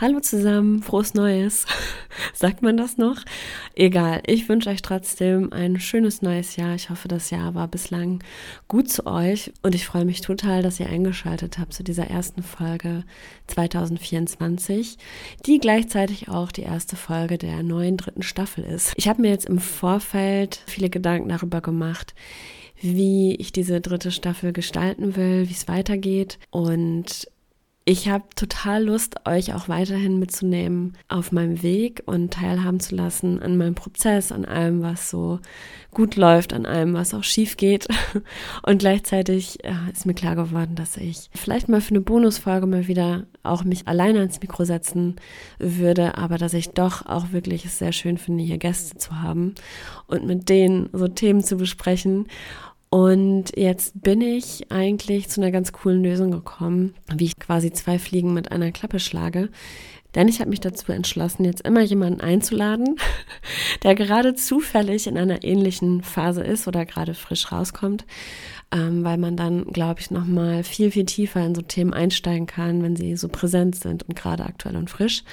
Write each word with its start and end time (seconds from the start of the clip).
Hallo 0.00 0.20
zusammen, 0.20 0.80
frohes 0.80 1.14
Neues. 1.14 1.66
Sagt 2.32 2.62
man 2.62 2.76
das 2.76 2.98
noch? 2.98 3.16
Egal, 3.74 4.22
ich 4.28 4.48
wünsche 4.48 4.70
euch 4.70 4.80
trotzdem 4.80 5.52
ein 5.52 5.80
schönes 5.80 6.22
neues 6.22 6.54
Jahr. 6.54 6.76
Ich 6.76 6.88
hoffe, 6.88 7.08
das 7.08 7.30
Jahr 7.30 7.56
war 7.56 7.66
bislang 7.66 8.22
gut 8.68 8.88
zu 8.88 9.06
euch 9.06 9.52
und 9.62 9.74
ich 9.74 9.86
freue 9.86 10.04
mich 10.04 10.20
total, 10.20 10.62
dass 10.62 10.78
ihr 10.78 10.88
eingeschaltet 10.88 11.58
habt 11.58 11.74
zu 11.74 11.82
dieser 11.82 12.06
ersten 12.06 12.44
Folge 12.44 13.02
2024, 13.48 14.98
die 15.46 15.58
gleichzeitig 15.58 16.28
auch 16.28 16.52
die 16.52 16.62
erste 16.62 16.94
Folge 16.94 17.36
der 17.36 17.64
neuen 17.64 17.96
dritten 17.96 18.22
Staffel 18.22 18.62
ist. 18.62 18.92
Ich 18.94 19.08
habe 19.08 19.22
mir 19.22 19.30
jetzt 19.30 19.46
im 19.46 19.58
Vorfeld 19.58 20.62
viele 20.68 20.90
Gedanken 20.90 21.28
darüber 21.28 21.60
gemacht, 21.60 22.14
wie 22.80 23.34
ich 23.34 23.50
diese 23.50 23.80
dritte 23.80 24.12
Staffel 24.12 24.52
gestalten 24.52 25.16
will, 25.16 25.48
wie 25.48 25.54
es 25.54 25.66
weitergeht 25.66 26.38
und 26.50 27.26
ich 27.88 28.06
habe 28.10 28.24
total 28.36 28.84
Lust, 28.84 29.26
euch 29.26 29.54
auch 29.54 29.70
weiterhin 29.70 30.18
mitzunehmen 30.18 30.92
auf 31.08 31.32
meinem 31.32 31.62
Weg 31.62 32.02
und 32.04 32.34
teilhaben 32.34 32.80
zu 32.80 32.94
lassen 32.94 33.40
an 33.40 33.56
meinem 33.56 33.74
Prozess, 33.74 34.30
an 34.30 34.44
allem, 34.44 34.82
was 34.82 35.08
so 35.08 35.40
gut 35.90 36.16
läuft, 36.16 36.52
an 36.52 36.66
allem, 36.66 36.92
was 36.92 37.14
auch 37.14 37.24
schief 37.24 37.56
geht. 37.56 37.88
Und 38.62 38.80
gleichzeitig 38.80 39.64
äh, 39.64 39.72
ist 39.90 40.04
mir 40.04 40.12
klar 40.12 40.36
geworden, 40.36 40.74
dass 40.74 40.98
ich 40.98 41.30
vielleicht 41.34 41.70
mal 41.70 41.80
für 41.80 41.90
eine 41.92 42.02
Bonusfolge 42.02 42.66
mal 42.66 42.88
wieder 42.88 43.26
auch 43.42 43.64
mich 43.64 43.88
alleine 43.88 44.18
ans 44.20 44.40
Mikro 44.42 44.64
setzen 44.64 45.16
würde, 45.58 46.18
aber 46.18 46.36
dass 46.36 46.52
ich 46.52 46.70
doch 46.70 47.06
auch 47.06 47.32
wirklich 47.32 47.64
es 47.64 47.78
sehr 47.78 47.92
schön 47.92 48.18
finde, 48.18 48.44
hier 48.44 48.58
Gäste 48.58 48.98
zu 48.98 49.22
haben 49.22 49.54
und 50.06 50.26
mit 50.26 50.50
denen 50.50 50.90
so 50.92 51.08
Themen 51.08 51.42
zu 51.42 51.56
besprechen. 51.56 52.26
Und 52.90 53.56
jetzt 53.56 54.00
bin 54.02 54.22
ich 54.22 54.70
eigentlich 54.70 55.28
zu 55.28 55.40
einer 55.40 55.50
ganz 55.50 55.72
coolen 55.72 56.02
Lösung 56.02 56.30
gekommen, 56.30 56.94
wie 57.14 57.26
ich 57.26 57.36
quasi 57.38 57.70
zwei 57.70 57.98
Fliegen 57.98 58.32
mit 58.32 58.50
einer 58.50 58.72
Klappe 58.72 58.98
schlage. 58.98 59.50
Denn 60.14 60.26
ich 60.26 60.40
habe 60.40 60.48
mich 60.48 60.60
dazu 60.60 60.90
entschlossen, 60.90 61.44
jetzt 61.44 61.66
immer 61.66 61.82
jemanden 61.82 62.22
einzuladen, 62.22 62.96
der 63.82 63.94
gerade 63.94 64.34
zufällig 64.34 65.06
in 65.06 65.18
einer 65.18 65.44
ähnlichen 65.44 66.02
Phase 66.02 66.42
ist 66.42 66.66
oder 66.66 66.86
gerade 66.86 67.12
frisch 67.12 67.52
rauskommt, 67.52 68.06
ähm, 68.72 69.04
weil 69.04 69.18
man 69.18 69.36
dann, 69.36 69.66
glaube 69.66 70.00
ich, 70.00 70.10
nochmal 70.10 70.64
viel, 70.64 70.90
viel 70.90 71.04
tiefer 71.04 71.44
in 71.44 71.54
so 71.54 71.60
Themen 71.60 71.92
einsteigen 71.92 72.46
kann, 72.46 72.82
wenn 72.82 72.96
sie 72.96 73.16
so 73.16 73.28
präsent 73.28 73.76
sind 73.76 74.08
und 74.08 74.16
gerade 74.16 74.46
aktuell 74.46 74.76
und 74.76 74.88
frisch. 74.88 75.24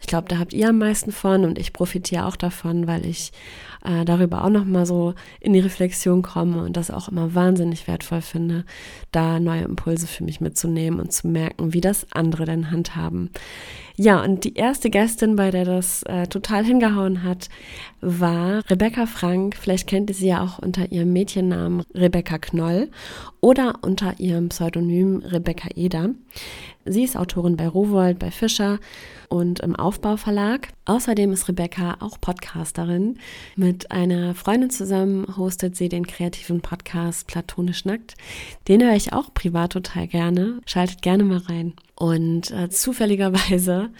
Ich 0.00 0.06
glaube, 0.06 0.28
da 0.28 0.38
habt 0.38 0.52
ihr 0.52 0.68
am 0.68 0.78
meisten 0.78 1.12
von 1.12 1.44
und 1.44 1.58
ich 1.58 1.72
profitiere 1.72 2.26
auch 2.26 2.36
davon, 2.36 2.86
weil 2.86 3.04
ich 3.04 3.32
äh, 3.84 4.04
darüber 4.04 4.44
auch 4.44 4.50
nochmal 4.50 4.86
so 4.86 5.14
in 5.40 5.52
die 5.52 5.60
Reflexion 5.60 6.22
komme 6.22 6.62
und 6.62 6.76
das 6.76 6.90
auch 6.90 7.08
immer 7.08 7.34
wahnsinnig 7.34 7.86
wertvoll 7.86 8.20
finde, 8.20 8.64
da 9.12 9.40
neue 9.40 9.62
Impulse 9.62 10.06
für 10.06 10.24
mich 10.24 10.40
mitzunehmen 10.40 11.00
und 11.00 11.12
zu 11.12 11.28
merken, 11.28 11.72
wie 11.72 11.80
das 11.80 12.06
andere 12.12 12.44
denn 12.44 12.70
handhaben. 12.70 13.30
Ja, 14.00 14.22
und 14.22 14.44
die 14.44 14.54
erste 14.54 14.90
Gästin, 14.90 15.34
bei 15.34 15.50
der 15.50 15.64
das 15.64 16.04
äh, 16.04 16.28
total 16.28 16.64
hingehauen 16.64 17.24
hat, 17.24 17.48
war 18.00 18.62
Rebecca 18.70 19.06
Frank. 19.06 19.56
Vielleicht 19.56 19.88
kennt 19.88 20.08
ihr 20.10 20.14
sie 20.14 20.28
ja 20.28 20.40
auch 20.40 20.60
unter 20.60 20.92
ihrem 20.92 21.12
Mädchennamen 21.12 21.82
Rebecca 21.94 22.38
Knoll 22.38 22.90
oder 23.40 23.74
unter 23.82 24.20
ihrem 24.20 24.50
Pseudonym 24.50 25.18
Rebecca 25.24 25.68
Eder. 25.74 26.10
Sie 26.88 27.04
ist 27.04 27.16
Autorin 27.16 27.56
bei 27.56 27.68
Rowold, 27.68 28.18
bei 28.18 28.30
Fischer 28.30 28.78
und 29.28 29.60
im 29.60 29.76
Aufbauverlag. 29.76 30.68
Außerdem 30.86 31.32
ist 31.32 31.48
Rebecca 31.48 31.96
auch 32.00 32.20
Podcasterin. 32.20 33.18
Mit 33.56 33.90
einer 33.90 34.34
Freundin 34.34 34.70
zusammen 34.70 35.36
hostet 35.36 35.76
sie 35.76 35.88
den 35.88 36.06
kreativen 36.06 36.60
Podcast 36.60 37.26
Platonisch 37.26 37.84
Nackt. 37.84 38.14
Den 38.68 38.82
höre 38.82 38.94
ich 38.94 39.12
auch 39.12 39.32
privat 39.34 39.72
total 39.72 40.06
gerne. 40.06 40.60
Schaltet 40.66 41.02
gerne 41.02 41.24
mal 41.24 41.38
rein. 41.38 41.74
Und 41.94 42.50
äh, 42.50 42.70
zufälligerweise 42.70 43.90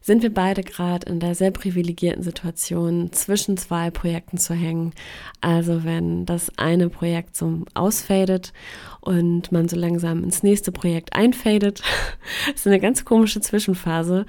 sind 0.00 0.22
wir 0.22 0.32
beide 0.32 0.62
gerade 0.62 1.06
in 1.10 1.20
der 1.20 1.34
sehr 1.34 1.50
privilegierten 1.50 2.22
Situation, 2.22 3.12
zwischen 3.12 3.56
zwei 3.56 3.90
Projekten 3.90 4.38
zu 4.38 4.54
hängen. 4.54 4.92
Also 5.42 5.84
wenn 5.84 6.24
das 6.24 6.50
eine 6.56 6.88
Projekt 6.88 7.36
so 7.36 7.64
ausfadet 7.74 8.52
und 9.00 9.52
man 9.52 9.68
so 9.68 9.76
langsam 9.76 10.24
ins 10.24 10.42
nächste 10.42 10.72
Projekt 10.72 11.12
einfadet, 11.12 11.82
ist 12.54 12.66
eine 12.66 12.80
ganz 12.80 13.04
komische 13.04 13.40
Zwischenphase. 13.40 14.24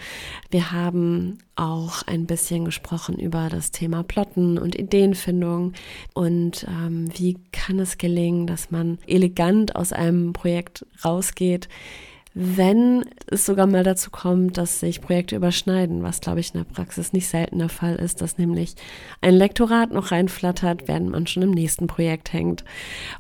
Wir 0.50 0.74
haben 0.74 1.38
auch 1.56 2.04
ein 2.04 2.26
bisschen 2.26 2.66
gesprochen 2.66 3.18
über 3.18 3.48
das 3.50 3.72
Thema 3.72 4.04
Plotten 4.04 4.58
und 4.58 4.78
Ideenfindung 4.78 5.74
und 6.14 6.66
ähm, 6.68 7.10
wie 7.16 7.38
kann 7.54 7.80
es 7.80 7.98
gelingen, 7.98 8.46
dass 8.46 8.72
man 8.72 8.98
elegant 9.08 9.76
aus 9.76 9.94
einem 9.94 10.34
Projekt 10.34 10.86
rausgeht, 11.06 11.70
wenn 12.34 13.04
es 13.28 13.46
sogar 13.46 13.68
mal 13.68 13.84
dazu 13.84 14.10
kommt, 14.10 14.58
dass 14.58 14.80
sich 14.80 15.02
Projekte 15.02 15.36
überschneiden, 15.36 16.02
was 16.02 16.22
glaube 16.22 16.40
ich 16.40 16.54
in 16.54 16.60
der 16.60 16.74
Praxis 16.74 17.12
nicht 17.12 17.28
selten 17.28 17.60
der 17.60 17.70
Fall 17.70 17.96
ist, 17.96 18.22
dass 18.22 18.38
nämlich 18.38 18.76
ein 19.20 19.34
Lektorat 19.34 19.92
noch 19.92 20.12
reinflattert, 20.12 20.88
während 20.88 21.10
man 21.10 21.28
schon 21.28 21.44
im 21.44 21.52
nächsten 21.52 21.88
Projekt 21.88 22.32
hängt 22.32 22.64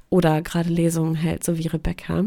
oder 0.09 0.41
gerade 0.41 0.69
Lesungen 0.69 1.15
hält, 1.15 1.43
so 1.43 1.57
wie 1.57 1.67
Rebecca, 1.67 2.25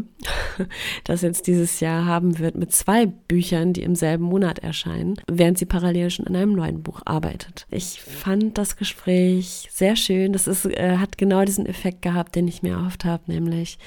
das 1.03 1.21
jetzt 1.21 1.47
dieses 1.47 1.79
Jahr 1.79 2.05
haben 2.05 2.37
wird 2.37 2.55
mit 2.55 2.71
zwei 2.71 3.07
Büchern, 3.07 3.73
die 3.73 3.83
im 3.83 3.95
selben 3.95 4.23
Monat 4.23 4.59
erscheinen, 4.59 5.15
während 5.27 5.57
sie 5.57 5.65
parallel 5.65 6.11
schon 6.11 6.27
an 6.27 6.35
einem 6.35 6.53
neuen 6.53 6.83
Buch 6.83 7.01
arbeitet. 7.05 7.65
Ich 7.71 8.01
fand 8.01 8.57
das 8.57 8.75
Gespräch 8.75 9.67
sehr 9.71 9.95
schön. 9.95 10.33
Das 10.33 10.47
ist, 10.47 10.65
äh, 10.65 10.97
hat 10.97 11.17
genau 11.17 11.43
diesen 11.45 11.65
Effekt 11.65 12.03
gehabt, 12.03 12.35
den 12.35 12.47
ich 12.47 12.61
mir 12.61 12.73
erhofft 12.73 13.05
habe, 13.05 13.23
nämlich 13.27 13.79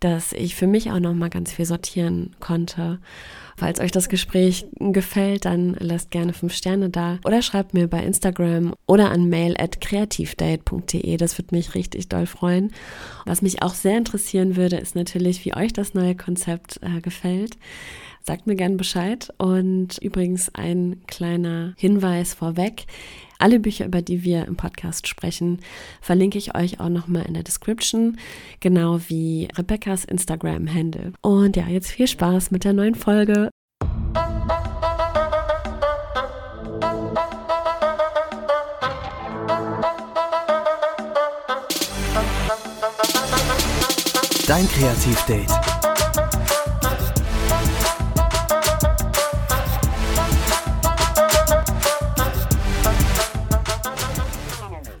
dass 0.00 0.32
ich 0.32 0.54
für 0.54 0.66
mich 0.66 0.90
auch 0.90 1.00
noch 1.00 1.14
mal 1.14 1.30
ganz 1.30 1.52
viel 1.52 1.64
sortieren 1.64 2.34
konnte. 2.40 2.98
Falls 3.56 3.80
euch 3.80 3.90
das 3.90 4.08
Gespräch 4.08 4.66
gefällt, 4.78 5.44
dann 5.44 5.76
lasst 5.80 6.12
gerne 6.12 6.32
fünf 6.32 6.54
Sterne 6.54 6.90
da 6.90 7.18
oder 7.24 7.42
schreibt 7.42 7.74
mir 7.74 7.88
bei 7.88 8.04
Instagram 8.04 8.74
oder 8.86 9.10
an 9.10 9.28
mail 9.28 9.56
at 9.58 9.80
kreativdate.de. 9.80 11.16
Das 11.16 11.36
würde 11.36 11.56
mich 11.56 11.74
richtig 11.74 12.08
doll 12.08 12.26
freuen. 12.26 12.72
Was 13.26 13.42
mich 13.42 13.62
auch 13.62 13.74
sehr 13.74 13.98
interessieren 13.98 14.54
würde, 14.54 14.76
ist 14.76 14.94
natürlich, 14.94 15.44
wie 15.44 15.56
euch 15.56 15.72
das 15.72 15.92
neue 15.92 16.14
Konzept 16.14 16.78
äh, 16.82 17.00
gefällt. 17.00 17.56
Sagt 18.28 18.46
mir 18.46 18.56
gerne 18.56 18.76
Bescheid. 18.76 19.32
Und 19.38 19.96
übrigens 20.02 20.54
ein 20.54 21.00
kleiner 21.06 21.72
Hinweis 21.78 22.34
vorweg. 22.34 22.84
Alle 23.38 23.58
Bücher, 23.58 23.86
über 23.86 24.02
die 24.02 24.22
wir 24.22 24.44
im 24.44 24.54
Podcast 24.54 25.08
sprechen, 25.08 25.60
verlinke 26.02 26.36
ich 26.36 26.54
euch 26.54 26.78
auch 26.78 26.90
nochmal 26.90 27.24
in 27.24 27.32
der 27.32 27.42
Description, 27.42 28.18
genau 28.60 29.00
wie 29.08 29.48
Rebecca's 29.56 30.04
Instagram-Handle. 30.04 31.14
Und 31.22 31.56
ja, 31.56 31.68
jetzt 31.68 31.90
viel 31.90 32.06
Spaß 32.06 32.50
mit 32.50 32.64
der 32.64 32.74
neuen 32.74 32.96
Folge. 32.96 33.48
Dein 44.46 44.68
Kreativdate. 44.68 45.77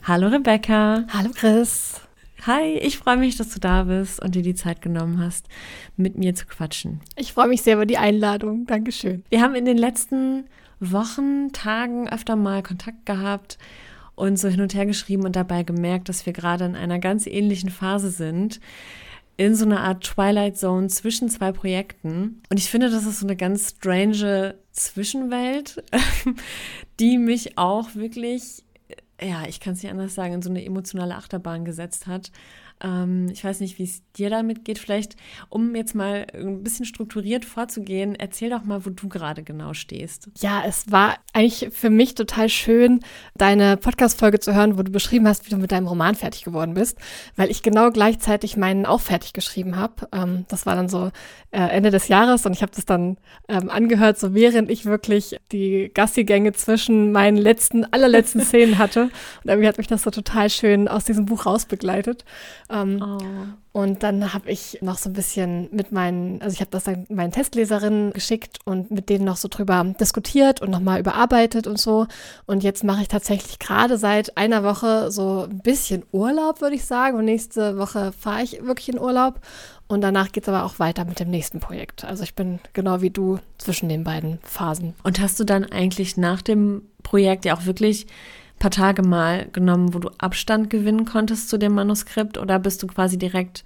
Hallo 0.08 0.28
Rebecca. 0.28 1.04
Hallo 1.12 1.28
Chris. 1.34 2.00
Hi, 2.46 2.78
ich 2.78 2.96
freue 2.96 3.18
mich, 3.18 3.36
dass 3.36 3.50
du 3.50 3.60
da 3.60 3.82
bist 3.82 4.22
und 4.22 4.34
dir 4.34 4.40
die 4.40 4.54
Zeit 4.54 4.80
genommen 4.80 5.20
hast, 5.20 5.48
mit 5.98 6.16
mir 6.16 6.34
zu 6.34 6.46
quatschen. 6.46 7.02
Ich 7.16 7.34
freue 7.34 7.48
mich 7.48 7.60
sehr 7.60 7.74
über 7.74 7.84
die 7.84 7.98
Einladung. 7.98 8.64
Dankeschön. 8.64 9.22
Wir 9.28 9.42
haben 9.42 9.54
in 9.54 9.66
den 9.66 9.76
letzten 9.76 10.46
Wochen, 10.80 11.52
Tagen 11.52 12.08
öfter 12.08 12.36
mal 12.36 12.62
Kontakt 12.62 13.04
gehabt 13.04 13.58
und 14.14 14.38
so 14.38 14.48
hin 14.48 14.62
und 14.62 14.72
her 14.72 14.86
geschrieben 14.86 15.26
und 15.26 15.36
dabei 15.36 15.62
gemerkt, 15.62 16.08
dass 16.08 16.24
wir 16.24 16.32
gerade 16.32 16.64
in 16.64 16.74
einer 16.74 17.00
ganz 17.00 17.26
ähnlichen 17.26 17.68
Phase 17.68 18.08
sind. 18.08 18.60
In 19.36 19.54
so 19.54 19.66
einer 19.66 19.82
Art 19.82 20.04
Twilight 20.04 20.56
Zone 20.56 20.86
zwischen 20.88 21.28
zwei 21.28 21.52
Projekten. 21.52 22.40
Und 22.48 22.58
ich 22.58 22.70
finde, 22.70 22.88
das 22.88 23.04
ist 23.04 23.20
so 23.20 23.26
eine 23.26 23.36
ganz 23.36 23.74
strange 23.76 24.54
Zwischenwelt, 24.72 25.84
die 26.98 27.18
mich 27.18 27.58
auch 27.58 27.94
wirklich 27.94 28.64
ja, 29.20 29.46
ich 29.46 29.60
kann 29.60 29.72
es 29.74 29.82
nicht 29.82 29.90
anders 29.90 30.14
sagen, 30.14 30.34
in 30.34 30.42
so 30.42 30.50
eine 30.50 30.64
emotionale 30.64 31.16
Achterbahn 31.16 31.64
gesetzt 31.64 32.06
hat. 32.06 32.30
Ähm, 32.82 33.28
ich 33.32 33.44
weiß 33.44 33.60
nicht, 33.60 33.78
wie 33.78 33.84
es 33.84 34.02
dir 34.12 34.30
damit 34.30 34.64
geht. 34.64 34.78
Vielleicht, 34.78 35.16
um 35.48 35.74
jetzt 35.74 35.94
mal 35.94 36.26
ein 36.34 36.62
bisschen 36.62 36.84
strukturiert 36.84 37.44
vorzugehen, 37.44 38.14
erzähl 38.14 38.50
doch 38.50 38.64
mal, 38.64 38.84
wo 38.84 38.90
du 38.90 39.08
gerade 39.08 39.42
genau 39.42 39.74
stehst. 39.74 40.30
Ja, 40.38 40.62
es 40.66 40.90
war 40.90 41.16
eigentlich 41.32 41.68
für 41.72 41.90
mich 41.90 42.14
total 42.14 42.48
schön, 42.48 43.00
deine 43.36 43.76
Podcast-Folge 43.76 44.40
zu 44.40 44.54
hören, 44.54 44.78
wo 44.78 44.82
du 44.82 44.92
beschrieben 44.92 45.26
hast, 45.26 45.46
wie 45.46 45.50
du 45.50 45.56
mit 45.56 45.72
deinem 45.72 45.86
Roman 45.86 46.14
fertig 46.14 46.44
geworden 46.44 46.74
bist, 46.74 46.98
weil 47.36 47.50
ich 47.50 47.62
genau 47.62 47.90
gleichzeitig 47.90 48.56
meinen 48.56 48.86
auch 48.86 49.00
fertig 49.00 49.32
geschrieben 49.32 49.76
habe. 49.76 50.08
Ähm, 50.12 50.44
das 50.48 50.66
war 50.66 50.74
dann 50.74 50.88
so 50.88 51.10
äh, 51.50 51.60
Ende 51.60 51.90
des 51.90 52.08
Jahres 52.08 52.46
und 52.46 52.52
ich 52.52 52.62
habe 52.62 52.72
das 52.74 52.84
dann 52.84 53.16
ähm, 53.48 53.70
angehört, 53.70 54.18
so 54.18 54.34
während 54.34 54.70
ich 54.70 54.84
wirklich 54.84 55.36
die 55.52 55.90
Gassigänge 55.92 56.52
zwischen 56.52 57.12
meinen 57.12 57.36
letzten, 57.36 57.84
allerletzten 57.92 58.40
Szenen 58.44 58.78
hatte. 58.78 59.04
Und 59.42 59.50
irgendwie 59.50 59.68
hat 59.68 59.78
mich 59.78 59.86
das 59.86 60.02
so 60.02 60.10
total 60.10 60.50
schön 60.50 60.88
aus 60.88 61.04
diesem 61.04 61.26
Buch 61.26 61.46
rausbegleitet. 61.46 62.24
Ähm, 62.70 63.02
oh. 63.02 63.18
Und 63.80 64.02
dann 64.02 64.34
habe 64.34 64.50
ich 64.50 64.78
noch 64.82 64.98
so 64.98 65.08
ein 65.08 65.12
bisschen 65.12 65.68
mit 65.72 65.92
meinen, 65.92 66.42
also 66.42 66.52
ich 66.52 66.60
habe 66.60 66.70
das 66.70 66.84
dann 66.84 67.06
meinen 67.08 67.32
Testleserinnen 67.32 68.12
geschickt 68.12 68.58
und 68.64 68.90
mit 68.90 69.08
denen 69.08 69.24
noch 69.24 69.36
so 69.36 69.48
drüber 69.48 69.84
diskutiert 70.00 70.60
und 70.60 70.70
nochmal 70.70 71.00
überarbeitet 71.00 71.66
und 71.66 71.78
so. 71.78 72.06
Und 72.46 72.64
jetzt 72.64 72.82
mache 72.82 73.02
ich 73.02 73.08
tatsächlich 73.08 73.58
gerade 73.58 73.96
seit 73.96 74.36
einer 74.36 74.64
Woche 74.64 75.10
so 75.10 75.46
ein 75.48 75.60
bisschen 75.60 76.02
Urlaub, 76.12 76.60
würde 76.60 76.76
ich 76.76 76.84
sagen. 76.84 77.16
Und 77.16 77.26
nächste 77.26 77.78
Woche 77.78 78.12
fahre 78.12 78.42
ich 78.42 78.64
wirklich 78.64 78.88
in 78.88 78.98
Urlaub. 78.98 79.40
Und 79.86 80.02
danach 80.02 80.32
geht 80.32 80.42
es 80.42 80.48
aber 80.48 80.64
auch 80.64 80.78
weiter 80.78 81.04
mit 81.04 81.20
dem 81.20 81.30
nächsten 81.30 81.60
Projekt. 81.60 82.04
Also 82.04 82.22
ich 82.22 82.34
bin 82.34 82.58
genau 82.74 83.00
wie 83.00 83.10
du 83.10 83.38
zwischen 83.56 83.88
den 83.88 84.04
beiden 84.04 84.38
Phasen. 84.42 84.94
Und 85.02 85.20
hast 85.20 85.40
du 85.40 85.44
dann 85.44 85.64
eigentlich 85.64 86.16
nach 86.16 86.42
dem 86.42 86.82
Projekt 87.02 87.44
ja 87.44 87.56
auch 87.56 87.64
wirklich 87.64 88.06
paar 88.58 88.70
Tage 88.70 89.02
mal 89.02 89.48
genommen, 89.52 89.94
wo 89.94 89.98
du 89.98 90.10
Abstand 90.18 90.70
gewinnen 90.70 91.04
konntest 91.04 91.48
zu 91.48 91.58
dem 91.58 91.74
Manuskript? 91.74 92.38
Oder 92.38 92.58
bist 92.58 92.82
du 92.82 92.86
quasi 92.86 93.18
direkt 93.18 93.64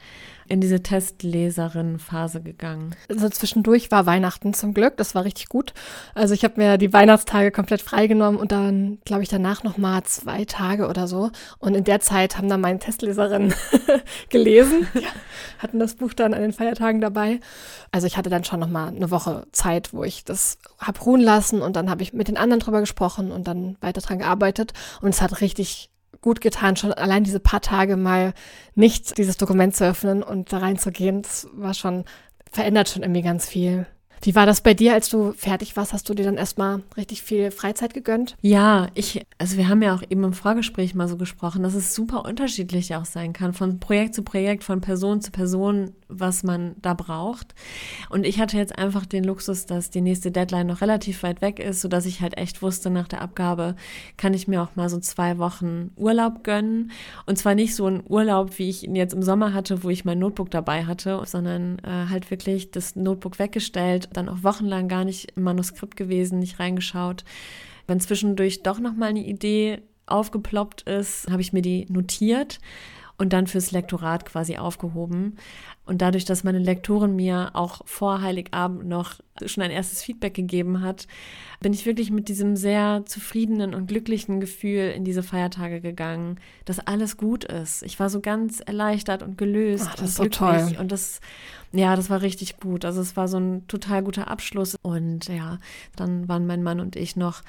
in 0.52 0.60
diese 0.60 0.82
Testleserin-Phase 0.82 2.43
gegangen? 2.43 2.94
Also 3.08 3.31
zwischendurch 3.31 3.90
war 3.90 4.04
Weihnachten 4.04 4.52
zum 4.52 4.75
Glück, 4.75 4.99
das 4.99 5.14
war 5.14 5.25
richtig 5.25 5.49
gut. 5.49 5.72
Also 6.14 6.34
ich 6.34 6.44
habe 6.44 6.60
mir 6.60 6.76
die 6.76 6.93
Weihnachtstage 6.93 7.50
komplett 7.50 7.81
freigenommen 7.81 8.38
und 8.38 8.52
dann, 8.52 8.99
glaube 9.06 9.22
ich, 9.22 9.31
danach 9.31 9.64
noch 9.64 9.78
mal 9.78 10.02
zwei 10.04 10.44
Tage 10.44 10.88
oder 10.88 11.08
so. 11.08 11.31
Und 11.58 11.75
in 11.75 11.84
der 11.84 12.00
Zeit 12.00 12.37
haben 12.37 12.50
dann 12.50 12.60
meine 12.60 12.78
Testleserinnen 12.78 13.54
gelesen, 14.28 14.87
ja, 14.93 15.08
hatten 15.58 15.78
das 15.78 15.94
Buch 15.94 16.12
dann 16.12 16.34
an 16.34 16.43
den 16.43 16.52
Feiertagen 16.52 17.00
dabei. 17.00 17.40
Also 17.90 18.06
ich 18.06 18.19
hatte 18.19 18.28
dann 18.28 18.44
schon 18.44 18.60
noch 18.60 18.69
mal 18.69 18.88
eine 18.88 19.10
Woche 19.10 19.46
Zeit, 19.52 19.94
wo 19.94 20.04
ich 20.04 20.22
das 20.22 20.58
habe 20.78 21.00
ruhen 21.00 21.22
lassen 21.22 21.62
und 21.62 21.76
dann 21.76 21.88
habe 21.88 22.02
ich 22.02 22.12
mit 22.12 22.28
den 22.28 22.37
anderen 22.37 22.60
drüber 22.60 22.81
gesprochen 22.81 23.32
und 23.32 23.46
dann 23.49 23.78
weiter 23.81 24.02
dran 24.02 24.19
gearbeitet. 24.19 24.75
Und 25.00 25.14
es 25.14 25.22
hat 25.22 25.40
richtig 25.40 25.92
gut 26.23 26.41
getan, 26.41 26.77
schon 26.77 26.93
allein 26.93 27.25
diese 27.25 27.41
paar 27.41 27.61
Tage 27.61 27.97
mal 27.97 28.33
nicht 28.75 29.19
dieses 29.19 29.37
Dokument 29.37 29.77
zu 29.77 29.85
öffnen 29.85 30.23
und 30.23 30.53
da 30.53 30.59
reinzugehen. 30.59 31.23
Das 31.23 31.49
war 31.53 31.75
schon, 31.75 32.05
verändert 32.51 32.89
schon 32.89 33.03
irgendwie 33.03 33.23
ganz 33.23 33.47
viel. 33.47 33.87
Wie 34.25 34.37
war 34.37 34.47
das 34.47 34.61
bei 34.61 34.73
dir, 34.73 34.95
als 34.95 35.09
du 35.09 35.33
fertig 35.33 35.77
warst? 35.77 35.93
Hast 35.93 36.09
du 36.09 36.15
dir 36.15 36.25
dann 36.25 36.37
erstmal 36.37 36.83
richtig 36.97 37.23
viel 37.23 37.51
Freizeit 37.51 37.93
gegönnt? 37.93 38.37
Ja, 38.41 38.87
ich, 38.95 39.27
also 39.39 39.57
wir 39.57 39.69
haben 39.69 39.83
ja 39.83 39.97
auch 39.97 40.03
eben 40.09 40.23
im 40.23 40.33
Vorgespräch 40.33 40.95
mal 40.95 41.09
so 41.09 41.17
gesprochen, 41.17 41.65
dass 41.65 41.75
es 41.75 41.93
super 41.93 42.25
unterschiedlich 42.25 42.95
auch 42.95 43.05
sein 43.05 43.33
kann, 43.33 43.53
von 43.53 43.81
Projekt 43.81 44.15
zu 44.15 44.23
Projekt, 44.23 44.63
von 44.63 44.81
Person 44.81 45.21
zu 45.21 45.33
Person, 45.33 45.93
was 46.09 46.45
man 46.45 46.77
da 46.81 46.95
braucht. 46.95 47.55
Und 48.11 48.25
ich 48.25 48.39
hatte 48.39 48.57
jetzt 48.57 48.79
einfach 48.79 49.07
den 49.07 49.25
Luxus, 49.25 49.67
dass 49.67 49.91
die 49.91 50.01
nächste 50.01 50.31
Deadline 50.31 50.69
noch 50.69 50.83
relativ 50.83 51.25
weit 51.25 51.43
weg 51.43 51.59
ist, 51.59 51.81
sodass 51.81 52.07
ich 52.07 52.21
halt 52.21 52.39
echt 52.39 52.63
wusste, 52.63 52.91
nach 52.91 53.09
der 53.09 53.23
Abgabe 53.23 53.75
kann 54.17 54.35
ich 54.35 54.47
mir 54.47 54.63
auch 54.63 54.77
mal 54.77 54.89
so 54.89 55.01
zwei 55.01 55.39
Wochen 55.39 55.91
Urlaub 55.97 56.45
gönnen. 56.45 56.93
Und 57.27 57.39
zwar 57.39 57.57
nicht 57.57 57.75
so 57.75 57.87
ein 57.87 58.03
Urlaub, 58.09 58.59
wie 58.59 58.69
ich 58.69 58.85
ihn 58.85 58.95
jetzt 58.95 59.15
im 59.15 59.23
Sommer 59.23 59.53
hatte, 59.53 59.83
wo 59.83 59.91
ich 59.91 60.05
mein 60.05 60.21
Notebook 60.21 60.51
dabei 60.51 60.85
hatte, 60.85 61.21
sondern 61.27 61.79
äh, 61.81 62.09
halt 62.09 62.31
wirklich 62.31 62.71
das 62.71 62.95
Notebook 62.95 63.41
weggestellt, 63.41 64.09
dann 64.12 64.29
auch 64.29 64.43
wochenlang 64.43 64.88
gar 64.88 65.05
nicht 65.05 65.32
im 65.37 65.44
Manuskript 65.44 65.97
gewesen, 65.97 66.38
nicht 66.38 66.59
reingeschaut. 66.59 67.25
Wenn 67.87 68.00
zwischendurch 68.00 68.62
doch 68.62 68.79
noch 68.79 68.94
mal 68.94 69.11
eine 69.11 69.25
Idee 69.25 69.82
aufgeploppt 70.06 70.82
ist, 70.82 71.29
habe 71.31 71.43
ich 71.43 71.53
mir 71.53 71.62
die 71.62 71.87
notiert 71.88 72.61
und 73.19 73.32
dann 73.32 73.47
fürs 73.47 73.70
Lektorat 73.70 74.25
quasi 74.25 74.56
aufgehoben. 74.56 75.37
Und 75.84 76.00
dadurch, 76.00 76.25
dass 76.25 76.44
meine 76.44 76.61
Lektorin 76.61 77.17
mir 77.17 77.50
auch 77.55 77.81
vor 77.87 78.23
Heiligabend 78.23 78.87
noch 78.87 79.14
schon 79.46 79.64
ein 79.64 79.73
erstes 79.73 80.02
Feedback 80.02 80.34
gegeben 80.34 80.81
hat, 80.81 81.08
bin 81.61 81.73
ich 81.73 81.87
wirklich 81.87 82.11
mit 82.11 82.29
diesem 82.29 82.55
sehr 82.55 83.02
zufriedenen 83.05 83.75
und 83.75 83.88
glücklichen 83.88 84.40
Gefühl 84.40 84.93
in 84.94 85.05
diese 85.05 85.25
Feiertage 85.25 85.81
gegangen, 85.81 86.38
dass 86.67 86.79
alles 86.79 87.17
gut 87.17 87.44
ist. 87.44 87.82
Ich 87.82 87.99
war 87.99 88.11
so 88.11 88.20
ganz 88.20 88.61
erleichtert 88.61 89.23
und 89.23 89.38
gelöst 89.38 89.87
Ach, 89.88 89.94
das 89.94 90.00
und 90.00 90.06
ist 90.06 90.17
so 90.17 90.25
toll. 90.26 90.76
Und 90.79 90.93
das, 90.93 91.20
ja, 91.73 91.96
das 91.96 92.11
war 92.11 92.23
richtig 92.23 92.61
gut. 92.61 92.85
Also 92.85 93.00
es 93.00 93.17
war 93.17 93.26
so 93.26 93.38
ein 93.38 93.67
total 93.67 94.05
guter 94.05 94.28
Abschluss. 94.28 94.76
Und 94.82 95.26
ja, 95.28 95.58
dann 95.96 96.28
waren 96.28 96.46
mein 96.46 96.62
Mann 96.62 96.78
und 96.78 96.94
ich 96.94 97.17
noch 97.17 97.43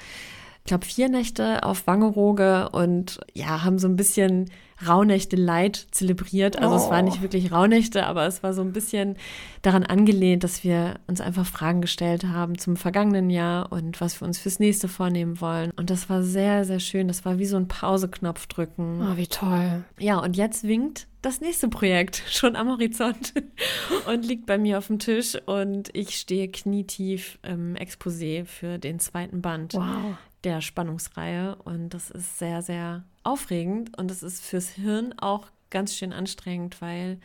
ich 0.64 0.68
glaube, 0.68 0.86
vier 0.86 1.10
Nächte 1.10 1.62
auf 1.62 1.86
Wangerooge 1.86 2.70
und 2.70 3.20
ja, 3.34 3.64
haben 3.64 3.78
so 3.78 3.86
ein 3.86 3.96
bisschen 3.96 4.50
Rauhnächte 4.86 5.36
Light 5.36 5.88
zelebriert. 5.90 6.58
Also 6.58 6.74
oh. 6.74 6.78
es 6.78 6.88
war 6.88 7.02
nicht 7.02 7.20
wirklich 7.20 7.52
Rauhnächte, 7.52 8.06
aber 8.06 8.26
es 8.26 8.42
war 8.42 8.54
so 8.54 8.62
ein 8.62 8.72
bisschen 8.72 9.16
daran 9.60 9.84
angelehnt, 9.84 10.42
dass 10.42 10.64
wir 10.64 10.94
uns 11.06 11.20
einfach 11.20 11.44
Fragen 11.44 11.82
gestellt 11.82 12.24
haben 12.24 12.56
zum 12.56 12.76
vergangenen 12.76 13.28
Jahr 13.28 13.72
und 13.72 14.00
was 14.00 14.18
wir 14.18 14.26
uns 14.26 14.38
fürs 14.38 14.58
nächste 14.58 14.88
vornehmen 14.88 15.38
wollen. 15.42 15.70
Und 15.76 15.90
das 15.90 16.08
war 16.08 16.22
sehr, 16.22 16.64
sehr 16.64 16.80
schön. 16.80 17.08
Das 17.08 17.26
war 17.26 17.38
wie 17.38 17.44
so 17.44 17.58
ein 17.58 17.68
Pauseknopf 17.68 18.46
drücken. 18.46 19.06
Oh, 19.06 19.18
wie 19.18 19.26
toll. 19.26 19.84
Ja, 19.98 20.18
und 20.18 20.34
jetzt 20.34 20.66
winkt 20.66 21.08
das 21.20 21.42
nächste 21.42 21.68
Projekt 21.68 22.22
schon 22.30 22.56
am 22.56 22.70
Horizont 22.70 23.34
und 24.08 24.24
liegt 24.24 24.46
bei 24.46 24.56
mir 24.56 24.78
auf 24.78 24.86
dem 24.86 24.98
Tisch 24.98 25.36
und 25.44 25.90
ich 25.92 26.16
stehe 26.16 26.48
knietief 26.48 27.38
im 27.42 27.74
Exposé 27.74 28.46
für 28.46 28.78
den 28.78 28.98
zweiten 28.98 29.42
Band. 29.42 29.74
Wow 29.74 30.16
der 30.44 30.60
Spannungsreihe 30.60 31.56
und 31.64 31.90
das 31.90 32.10
ist 32.10 32.38
sehr, 32.38 32.62
sehr 32.62 33.04
aufregend 33.22 33.96
und 33.98 34.10
es 34.10 34.22
ist 34.22 34.44
fürs 34.44 34.68
Hirn 34.68 35.14
auch 35.18 35.48
ganz 35.70 35.94
schön 35.96 36.12
anstrengend, 36.12 36.80
weil, 36.80 37.18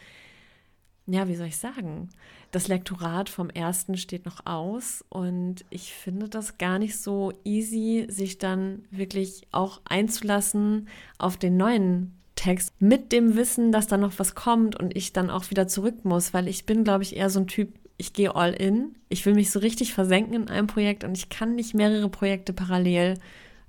ja, 1.06 1.27
wie 1.27 1.36
soll 1.36 1.48
ich 1.48 1.57
sagen, 1.57 2.10
das 2.51 2.68
Lektorat 2.68 3.30
vom 3.30 3.50
ersten 3.50 3.98
steht 3.98 4.25
noch 4.25 4.45
aus 4.45 5.06
und 5.10 5.66
ich 5.69 5.94
finde 5.94 6.30
das 6.30 6.57
gar 6.57 6.80
nicht 6.80 6.98
so 6.98 7.31
easy, 7.44 8.07
sich 8.10 8.39
dann 8.39 8.86
wirklich 8.89 9.48
auch 9.51 9.81
einzulassen 9.86 10.88
auf 11.19 11.38
den 11.38 11.57
neuen 11.57 12.19
Text 12.36 12.74
mit 12.80 13.12
dem 13.12 13.36
Wissen, 13.36 13.72
dass 13.72 13.88
da 13.88 13.98
noch 13.98 14.18
was 14.18 14.33
kommt 14.33 14.80
und 14.80 14.95
ich 14.95 15.13
dann 15.13 15.30
auch 15.30 15.50
wieder 15.50 15.68
zurück 15.68 16.06
muss, 16.06 16.33
weil 16.33 16.48
ich 16.48 16.65
bin, 16.65 16.83
glaube 16.83 17.04
ich, 17.04 17.18
eher 17.18 17.30
so 17.30 17.42
ein 17.42 17.48
Typ, 17.48 17.74
ich 18.00 18.13
gehe 18.13 18.34
all 18.34 18.54
in. 18.54 18.96
Ich 19.10 19.25
will 19.25 19.36
mich 19.36 19.51
so 19.51 19.60
richtig 19.60 19.94
versenken 19.94 20.34
in 20.34 20.50
einem 20.50 20.68
Projekt 20.68 21.04
und 21.04 21.16
ich 21.18 21.30
kann 21.30 21.56
nicht 21.56 21.75
mehrere 21.75 22.10
Projekte 22.10 22.54
parallel 22.54 23.16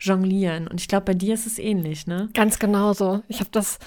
jonglieren. 0.00 0.66
Und 0.66 0.80
ich 0.80 0.88
glaube, 0.88 1.04
bei 1.04 1.14
dir 1.14 1.34
ist 1.34 1.46
es 1.46 1.58
ähnlich, 1.58 2.06
ne? 2.06 2.30
Ganz 2.32 2.58
genau 2.58 2.94
so. 2.94 3.22
Ich 3.28 3.40
habe 3.40 3.50
das, 3.52 3.78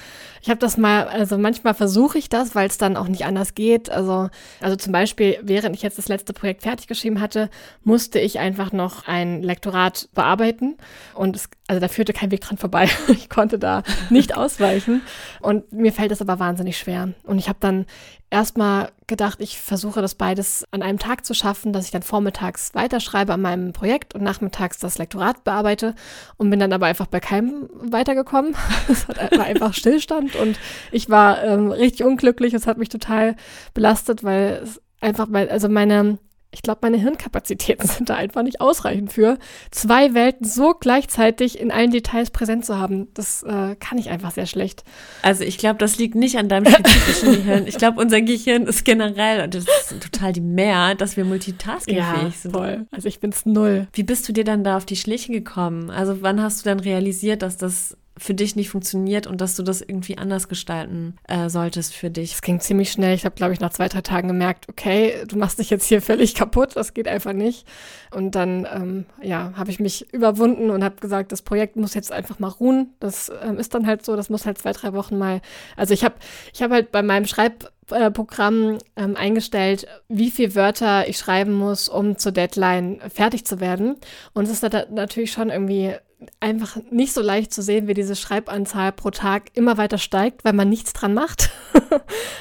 ich 0.42 0.50
habe 0.50 0.60
das 0.60 0.78
mal, 0.78 1.07
also 1.07 1.38
manchmal 1.38 1.74
versuche 1.74 2.19
ich 2.19 2.30
das, 2.30 2.54
weil 2.54 2.68
es 2.68 2.78
dann 2.78 2.95
auch 2.95 3.07
nicht 3.07 3.25
anders 3.25 3.56
geht. 3.56 3.90
Also, 3.90 4.30
also 4.62 4.75
zum 4.75 4.94
Beispiel, 4.94 5.40
während 5.42 5.75
ich 5.75 5.81
jetzt 5.81 5.98
das 5.98 6.07
letzte 6.07 6.34
Projekt 6.34 6.62
fertig 6.62 6.88
geschrieben 6.88 7.19
hatte, 7.19 7.50
musste 7.84 8.19
ich 8.19 8.38
einfach 8.38 8.72
noch 8.72 9.07
ein 9.07 9.42
Lektorat 9.42 10.10
bearbeiten. 10.13 10.78
Und 11.16 11.36
es, 11.36 11.50
also 11.68 11.80
da 11.80 11.88
führte 11.88 12.13
kein 12.13 12.30
Weg 12.31 12.42
dran 12.42 12.57
vorbei. 12.57 12.90
ich 13.07 13.30
konnte 13.30 13.57
da 13.57 13.81
nicht 14.12 14.38
ausweichen. 14.38 15.01
Und 15.42 15.72
mir 15.74 15.92
fällt 15.92 16.12
es 16.12 16.22
aber 16.22 16.38
wahnsinnig 16.38 16.78
schwer. 16.78 17.13
Und 17.24 17.40
ich 17.40 17.50
habe 17.50 17.57
dann 17.60 17.88
erstmal 18.33 18.91
gedacht, 19.06 19.39
ich 19.41 19.59
versuche 19.59 20.01
das 20.01 20.15
beides 20.15 20.65
an 20.71 20.81
einem 20.81 20.97
Tag 20.97 21.24
zu 21.24 21.35
schaffen, 21.35 21.71
dass 21.71 21.85
ich 21.85 21.91
dann 21.91 22.01
vormittags 22.01 22.74
weiterschreibe 22.74 23.31
an 23.31 23.41
meinem 23.41 23.74
Projekt 23.74 24.15
und 24.15 24.24
nachmittags 24.24 24.80
das 24.80 24.97
Lektorat 24.97 25.44
bearbeite 25.44 25.94
und 26.37 26.49
bin 26.49 26.59
dann 26.59 26.73
aber 26.73 26.87
einfach 26.87 27.06
bei 27.06 27.19
keinem 27.19 27.69
weitergekommen. 27.73 28.56
es 28.90 29.07
war 29.07 29.44
einfach 29.45 29.75
Stillstand 29.75 30.35
und 30.35 30.59
ich 30.92 31.09
war 31.09 31.44
ähm, 31.44 31.71
richtig 31.71 32.06
unglücklich. 32.06 32.56
Es 32.56 32.66
hat 32.66 32.80
mich 32.80 32.90
total 32.90 33.35
belastet, 33.75 34.23
weil 34.23 34.61
es 34.63 34.81
einfach, 34.99 35.28
mein, 35.28 35.49
also 35.49 35.69
meine 35.69 36.18
ich 36.54 36.62
glaube, 36.62 36.80
meine 36.83 36.98
Hirnkapazitäten 36.98 37.88
sind 37.88 38.10
da 38.10 38.16
einfach 38.16 38.44
nicht 38.44 38.62
ausreichend 38.62 39.12
für, 39.12 39.38
zwei 39.72 40.14
Welten 40.14 40.45
so 40.45 40.74
gleichzeitig 40.80 41.60
in 41.60 41.72
allen 41.72 41.92
Details 41.92 42.31
präsent 42.31 42.66
zu 42.66 42.78
haben. 42.78 43.07
Das 43.14 43.44
äh, 43.44 43.76
kann 43.76 43.98
ich 43.98 44.10
einfach 44.10 44.31
sehr 44.31 44.45
schlecht. 44.45 44.83
Also 45.22 45.44
ich 45.44 45.57
glaube, 45.57 45.80
das 45.80 45.98
liegt 45.98 46.16
nicht 46.16 46.38
an 46.38 46.50
deinem 46.50 46.72
spezifischen 46.72 47.33
Gehirn. 47.33 47.68
Ich 47.68 47.78
glaube, 47.78 48.00
unser 48.00 48.22
Gehirn 48.22 48.68
ist 48.68 48.86
generell, 48.86 49.44
und 49.44 49.56
das 49.56 49.66
ist 49.66 50.02
total 50.02 50.33
die 50.33 50.42
Mehr, 50.42 50.95
dass 50.95 51.18
wir 51.18 51.26
multitaskingfähig 51.26 52.24
ja, 52.24 52.31
sind. 52.31 52.52
Voll. 52.52 52.86
Also 52.92 53.07
ich 53.07 53.19
bin's 53.19 53.45
null. 53.45 53.88
Wie 53.94 54.04
bist 54.04 54.28
du 54.30 54.33
dir 54.33 54.44
dann 54.44 54.64
da 54.64 54.78
auf 54.78 54.86
die 54.86 54.95
Schliche 54.95 55.31
gekommen? 55.31 55.90
Also 55.90 56.22
wann 56.22 56.42
hast 56.42 56.62
du 56.64 56.69
dann 56.69 56.80
realisiert, 56.80 57.42
dass 57.42 57.57
das 57.57 57.98
für 58.17 58.33
dich 58.33 58.55
nicht 58.55 58.69
funktioniert 58.69 59.25
und 59.25 59.41
dass 59.41 59.55
du 59.55 59.63
das 59.63 59.81
irgendwie 59.81 60.17
anders 60.17 60.47
gestalten 60.47 61.15
äh, 61.27 61.49
solltest 61.49 61.95
für 61.95 62.11
dich. 62.11 62.33
Es 62.33 62.41
ging 62.41 62.59
ziemlich 62.59 62.91
schnell. 62.91 63.15
Ich 63.15 63.25
habe, 63.25 63.35
glaube 63.35 63.53
ich, 63.53 63.59
nach 63.59 63.71
zwei, 63.71 63.89
drei 63.89 64.01
Tagen 64.01 64.27
gemerkt, 64.27 64.69
okay, 64.69 65.23
du 65.27 65.37
machst 65.37 65.57
dich 65.57 65.71
jetzt 65.71 65.85
hier 65.85 66.01
völlig 66.01 66.35
kaputt, 66.35 66.75
das 66.75 66.93
geht 66.93 67.07
einfach 67.07 67.33
nicht. 67.33 67.67
Und 68.11 68.35
dann, 68.35 68.67
ähm, 68.71 69.05
ja, 69.21 69.53
habe 69.55 69.71
ich 69.71 69.79
mich 69.79 70.13
überwunden 70.13 70.69
und 70.69 70.83
habe 70.83 70.97
gesagt, 70.97 71.31
das 71.31 71.41
Projekt 71.41 71.75
muss 71.75 71.95
jetzt 71.95 72.11
einfach 72.11 72.37
mal 72.37 72.49
ruhen. 72.49 72.93
Das 72.99 73.31
ähm, 73.43 73.57
ist 73.57 73.73
dann 73.73 73.87
halt 73.87 74.05
so, 74.05 74.15
das 74.15 74.29
muss 74.29 74.45
halt 74.45 74.59
zwei, 74.59 74.73
drei 74.73 74.93
Wochen 74.93 75.17
mal. 75.17 75.41
Also 75.75 75.93
ich 75.95 76.03
habe, 76.03 76.15
ich 76.53 76.61
habe 76.61 76.75
halt 76.75 76.91
bei 76.91 77.01
meinem 77.01 77.25
Schreibprogramm 77.25 78.77
ähm, 78.95 79.15
eingestellt, 79.15 79.87
wie 80.07 80.29
viele 80.29 80.53
Wörter 80.53 81.07
ich 81.07 81.17
schreiben 81.17 81.53
muss, 81.53 81.89
um 81.89 82.17
zur 82.19 82.31
Deadline 82.31 83.01
fertig 83.09 83.45
zu 83.45 83.59
werden. 83.59 83.95
Und 84.33 84.43
es 84.43 84.51
ist 84.51 84.71
natürlich 84.91 85.31
schon 85.31 85.49
irgendwie 85.49 85.95
einfach 86.39 86.77
nicht 86.89 87.13
so 87.13 87.21
leicht 87.21 87.53
zu 87.53 87.61
sehen, 87.61 87.87
wie 87.87 87.94
diese 87.94 88.15
Schreibanzahl 88.15 88.92
pro 88.92 89.09
Tag 89.11 89.51
immer 89.53 89.77
weiter 89.77 89.97
steigt, 89.97 90.44
weil 90.45 90.53
man 90.53 90.69
nichts 90.69 90.94
dran 90.94 91.13
macht. 91.13 91.51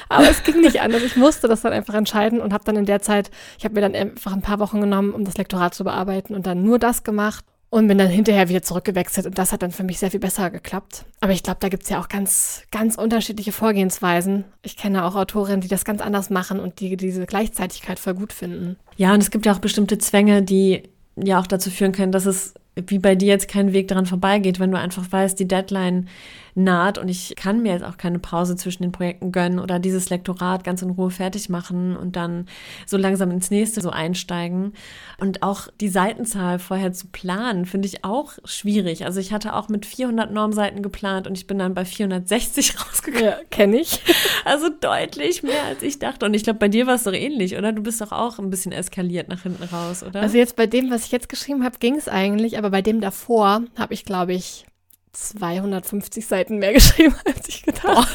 Aber 0.09 0.29
es 0.29 0.43
ging 0.43 0.61
nicht 0.61 0.81
anders. 0.81 1.03
Ich 1.03 1.15
musste 1.15 1.47
das 1.47 1.61
dann 1.61 1.73
einfach 1.73 1.93
entscheiden 1.93 2.41
und 2.41 2.53
habe 2.53 2.63
dann 2.63 2.75
in 2.75 2.85
der 2.85 3.01
Zeit, 3.01 3.31
ich 3.57 3.65
habe 3.65 3.75
mir 3.75 3.81
dann 3.81 3.95
einfach 3.95 4.33
ein 4.33 4.41
paar 4.41 4.59
Wochen 4.59 4.81
genommen, 4.81 5.13
um 5.13 5.25
das 5.25 5.37
Lektorat 5.37 5.73
zu 5.73 5.83
bearbeiten 5.83 6.35
und 6.35 6.45
dann 6.45 6.63
nur 6.63 6.79
das 6.79 7.03
gemacht. 7.03 7.45
und 7.69 7.87
bin 7.87 7.97
dann 7.97 8.07
hinterher 8.09 8.49
wieder 8.49 8.61
zurückgewechselt 8.61 9.25
und 9.25 9.37
das 9.39 9.51
hat 9.51 9.63
dann 9.63 9.71
für 9.71 9.83
mich 9.83 9.97
sehr 9.97 10.11
viel 10.11 10.19
besser 10.19 10.51
geklappt. 10.51 11.05
Aber 11.21 11.31
ich 11.31 11.41
glaube, 11.41 11.57
da 11.59 11.69
gibt 11.69 11.83
es 11.83 11.89
ja 11.89 11.99
auch 11.99 12.07
ganz, 12.07 12.61
ganz 12.69 12.95
unterschiedliche 12.97 13.51
Vorgehensweisen. 13.51 14.45
Ich 14.61 14.77
kenne 14.77 15.03
auch 15.05 15.15
Autorinnen, 15.15 15.61
die 15.61 15.67
das 15.67 15.83
ganz 15.83 15.99
anders 15.99 16.29
machen 16.29 16.59
und 16.59 16.79
die 16.79 16.97
diese 16.97 17.25
Gleichzeitigkeit 17.25 17.97
voll 17.97 18.13
gut 18.13 18.31
finden. 18.31 18.77
Ja, 18.95 19.11
und 19.13 19.23
es 19.23 19.31
gibt 19.31 19.47
ja 19.47 19.53
auch 19.53 19.59
bestimmte 19.59 19.97
Zwänge, 19.97 20.43
die 20.43 20.83
ja 21.15 21.39
auch 21.39 21.47
dazu 21.47 21.71
führen 21.71 21.93
können, 21.93 22.11
dass 22.11 22.27
es 22.27 22.53
wie 22.75 22.99
bei 22.99 23.15
dir 23.15 23.27
jetzt 23.27 23.47
kein 23.47 23.73
Weg 23.73 23.87
daran 23.87 24.05
vorbeigeht, 24.05 24.59
wenn 24.59 24.71
du 24.71 24.79
einfach 24.79 25.11
weißt, 25.11 25.39
die 25.39 25.47
Deadline 25.47 26.07
naht 26.55 26.97
und 26.97 27.07
ich 27.07 27.35
kann 27.35 27.61
mir 27.61 27.73
jetzt 27.73 27.83
auch 27.83 27.97
keine 27.97 28.19
Pause 28.19 28.55
zwischen 28.55 28.83
den 28.83 28.91
Projekten 28.91 29.31
gönnen 29.31 29.59
oder 29.59 29.79
dieses 29.79 30.09
Lektorat 30.09 30.63
ganz 30.63 30.81
in 30.81 30.91
Ruhe 30.91 31.09
fertig 31.09 31.49
machen 31.49 31.95
und 31.95 32.15
dann 32.15 32.47
so 32.85 32.97
langsam 32.97 33.31
ins 33.31 33.49
nächste 33.49 33.81
so 33.81 33.89
einsteigen. 33.89 34.73
Und 35.19 35.41
auch 35.41 35.67
die 35.79 35.89
Seitenzahl 35.89 36.59
vorher 36.59 36.93
zu 36.93 37.07
planen, 37.07 37.65
finde 37.65 37.87
ich 37.87 38.03
auch 38.03 38.33
schwierig. 38.45 39.05
Also 39.05 39.19
ich 39.19 39.33
hatte 39.33 39.55
auch 39.55 39.69
mit 39.69 39.85
400 39.85 40.31
Normseiten 40.31 40.83
geplant 40.83 41.27
und 41.27 41.37
ich 41.37 41.47
bin 41.47 41.59
dann 41.59 41.73
bei 41.73 41.85
460 41.85 42.75
rausgekommen. 42.87 43.25
Ja, 43.25 43.37
kenne 43.49 43.77
ich. 43.77 44.01
Also 44.45 44.67
deutlich 44.67 45.41
mehr 45.41 45.63
als 45.63 45.81
ich 45.83 45.99
dachte. 45.99 46.25
Und 46.25 46.33
ich 46.33 46.43
glaube, 46.43 46.59
bei 46.59 46.67
dir 46.67 46.85
war 46.85 46.95
es 46.95 47.03
doch 47.03 47.13
ähnlich, 47.13 47.57
oder? 47.57 47.71
Du 47.71 47.81
bist 47.81 48.01
doch 48.01 48.11
auch 48.11 48.39
ein 48.39 48.49
bisschen 48.49 48.73
eskaliert 48.73 49.29
nach 49.29 49.43
hinten 49.43 49.63
raus, 49.63 50.03
oder? 50.03 50.21
Also 50.21 50.37
jetzt 50.37 50.57
bei 50.57 50.67
dem, 50.67 50.91
was 50.91 51.05
ich 51.05 51.11
jetzt 51.13 51.29
geschrieben 51.29 51.63
habe, 51.63 51.79
ging 51.79 51.95
es 51.95 52.09
eigentlich, 52.09 52.57
aber 52.57 52.69
bei 52.69 52.81
dem 52.81 52.99
davor 52.99 53.63
habe 53.77 53.93
ich, 53.93 54.03
glaube 54.03 54.33
ich, 54.33 54.65
250 55.13 56.25
Seiten 56.25 56.57
mehr 56.57 56.73
geschrieben, 56.73 57.15
als 57.25 57.47
ich 57.47 57.63
gedacht 57.63 57.83
habe. 57.87 58.07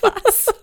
Was? 0.00 0.54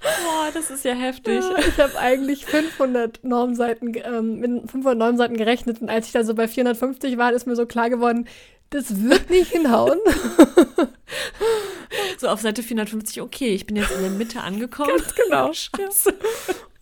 Boah, 0.00 0.48
das 0.54 0.70
ist 0.70 0.84
ja 0.84 0.94
heftig. 0.94 1.42
Ja, 1.42 1.58
ich 1.58 1.78
habe 1.78 1.98
eigentlich 1.98 2.46
500 2.46 3.24
Normseiten, 3.24 3.94
ähm, 4.04 4.40
mit 4.40 4.70
500 4.70 4.96
Normseiten 4.96 5.36
gerechnet 5.36 5.80
und 5.80 5.90
als 5.90 6.06
ich 6.06 6.12
dann 6.12 6.24
so 6.24 6.34
bei 6.34 6.48
450 6.48 7.18
war, 7.18 7.32
ist 7.32 7.46
mir 7.46 7.56
so 7.56 7.66
klar 7.66 7.90
geworden, 7.90 8.28
das 8.70 9.02
wird 9.02 9.30
nicht 9.30 9.50
hinhauen. 9.50 9.98
so 12.18 12.28
auf 12.28 12.40
Seite 12.40 12.62
450, 12.62 13.22
okay, 13.22 13.54
ich 13.54 13.66
bin 13.66 13.76
jetzt 13.76 13.90
in 13.90 14.02
der 14.02 14.10
Mitte 14.10 14.40
angekommen. 14.40 14.90
Ganz 14.96 15.14
genau. 15.14 15.52
Scheiße. 15.52 16.14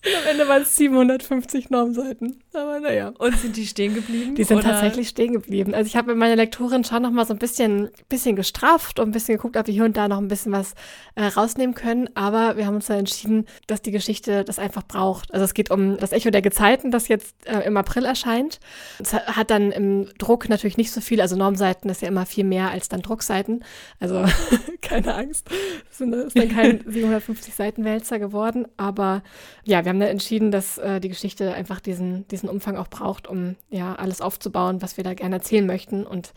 Am 0.06 0.30
Ende 0.30 0.48
waren 0.48 0.62
es 0.62 0.76
750 0.76 1.70
Normseiten. 1.70 2.42
Aber 2.52 2.80
naja. 2.80 3.12
Und 3.18 3.36
sind 3.38 3.56
die 3.56 3.66
stehen 3.66 3.94
geblieben? 3.94 4.34
Die 4.34 4.44
sind 4.44 4.58
oder? 4.58 4.70
tatsächlich 4.70 5.08
stehen 5.08 5.32
geblieben. 5.32 5.74
Also 5.74 5.86
ich 5.86 5.96
habe 5.96 6.08
mit 6.08 6.18
meiner 6.18 6.36
Lektorin 6.36 6.84
schon 6.84 7.02
noch 7.02 7.10
mal 7.10 7.26
so 7.26 7.34
ein 7.34 7.38
bisschen, 7.38 7.90
bisschen 8.08 8.36
gestrafft 8.36 8.98
und 8.98 9.08
ein 9.08 9.12
bisschen 9.12 9.36
geguckt, 9.36 9.56
ob 9.56 9.66
wir 9.66 9.74
hier 9.74 9.84
und 9.84 9.96
da 9.96 10.08
noch 10.08 10.18
ein 10.18 10.28
bisschen 10.28 10.52
was 10.52 10.74
äh, 11.14 11.24
rausnehmen 11.24 11.74
können. 11.74 12.08
Aber 12.14 12.56
wir 12.56 12.66
haben 12.66 12.76
uns 12.76 12.86
dann 12.86 13.00
entschieden, 13.00 13.46
dass 13.66 13.82
die 13.82 13.90
Geschichte 13.90 14.44
das 14.44 14.58
einfach 14.58 14.82
braucht. 14.82 15.32
Also 15.32 15.44
es 15.44 15.54
geht 15.54 15.70
um 15.70 15.96
das 15.96 16.12
Echo 16.12 16.30
der 16.30 16.42
Gezeiten, 16.42 16.90
das 16.90 17.08
jetzt 17.08 17.34
äh, 17.46 17.66
im 17.66 17.76
April 17.76 18.04
erscheint. 18.04 18.60
Es 18.98 19.12
hat 19.12 19.50
dann 19.50 19.72
im 19.72 20.08
Druck 20.18 20.48
natürlich 20.48 20.76
nicht 20.76 20.92
so 20.92 21.00
viel. 21.00 21.20
Also 21.20 21.36
Normseiten 21.36 21.90
ist 21.90 22.02
ja 22.02 22.08
immer 22.08 22.26
viel 22.26 22.44
mehr 22.44 22.70
als 22.70 22.88
dann 22.88 23.02
Druckseiten. 23.02 23.64
Also 24.00 24.24
keine 24.82 25.14
Angst. 25.14 25.48
Es 25.90 26.00
ist 26.00 26.36
dann 26.36 26.48
kein 26.48 26.80
750 26.86 27.54
Seiten 27.54 27.84
Wälzer 27.84 28.18
geworden. 28.18 28.66
Aber 28.76 29.22
ja, 29.64 29.84
wir 29.84 29.90
haben 29.90 29.95
dann 30.00 30.08
entschieden, 30.08 30.50
dass 30.50 30.78
äh, 30.78 31.00
die 31.00 31.08
Geschichte 31.08 31.54
einfach 31.54 31.80
diesen, 31.80 32.26
diesen 32.28 32.48
Umfang 32.48 32.76
auch 32.76 32.88
braucht, 32.88 33.26
um 33.26 33.56
ja 33.70 33.94
alles 33.94 34.20
aufzubauen, 34.20 34.82
was 34.82 34.96
wir 34.96 35.04
da 35.04 35.14
gerne 35.14 35.36
erzählen 35.36 35.66
möchten. 35.66 36.06
Und 36.06 36.32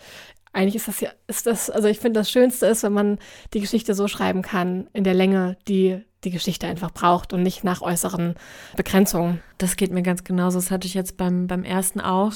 eigentlich 0.53 0.75
ist 0.75 0.87
das 0.87 0.99
ja, 1.01 1.11
ist 1.27 1.45
das, 1.45 1.69
also 1.69 1.87
ich 1.87 1.99
finde, 1.99 2.19
das 2.19 2.31
Schönste 2.31 2.65
ist, 2.65 2.83
wenn 2.83 2.93
man 2.93 3.19
die 3.53 3.61
Geschichte 3.61 3.93
so 3.93 4.07
schreiben 4.07 4.41
kann, 4.41 4.87
in 4.93 5.03
der 5.03 5.13
Länge, 5.13 5.57
die 5.67 6.01
die 6.23 6.31
Geschichte 6.31 6.67
einfach 6.67 6.91
braucht 6.91 7.33
und 7.33 7.43
nicht 7.43 7.63
nach 7.63 7.81
äußeren 7.81 8.35
Begrenzungen. 8.75 9.41
Das 9.57 9.77
geht 9.77 9.91
mir 9.91 10.01
ganz 10.01 10.23
genauso. 10.23 10.57
Das 10.57 10.71
hatte 10.71 10.87
ich 10.87 10.93
jetzt 10.93 11.15
beim, 11.17 11.47
beim 11.47 11.63
ersten 11.63 12.01
auch, 12.01 12.33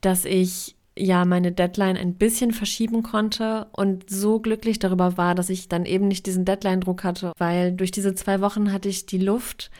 dass 0.00 0.24
ich 0.24 0.76
ja 0.96 1.24
meine 1.24 1.52
Deadline 1.52 1.96
ein 1.96 2.14
bisschen 2.14 2.52
verschieben 2.52 3.02
konnte 3.02 3.66
und 3.72 4.08
so 4.10 4.38
glücklich 4.40 4.78
darüber 4.78 5.16
war, 5.16 5.34
dass 5.34 5.50
ich 5.50 5.68
dann 5.68 5.86
eben 5.86 6.08
nicht 6.08 6.26
diesen 6.26 6.44
Deadline-Druck 6.44 7.04
hatte, 7.04 7.32
weil 7.38 7.72
durch 7.72 7.90
diese 7.90 8.14
zwei 8.14 8.40
Wochen 8.40 8.72
hatte 8.72 8.88
ich 8.88 9.06
die 9.06 9.18
Luft 9.18 9.70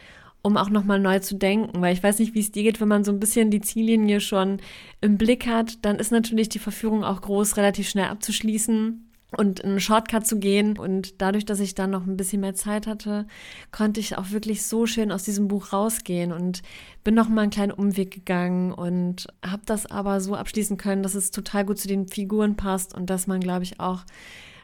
um 0.43 0.57
auch 0.57 0.71
nochmal 0.71 0.99
neu 0.99 1.19
zu 1.19 1.37
denken, 1.37 1.81
weil 1.83 1.93
ich 1.93 2.03
weiß 2.03 2.19
nicht, 2.19 2.35
wie 2.35 2.41
es 2.41 2.53
dir 2.53 2.63
geht, 2.63 2.81
wenn 2.81 2.89
man 2.89 3.05
so 3.05 3.13
ein 3.13 3.21
bisschen 3.21 3.51
die 3.51 3.61
Ziellinie 3.61 4.21
schon 4.21 4.61
im 5.01 5.19
Blick 5.19 5.47
hat, 5.47 5.85
dann 5.85 5.97
ist 5.97 6.13
natürlich 6.13 6.49
die 6.49 6.59
Verführung 6.59 7.05
auch 7.05 7.21
groß, 7.21 7.57
relativ 7.57 7.89
schnell 7.89 8.07
abzuschließen 8.07 9.07
und 9.37 9.65
einen 9.65 9.81
Shortcut 9.81 10.27
zu 10.27 10.39
gehen. 10.39 10.79
Und 10.79 11.21
dadurch, 11.21 11.45
dass 11.45 11.61
ich 11.61 11.75
dann 11.75 11.91
noch 11.91 12.07
ein 12.07 12.17
bisschen 12.17 12.41
mehr 12.41 12.55
Zeit 12.55 12.87
hatte, 12.87 13.27
konnte 13.71 14.01
ich 14.01 14.17
auch 14.19 14.31
wirklich 14.31 14.65
so 14.65 14.87
schön 14.87 15.13
aus 15.13 15.25
diesem 15.25 15.49
Buch 15.49 15.73
rausgehen 15.73 16.33
und 16.33 16.63
bin 17.05 17.15
noch 17.15 17.29
mal 17.29 17.43
einen 17.43 17.51
kleinen 17.51 17.73
Umweg 17.73 18.11
gegangen 18.11 18.73
und 18.73 19.29
habe 19.45 19.63
das 19.67 19.87
aber 19.87 20.21
so 20.21 20.35
abschließen 20.35 20.77
können, 20.77 21.03
dass 21.03 21.15
es 21.15 21.31
total 21.31 21.65
gut 21.65 21.79
zu 21.79 21.89
den 21.89 22.09
Figuren 22.09 22.57
passt 22.57 22.95
und 22.95 23.11
dass 23.11 23.27
man, 23.27 23.41
glaube 23.41 23.65
ich, 23.65 23.79
auch 23.79 24.05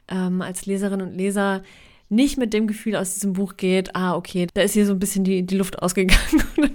ähm, 0.09 0.43
als 0.43 0.67
Leserin 0.67 1.03
und 1.03 1.15
Leser 1.15 1.63
nicht 2.09 2.39
mit 2.39 2.53
dem 2.53 2.67
Gefühl 2.67 2.97
aus 2.97 3.15
diesem 3.15 3.33
Buch 3.33 3.57
geht, 3.57 3.95
ah, 3.97 4.15
okay, 4.15 4.47
da 4.55 4.63
ist 4.63 4.75
hier 4.75 4.87
so 4.87 4.93
ein 4.93 4.99
bisschen 4.99 5.25
die, 5.25 5.45
die 5.45 5.57
Luft 5.57 5.83
ausgegangen 5.83 6.43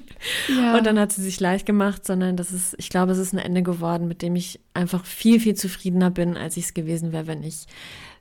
ja. 0.49 0.77
und 0.77 0.85
dann 0.85 0.99
hat 0.99 1.11
sie 1.11 1.21
sich 1.21 1.39
leicht 1.39 1.65
gemacht, 1.65 2.05
sondern 2.05 2.35
das 2.35 2.51
ist, 2.51 2.75
ich 2.77 2.89
glaube, 2.89 3.13
es 3.13 3.17
ist 3.17 3.33
ein 3.33 3.39
Ende 3.39 3.63
geworden, 3.63 4.07
mit 4.07 4.21
dem 4.21 4.35
ich 4.35 4.59
einfach 4.73 5.05
viel, 5.05 5.39
viel 5.39 5.55
zufriedener 5.55 6.11
bin, 6.11 6.35
als 6.35 6.57
ich 6.57 6.65
es 6.65 6.73
gewesen 6.73 7.11
wäre, 7.11 7.27
wenn 7.27 7.43
ich 7.43 7.65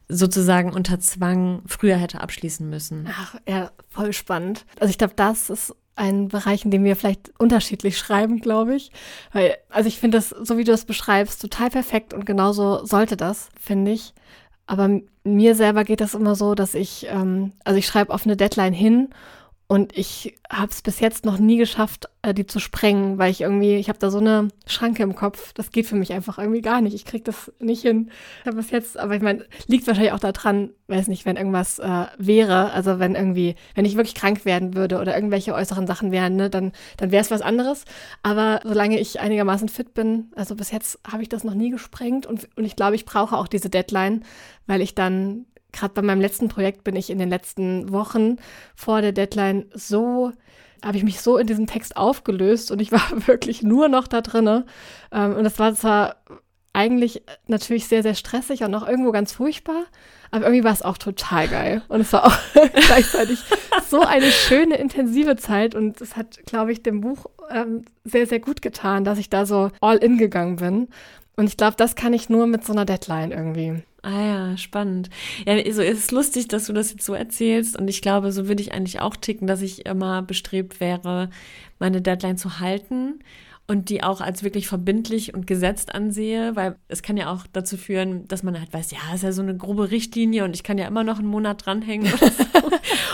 sozusagen 0.08 0.72
unter 0.72 0.98
Zwang 1.00 1.62
früher 1.66 1.96
hätte 1.96 2.20
abschließen 2.20 2.68
müssen. 2.68 3.08
Ach, 3.10 3.36
ja, 3.48 3.70
voll 3.88 4.12
spannend. 4.12 4.66
Also 4.78 4.90
ich 4.90 4.98
glaube, 4.98 5.14
das 5.14 5.50
ist 5.50 5.74
ein 5.96 6.28
Bereich, 6.28 6.64
in 6.64 6.70
dem 6.70 6.84
wir 6.84 6.96
vielleicht 6.96 7.30
unterschiedlich 7.38 7.98
schreiben, 7.98 8.40
glaube 8.40 8.74
ich. 8.74 8.90
Weil, 9.32 9.56
also 9.68 9.88
ich 9.88 9.98
finde 9.98 10.18
das, 10.18 10.30
so 10.30 10.56
wie 10.56 10.64
du 10.64 10.72
das 10.72 10.84
beschreibst, 10.84 11.40
total 11.42 11.70
perfekt 11.70 12.14
und 12.14 12.26
genauso 12.26 12.84
sollte 12.84 13.16
das, 13.16 13.50
finde 13.60 13.92
ich. 13.92 14.14
Aber 14.70 15.00
mir 15.24 15.56
selber 15.56 15.82
geht 15.82 16.00
das 16.00 16.14
immer 16.14 16.36
so, 16.36 16.54
dass 16.54 16.76
ich, 16.76 17.08
ähm, 17.10 17.50
also 17.64 17.76
ich 17.76 17.86
schreibe 17.86 18.14
auf 18.14 18.24
eine 18.24 18.36
Deadline 18.36 18.72
hin 18.72 19.08
und 19.70 19.96
ich 19.96 20.34
habe 20.50 20.72
es 20.72 20.82
bis 20.82 20.98
jetzt 20.98 21.24
noch 21.24 21.38
nie 21.38 21.56
geschafft, 21.56 22.08
äh, 22.22 22.34
die 22.34 22.44
zu 22.44 22.58
sprengen, 22.58 23.18
weil 23.18 23.30
ich 23.30 23.42
irgendwie, 23.42 23.76
ich 23.76 23.88
habe 23.88 24.00
da 24.00 24.10
so 24.10 24.18
eine 24.18 24.48
Schranke 24.66 25.04
im 25.04 25.14
Kopf. 25.14 25.52
Das 25.52 25.70
geht 25.70 25.86
für 25.86 25.94
mich 25.94 26.12
einfach 26.12 26.38
irgendwie 26.38 26.60
gar 26.60 26.80
nicht. 26.80 26.92
Ich 26.92 27.04
kriege 27.04 27.22
das 27.22 27.52
nicht 27.60 27.82
hin. 27.82 28.10
Ich 28.40 28.46
habe 28.46 28.56
bis 28.56 28.72
jetzt, 28.72 28.98
aber 28.98 29.14
ich 29.14 29.22
meine, 29.22 29.46
liegt 29.68 29.86
wahrscheinlich 29.86 30.10
auch 30.10 30.18
daran, 30.18 30.70
weiß 30.88 31.06
nicht, 31.06 31.24
wenn 31.24 31.36
irgendwas 31.36 31.78
äh, 31.78 32.06
wäre, 32.18 32.72
also 32.72 32.98
wenn 32.98 33.14
irgendwie, 33.14 33.54
wenn 33.76 33.84
ich 33.84 33.94
wirklich 33.94 34.16
krank 34.16 34.44
werden 34.44 34.74
würde 34.74 34.98
oder 34.98 35.14
irgendwelche 35.14 35.54
äußeren 35.54 35.86
Sachen 35.86 36.10
wären, 36.10 36.34
ne, 36.34 36.50
dann, 36.50 36.72
dann 36.96 37.12
wäre 37.12 37.22
es 37.22 37.30
was 37.30 37.40
anderes. 37.40 37.84
Aber 38.24 38.62
solange 38.64 38.98
ich 38.98 39.20
einigermaßen 39.20 39.68
fit 39.68 39.94
bin, 39.94 40.32
also 40.34 40.56
bis 40.56 40.72
jetzt 40.72 40.98
habe 41.06 41.22
ich 41.22 41.28
das 41.28 41.44
noch 41.44 41.54
nie 41.54 41.70
gesprengt 41.70 42.26
und, 42.26 42.48
und 42.56 42.64
ich 42.64 42.74
glaube, 42.74 42.96
ich 42.96 43.04
brauche 43.04 43.38
auch 43.38 43.46
diese 43.46 43.70
Deadline, 43.70 44.24
weil 44.66 44.80
ich 44.80 44.96
dann 44.96 45.46
gerade 45.72 45.94
bei 45.94 46.02
meinem 46.02 46.20
letzten 46.20 46.48
Projekt 46.48 46.84
bin 46.84 46.96
ich 46.96 47.10
in 47.10 47.18
den 47.18 47.30
letzten 47.30 47.92
Wochen 47.92 48.36
vor 48.74 49.00
der 49.00 49.12
Deadline 49.12 49.66
so, 49.74 50.32
habe 50.84 50.96
ich 50.96 51.04
mich 51.04 51.20
so 51.20 51.36
in 51.36 51.46
diesem 51.46 51.66
Text 51.66 51.96
aufgelöst 51.96 52.70
und 52.70 52.80
ich 52.80 52.92
war 52.92 53.26
wirklich 53.26 53.62
nur 53.62 53.88
noch 53.88 54.06
da 54.06 54.20
drinne. 54.20 54.66
Ähm, 55.12 55.36
und 55.36 55.44
das 55.44 55.58
war 55.58 55.74
zwar 55.74 56.16
eigentlich 56.72 57.22
natürlich 57.48 57.88
sehr, 57.88 58.02
sehr 58.02 58.14
stressig 58.14 58.62
und 58.62 58.74
auch 58.74 58.86
irgendwo 58.86 59.10
ganz 59.10 59.32
furchtbar, 59.32 59.86
aber 60.30 60.44
irgendwie 60.44 60.64
war 60.64 60.72
es 60.72 60.82
auch 60.82 60.98
total 60.98 61.48
geil. 61.48 61.82
Und 61.88 62.00
es 62.00 62.12
war 62.12 62.26
auch 62.26 62.36
gleichzeitig 62.86 63.40
so 63.88 64.02
eine 64.02 64.30
schöne, 64.30 64.76
intensive 64.76 65.36
Zeit 65.36 65.74
und 65.74 66.00
es 66.00 66.16
hat, 66.16 66.38
glaube 66.46 66.72
ich, 66.72 66.82
dem 66.82 67.00
Buch 67.00 67.26
ähm, 67.50 67.84
sehr, 68.04 68.26
sehr 68.26 68.38
gut 68.38 68.62
getan, 68.62 69.04
dass 69.04 69.18
ich 69.18 69.30
da 69.30 69.46
so 69.46 69.70
all 69.80 69.96
in 69.96 70.16
gegangen 70.16 70.56
bin. 70.56 70.88
Und 71.36 71.48
ich 71.48 71.56
glaube, 71.56 71.74
das 71.76 71.96
kann 71.96 72.12
ich 72.12 72.28
nur 72.28 72.46
mit 72.46 72.64
so 72.64 72.72
einer 72.72 72.84
Deadline 72.84 73.32
irgendwie. 73.32 73.82
Ah 74.02 74.24
ja, 74.24 74.56
spannend. 74.56 75.10
Ja, 75.46 75.56
so 75.72 75.82
ist 75.82 75.98
es 75.98 76.10
lustig, 76.10 76.48
dass 76.48 76.66
du 76.66 76.72
das 76.72 76.90
jetzt 76.90 77.04
so 77.04 77.12
erzählst 77.12 77.78
und 77.78 77.88
ich 77.88 78.00
glaube, 78.00 78.32
so 78.32 78.48
würde 78.48 78.62
ich 78.62 78.72
eigentlich 78.72 79.00
auch 79.00 79.14
ticken, 79.14 79.46
dass 79.46 79.60
ich 79.60 79.84
immer 79.84 80.22
bestrebt 80.22 80.80
wäre, 80.80 81.28
meine 81.78 82.00
Deadline 82.00 82.38
zu 82.38 82.60
halten 82.60 83.20
und 83.70 83.88
die 83.90 84.02
auch 84.02 84.20
als 84.20 84.42
wirklich 84.42 84.66
verbindlich 84.68 85.34
und 85.34 85.46
gesetzt 85.46 85.94
ansehe, 85.94 86.56
weil 86.56 86.76
es 86.88 87.02
kann 87.02 87.16
ja 87.16 87.30
auch 87.30 87.46
dazu 87.52 87.76
führen, 87.76 88.26
dass 88.26 88.42
man 88.42 88.58
halt 88.58 88.72
weiß, 88.72 88.90
ja, 88.90 88.98
ist 89.14 89.22
ja 89.22 89.32
so 89.32 89.42
eine 89.42 89.56
grobe 89.56 89.90
Richtlinie 89.90 90.44
und 90.44 90.56
ich 90.56 90.64
kann 90.64 90.78
ja 90.78 90.88
immer 90.88 91.04
noch 91.04 91.18
einen 91.18 91.28
Monat 91.28 91.66
dranhängen 91.66 92.12
oder 92.12 92.32
so. 92.32 92.44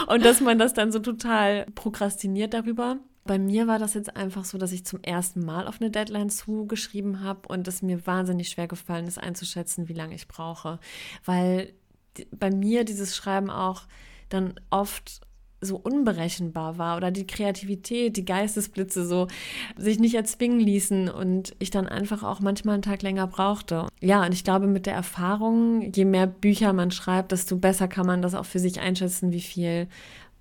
und 0.12 0.25
dass 0.25 0.40
man 0.40 0.59
das 0.59 0.73
dann 0.73 0.93
so 0.93 1.00
total 1.00 1.66
prokrastiniert 1.75 2.55
darüber. 2.55 2.97
Bei 3.26 3.38
mir 3.38 3.66
war 3.66 3.78
das 3.78 3.95
jetzt 3.95 4.16
einfach 4.16 4.45
so, 4.45 4.59
dass 4.59 4.73
ich 4.73 4.85
zum 4.85 5.02
ersten 5.02 5.45
Mal 5.45 5.66
auf 5.66 5.80
eine 5.80 5.90
Deadline 5.90 6.30
zugeschrieben 6.30 7.23
habe 7.23 7.49
und 7.49 7.66
es 7.68 7.83
mir 7.83 8.06
wahnsinnig 8.06 8.49
schwer 8.49 8.68
gefallen 8.68 9.06
ist 9.06 9.18
einzuschätzen, 9.18 9.88
wie 9.88 9.95
lange 9.95 10.14
ich 10.14 10.28
brauche. 10.28 10.78
Weil 11.25 11.73
bei 12.30 12.50
mir 12.50 12.85
dieses 12.85 13.14
Schreiben 13.14 13.50
auch 13.50 13.83
dann 14.28 14.54
oft 14.71 15.21
so 15.61 15.76
unberechenbar 15.76 16.78
war 16.78 16.97
oder 16.97 17.11
die 17.11 17.26
Kreativität, 17.26 18.16
die 18.16 18.25
Geistesblitze 18.25 19.06
so 19.06 19.26
sich 19.76 19.99
nicht 19.99 20.14
erzwingen 20.14 20.61
ließen 20.61 21.09
und 21.09 21.54
ich 21.59 21.71
dann 21.71 21.88
einfach 21.88 22.23
auch 22.23 22.40
manchmal 22.40 22.75
einen 22.75 22.83
Tag 22.83 23.02
länger 23.02 23.26
brauchte. 23.26 23.88
Ja, 24.00 24.25
und 24.25 24.33
ich 24.33 24.45
glaube, 24.45 24.66
mit 24.66 24.87
der 24.87 24.95
Erfahrung, 24.95 25.92
je 25.92 26.04
mehr 26.04 26.26
Bücher 26.26 26.73
man 26.73 26.90
schreibt, 26.90 27.33
desto 27.33 27.56
besser 27.56 27.88
kann 27.88 28.06
man 28.06 28.23
das 28.23 28.35
auch 28.35 28.45
für 28.45 28.59
sich 28.59 28.80
einschätzen, 28.80 29.33
wie 29.33 29.40
viel 29.40 29.88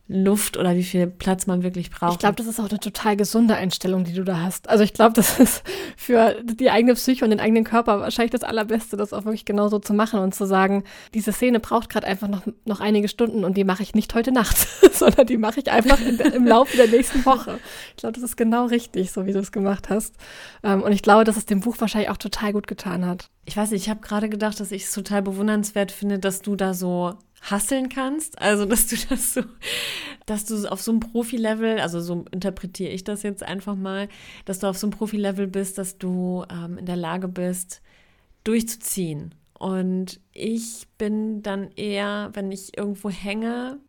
Luft 0.08 0.56
oder 0.56 0.76
wie 0.76 0.84
viel 0.84 1.08
Platz 1.08 1.48
man 1.48 1.64
wirklich 1.64 1.90
braucht. 1.90 2.14
Ich 2.14 2.20
glaube, 2.20 2.36
das 2.36 2.46
ist 2.46 2.60
auch 2.60 2.70
eine 2.70 2.80
total 2.80 3.18
gesunde 3.18 3.56
Einstellung, 3.56 4.04
die 4.04 4.14
du 4.14 4.24
da 4.24 4.40
hast. 4.40 4.70
Also 4.70 4.84
ich 4.84 4.94
glaube, 4.94 5.14
das 5.16 5.40
ist 5.40 5.64
für 5.98 6.44
die 6.44 6.70
eigene 6.70 6.94
Psyche 6.94 7.24
und 7.24 7.32
den 7.32 7.40
eigenen 7.40 7.64
Körper 7.64 8.00
wahrscheinlich 8.02 8.32
das 8.32 8.44
Allerbeste, 8.44 8.98
das 8.98 9.14
auch 9.14 9.26
wirklich 9.26 9.46
genauso 9.46 9.80
zu 9.80 9.94
machen 9.94 10.20
und 10.20 10.36
zu 10.36 10.46
sagen, 10.46 10.84
diese 11.16 11.32
Szene 11.32 11.60
braucht 11.60 11.90
gerade 11.90 12.06
einfach 12.06 12.28
noch, 12.28 12.44
noch 12.66 12.82
einige 12.82 13.08
Stunden 13.08 13.44
und 13.44 13.58
die 13.58 13.64
mache 13.64 13.82
ich 13.82 13.96
nicht 13.96 14.14
heute 14.14 14.32
Nacht, 14.32 14.68
sondern 14.94 15.26
die 15.26 15.38
mache 15.38 15.60
ich 15.60 15.72
einfach 15.72 15.98
der, 16.00 16.36
im 16.36 16.46
Laufe 16.46 16.78
der 16.78 16.88
nächsten 16.88 17.26
Woche. 17.26 17.60
Ich 17.92 17.98
glaube, 17.98 18.14
das 18.14 18.24
ist 18.24 18.38
genau 18.38 18.66
richtig, 18.66 19.12
so 19.12 19.26
wie 19.26 19.34
du 19.34 19.40
es 19.40 19.52
gemacht 19.52 19.90
hast. 19.90 20.16
Ähm, 20.64 20.84
und 20.84 20.92
ich 20.92 21.02
glaube, 21.02 21.24
dass 21.24 21.36
es 21.36 21.48
dem 21.48 21.62
Buch 21.62 21.78
wahrscheinlich 21.80 22.12
auch 22.12 22.18
total 22.18 22.54
gut 22.54 22.68
getan 22.68 23.08
hat. 23.08 23.32
Ich 23.46 23.58
weiß 23.58 23.72
nicht, 23.72 23.84
ich 23.84 23.90
habe 23.90 24.02
gerade 24.02 24.30
gedacht, 24.30 24.60
dass 24.60 24.72
ich 24.72 24.84
es 24.84 24.92
total 24.92 25.24
bewundernswert 25.24 25.92
finde, 25.92 26.20
dass 26.20 26.42
du 26.42 26.56
da 26.56 26.76
so 26.76 27.16
hasseln 27.50 27.90
kannst. 27.90 28.42
Also, 28.42 28.66
dass 28.66 28.88
du 28.88 28.96
das 29.10 29.34
so, 29.34 29.42
dass 30.26 30.46
du 30.46 30.72
auf 30.72 30.82
so 30.82 30.92
einem 30.92 31.00
Profi-Level, 31.00 31.80
also 31.80 32.02
so 32.02 32.26
interpretiere 32.32 32.92
ich 32.92 33.04
das 33.04 33.24
jetzt 33.24 33.44
einfach 33.44 33.76
mal, 33.76 34.08
dass 34.46 34.60
du 34.60 34.68
auf 34.68 34.78
so 34.78 34.88
einem 34.88 34.92
Profi-Level 34.92 35.48
bist, 35.48 35.78
dass 35.78 35.98
du 35.98 36.46
ähm, 36.52 36.78
in 36.78 36.86
der 36.86 36.98
Lage 36.98 37.28
bist, 37.28 37.82
durchzuziehen. 38.44 39.36
Und 39.58 40.20
ich 40.34 40.88
bin 40.98 41.42
dann 41.42 41.72
eher, 41.76 42.30
wenn 42.34 42.52
ich 42.52 42.78
irgendwo 42.78 43.10
hänge, 43.10 43.80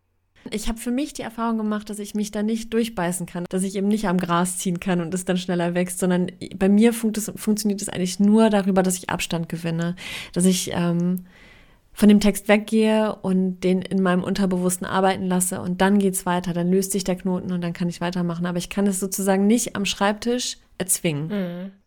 ich 0.53 0.69
habe 0.69 0.79
für 0.79 0.93
mich 0.93 1.13
die 1.13 1.23
Erfahrung 1.23 1.59
gemacht, 1.59 1.91
dass 1.91 1.99
ich 1.99 2.15
mich 2.15 2.31
da 2.31 2.43
nicht 2.43 2.73
durchbeißen 2.73 3.27
kann, 3.27 3.47
dass 3.49 3.65
ich 3.65 3.75
eben 3.75 3.89
nicht 3.89 4.07
am 4.07 4.19
Gras 4.19 4.59
ziehen 4.59 4.79
kann 4.79 5.01
und 5.01 5.13
es 5.13 5.25
dann 5.25 5.37
schneller 5.37 5.75
wächst, 5.75 5.99
sondern 5.99 6.31
bei 6.57 6.69
mir 6.69 6.93
funkt 6.93 7.19
es, 7.19 7.33
funktioniert 7.35 7.83
es 7.83 7.89
eigentlich 7.89 8.21
nur 8.21 8.49
darüber, 8.49 8.85
dass 8.85 8.97
ich 8.97 9.11
Abstand 9.11 9.49
gewinne, 9.49 9.97
dass 10.33 10.45
ich 10.45 10.71
ähm, 10.73 11.25
von 11.97 12.11
dem 12.11 12.21
Text 12.21 12.47
weggehe 12.47 13.17
und 13.23 13.61
den 13.61 13.81
in 13.81 14.03
meinem 14.03 14.23
Unterbewussten 14.23 14.87
arbeiten 14.87 15.27
lasse 15.27 15.63
und 15.63 15.81
dann 15.81 15.99
geht's 15.99 16.27
weiter, 16.27 16.53
dann 16.53 16.71
löst 16.71 16.93
sich 16.93 17.05
der 17.05 17.17
Knoten 17.17 17.53
und 17.53 17.63
dann 17.63 17.73
kann 17.73 17.89
ich 17.89 18.03
weitermachen. 18.03 18.45
Aber 18.45 18.59
ich 18.59 18.69
kann 18.69 18.87
es 18.87 19.01
sozusagen 19.01 19.47
nicht 19.47 19.75
am 19.77 19.87
Schreibtisch 19.87 20.59
erzwingen. 20.77 21.29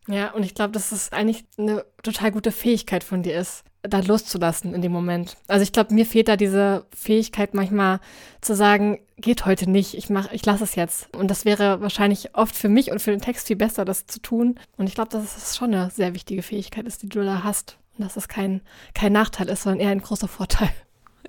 Mhm. 0.08 0.14
Ja, 0.14 0.32
und 0.32 0.42
ich 0.42 0.56
glaube, 0.56 0.72
dass 0.72 0.92
es 0.92 1.12
eigentlich 1.12 1.46
eine 1.60 1.86
total 2.02 2.32
gute 2.32 2.52
Fähigkeit 2.52 3.04
von 3.04 3.22
dir 3.22 3.38
ist, 3.38 3.64
da 3.84 4.00
loszulassen 4.00 4.74
in 4.74 4.82
dem 4.82 4.92
Moment. 4.92 5.38
Also 5.48 5.62
ich 5.62 5.72
glaube, 5.72 5.94
mir 5.94 6.08
fehlt 6.08 6.28
da 6.28 6.38
diese 6.38 6.88
Fähigkeit 6.96 7.54
manchmal 7.54 8.00
zu 8.42 8.56
sagen, 8.56 8.98
geht 9.18 9.46
heute 9.46 9.70
nicht, 9.70 9.94
ich 9.94 10.10
mach, 10.10 10.32
ich 10.32 10.44
lasse 10.44 10.64
es 10.64 10.74
jetzt. 10.74 11.16
Und 11.16 11.30
das 11.30 11.46
wäre 11.46 11.82
wahrscheinlich 11.82 12.34
oft 12.34 12.56
für 12.56 12.68
mich 12.68 12.90
und 12.90 13.00
für 13.00 13.12
den 13.12 13.22
Text 13.22 13.46
viel 13.46 13.58
besser, 13.58 13.86
das 13.86 14.08
zu 14.08 14.20
tun. 14.20 14.60
Und 14.76 14.88
ich 14.88 14.96
glaube, 14.96 15.12
dass 15.12 15.38
es 15.38 15.56
schon 15.56 15.72
eine 15.72 15.92
sehr 15.92 16.16
wichtige 16.16 16.42
Fähigkeit 16.42 16.88
ist, 16.88 17.04
die 17.04 17.10
du 17.10 17.24
da 17.24 17.44
hast 17.44 17.78
dass 18.04 18.18
es 18.18 18.28
kein, 18.28 18.62
kein 18.94 19.14
Nachteil 19.14 19.50
ist, 19.50 19.64
sondern 19.64 19.82
eher 19.82 19.92
ein 19.92 20.02
großer 20.02 20.28
Vorteil. 20.28 20.70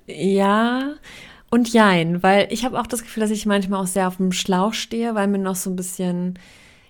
Ja 0.06 0.94
und 1.50 1.72
jein, 1.72 2.22
weil 2.22 2.46
ich 2.50 2.64
habe 2.64 2.80
auch 2.80 2.86
das 2.86 3.02
Gefühl, 3.02 3.22
dass 3.22 3.30
ich 3.30 3.44
manchmal 3.44 3.82
auch 3.82 3.88
sehr 3.88 4.06
auf 4.06 4.16
dem 4.16 4.32
Schlauch 4.32 4.72
stehe, 4.72 5.14
weil 5.14 5.26
mir 5.26 5.38
noch 5.38 5.56
so 5.56 5.68
ein 5.68 5.76
bisschen 5.76 6.38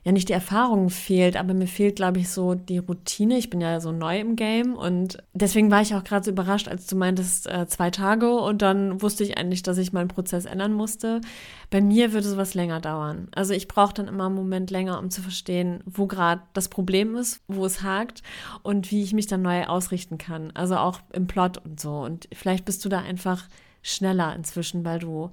ja 0.02 0.12
nicht 0.12 0.28
die 0.28 0.34
Erfahrung 0.34 0.88
fehlt, 0.88 1.36
aber 1.36 1.52
mir 1.52 1.66
fehlt, 1.66 1.96
glaube 1.96 2.18
ich, 2.18 2.30
so 2.30 2.54
die 2.54 2.78
Routine. 2.78 3.36
Ich 3.36 3.50
bin 3.50 3.60
ja 3.60 3.80
so 3.80 3.92
neu 3.92 4.18
im 4.18 4.34
Game 4.34 4.74
und 4.74 5.18
deswegen 5.34 5.70
war 5.70 5.82
ich 5.82 5.94
auch 5.94 6.04
gerade 6.04 6.24
so 6.24 6.30
überrascht, 6.30 6.68
als 6.68 6.86
du 6.86 6.96
meintest 6.96 7.46
äh, 7.46 7.66
zwei 7.66 7.90
Tage 7.90 8.32
und 8.32 8.62
dann 8.62 9.02
wusste 9.02 9.24
ich 9.24 9.36
eigentlich, 9.36 9.62
dass 9.62 9.76
ich 9.78 9.92
meinen 9.92 10.08
Prozess 10.08 10.46
ändern 10.46 10.72
musste. 10.72 11.20
Bei 11.68 11.80
mir 11.80 12.12
würde 12.12 12.28
sowas 12.28 12.54
länger 12.54 12.80
dauern. 12.80 13.28
Also 13.34 13.52
ich 13.52 13.68
brauche 13.68 13.92
dann 13.94 14.08
immer 14.08 14.26
einen 14.26 14.34
Moment 14.34 14.70
länger, 14.70 14.98
um 14.98 15.10
zu 15.10 15.20
verstehen, 15.20 15.82
wo 15.84 16.06
gerade 16.06 16.42
das 16.54 16.68
Problem 16.68 17.14
ist, 17.14 17.42
wo 17.46 17.66
es 17.66 17.82
hakt 17.82 18.22
und 18.62 18.90
wie 18.90 19.02
ich 19.02 19.12
mich 19.12 19.26
dann 19.26 19.42
neu 19.42 19.64
ausrichten 19.64 20.16
kann. 20.16 20.50
Also 20.54 20.76
auch 20.76 21.00
im 21.12 21.26
Plot 21.26 21.58
und 21.58 21.78
so. 21.78 22.00
Und 22.00 22.28
vielleicht 22.32 22.64
bist 22.64 22.84
du 22.84 22.88
da 22.88 23.00
einfach 23.00 23.44
schneller 23.82 24.34
inzwischen, 24.34 24.84
weil 24.84 24.98
du 24.98 25.30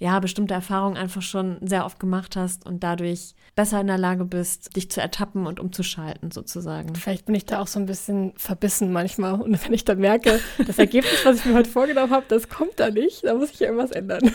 ja, 0.00 0.18
bestimmte 0.18 0.54
Erfahrungen 0.54 0.96
einfach 0.96 1.20
schon 1.20 1.58
sehr 1.60 1.84
oft 1.84 2.00
gemacht 2.00 2.34
hast 2.34 2.66
und 2.66 2.82
dadurch 2.82 3.34
besser 3.54 3.82
in 3.82 3.86
der 3.86 3.98
Lage 3.98 4.24
bist, 4.24 4.74
dich 4.74 4.90
zu 4.90 4.98
ertappen 5.00 5.46
und 5.46 5.60
umzuschalten 5.60 6.30
sozusagen. 6.30 6.94
Vielleicht 6.94 7.26
bin 7.26 7.34
ich 7.34 7.44
da 7.44 7.60
auch 7.60 7.66
so 7.66 7.78
ein 7.78 7.84
bisschen 7.84 8.32
verbissen 8.36 8.92
manchmal 8.92 9.34
und 9.40 9.62
wenn 9.62 9.74
ich 9.74 9.84
dann 9.84 9.98
merke, 9.98 10.40
das 10.66 10.78
Ergebnis, 10.78 11.24
was 11.24 11.36
ich 11.36 11.44
mir 11.44 11.54
heute 11.54 11.70
vorgenommen 11.70 12.12
habe, 12.12 12.24
das 12.28 12.48
kommt 12.48 12.80
da 12.80 12.90
nicht, 12.90 13.24
da 13.24 13.34
muss 13.34 13.50
ich 13.50 13.60
ja 13.60 13.66
irgendwas 13.66 13.90
ändern. 13.90 14.32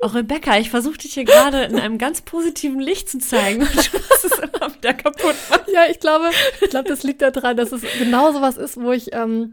Auch 0.00 0.14
Rebecca, 0.14 0.58
ich 0.58 0.70
versuche 0.70 0.98
dich 0.98 1.14
hier 1.14 1.24
gerade 1.24 1.62
in 1.64 1.78
einem 1.78 1.98
ganz 1.98 2.22
positiven 2.22 2.80
Licht 2.80 3.10
zu 3.10 3.18
zeigen 3.18 3.60
und 3.60 3.70
du 3.92 3.98
musst 3.98 4.24
es 4.24 4.38
immer 4.38 4.74
wieder 4.74 4.94
kaputt 4.94 5.36
machen. 5.50 5.70
Ja, 5.72 5.82
ich 5.88 6.00
glaube, 6.00 6.30
ich 6.60 6.70
glaube, 6.70 6.88
das 6.88 7.04
liegt 7.04 7.22
daran, 7.22 7.56
dass 7.56 7.70
es 7.70 7.82
genau 7.98 8.32
so 8.32 8.40
was 8.40 8.56
ist, 8.56 8.80
wo 8.80 8.90
ich 8.90 9.12
ähm, 9.12 9.52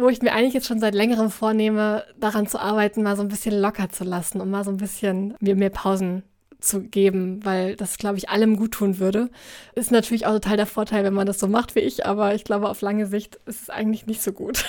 wo 0.00 0.08
ich 0.08 0.22
mir 0.22 0.32
eigentlich 0.32 0.54
jetzt 0.54 0.66
schon 0.66 0.80
seit 0.80 0.94
längerem 0.94 1.30
vornehme, 1.30 2.04
daran 2.18 2.46
zu 2.46 2.58
arbeiten, 2.58 3.02
mal 3.02 3.16
so 3.16 3.22
ein 3.22 3.28
bisschen 3.28 3.58
locker 3.58 3.88
zu 3.90 4.04
lassen 4.04 4.40
und 4.40 4.50
mal 4.50 4.64
so 4.64 4.70
ein 4.70 4.76
bisschen 4.76 5.34
mir 5.40 5.56
mehr 5.56 5.70
Pausen 5.70 6.22
zu 6.60 6.82
geben, 6.82 7.44
weil 7.44 7.76
das, 7.76 7.98
glaube 7.98 8.18
ich, 8.18 8.28
allem 8.28 8.56
gut 8.56 8.72
tun 8.72 8.98
würde. 8.98 9.30
Ist 9.74 9.92
natürlich 9.92 10.26
auch 10.26 10.32
total 10.32 10.56
der 10.56 10.66
Vorteil, 10.66 11.04
wenn 11.04 11.14
man 11.14 11.26
das 11.26 11.38
so 11.38 11.46
macht 11.46 11.74
wie 11.74 11.80
ich, 11.80 12.04
aber 12.04 12.34
ich 12.34 12.44
glaube, 12.44 12.68
auf 12.68 12.80
lange 12.80 13.06
Sicht 13.06 13.38
ist 13.46 13.62
es 13.62 13.70
eigentlich 13.70 14.06
nicht 14.06 14.22
so 14.22 14.32
gut. 14.32 14.64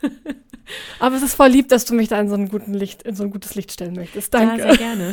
aber 0.98 1.16
es 1.16 1.22
ist 1.22 1.34
voll 1.34 1.48
lieb, 1.48 1.68
dass 1.68 1.84
du 1.84 1.94
mich 1.94 2.08
da 2.08 2.18
in 2.18 2.28
so, 2.28 2.36
guten 2.36 2.72
Licht, 2.72 3.02
in 3.02 3.14
so 3.14 3.24
ein 3.24 3.30
gutes 3.30 3.54
Licht 3.54 3.72
stellen 3.72 3.94
möchtest. 3.94 4.32
Danke. 4.32 4.60
Ja, 4.60 4.68
sehr 4.68 4.76
gerne. 4.78 5.12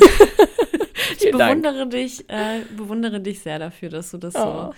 ich 1.20 1.30
bewundere 1.30 1.86
dich, 1.88 2.28
äh, 2.30 2.60
bewundere 2.74 3.20
dich 3.20 3.40
sehr 3.40 3.58
dafür, 3.58 3.90
dass 3.90 4.10
du 4.10 4.18
das 4.18 4.34
oh. 4.34 4.38
so 4.38 4.74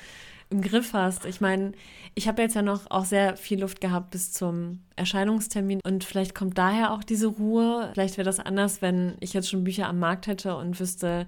im 0.50 0.62
Griff 0.62 0.92
hast. 0.92 1.24
Ich 1.24 1.40
meine, 1.40 1.72
ich 2.14 2.28
habe 2.28 2.42
jetzt 2.42 2.54
ja 2.54 2.62
noch 2.62 2.90
auch 2.90 3.04
sehr 3.04 3.36
viel 3.36 3.60
Luft 3.60 3.80
gehabt 3.80 4.10
bis 4.10 4.32
zum 4.32 4.80
Erscheinungstermin 4.96 5.80
und 5.84 6.04
vielleicht 6.04 6.34
kommt 6.34 6.58
daher 6.58 6.92
auch 6.92 7.04
diese 7.04 7.28
Ruhe. 7.28 7.90
Vielleicht 7.94 8.16
wäre 8.16 8.24
das 8.24 8.40
anders, 8.40 8.82
wenn 8.82 9.14
ich 9.20 9.32
jetzt 9.32 9.48
schon 9.48 9.64
Bücher 9.64 9.88
am 9.88 10.00
Markt 10.00 10.26
hätte 10.26 10.56
und 10.56 10.78
wüsste, 10.80 11.26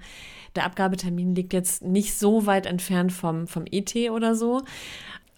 der 0.57 0.65
Abgabetermin 0.65 1.35
liegt 1.35 1.53
jetzt 1.53 1.83
nicht 1.83 2.19
so 2.19 2.47
weit 2.47 2.67
entfernt 2.67 3.13
vom, 3.13 3.47
vom 3.47 3.65
ET 3.71 3.95
oder 4.11 4.35
so. 4.35 4.63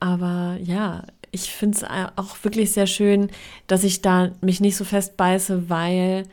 Aber 0.01 0.57
ja, 0.63 1.05
ich 1.31 1.51
finde 1.51 1.79
es 1.79 1.85
auch 2.17 2.37
wirklich 2.43 2.73
sehr 2.73 2.87
schön, 2.87 3.31
dass 3.67 3.85
ich 3.85 4.03
da 4.03 4.33
mich 4.41 4.61
nicht 4.61 4.77
so 4.77 4.85
fest 4.85 5.17
beiße, 5.17 5.69
weil 5.69 6.25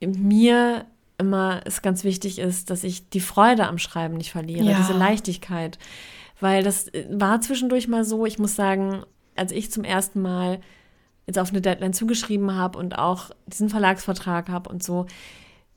mir 0.00 0.84
immer 1.16 1.60
es 1.64 1.80
ganz 1.80 2.04
wichtig 2.04 2.38
ist, 2.38 2.70
dass 2.70 2.84
ich 2.84 3.08
die 3.08 3.20
Freude 3.20 3.66
am 3.66 3.78
Schreiben 3.78 4.16
nicht 4.16 4.32
verliere, 4.32 4.64
ja. 4.64 4.76
diese 4.76 4.92
Leichtigkeit. 4.92 5.78
Weil 6.40 6.62
das 6.62 6.88
äh, 6.88 7.06
war 7.10 7.40
zwischendurch 7.40 7.88
mal 7.88 8.04
so, 8.04 8.26
ich 8.26 8.38
muss 8.38 8.54
sagen, 8.54 9.04
als 9.36 9.52
ich 9.52 9.70
zum 9.70 9.84
ersten 9.84 10.20
Mal 10.20 10.60
jetzt 11.26 11.38
auf 11.38 11.50
eine 11.50 11.60
Deadline 11.60 11.92
zugeschrieben 11.92 12.54
habe 12.54 12.78
und 12.78 12.98
auch 12.98 13.30
diesen 13.46 13.68
Verlagsvertrag 13.68 14.48
habe 14.48 14.68
und 14.70 14.82
so, 14.82 15.06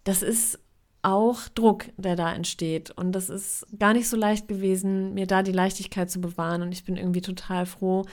das 0.04 0.22
ist 0.22 0.60
auch 1.02 1.48
Druck, 1.50 1.86
der 1.98 2.16
da 2.16 2.34
entsteht. 2.34 2.92
Und 2.92 3.14
das 3.14 3.30
ist 3.30 3.66
gar 3.80 3.94
nicht 3.94 4.10
so 4.10 4.18
leicht 4.18 4.48
gewesen, 4.48 5.14
mir 5.14 5.28
da 5.28 5.44
die 5.44 5.52
Leichtigkeit 5.52 6.12
zu 6.12 6.20
bewahren. 6.20 6.62
Und 6.62 6.72
ich 6.72 6.84
bin 6.84 6.98
irgendwie 6.98 7.22
total 7.22 7.66
froh, 7.66 8.06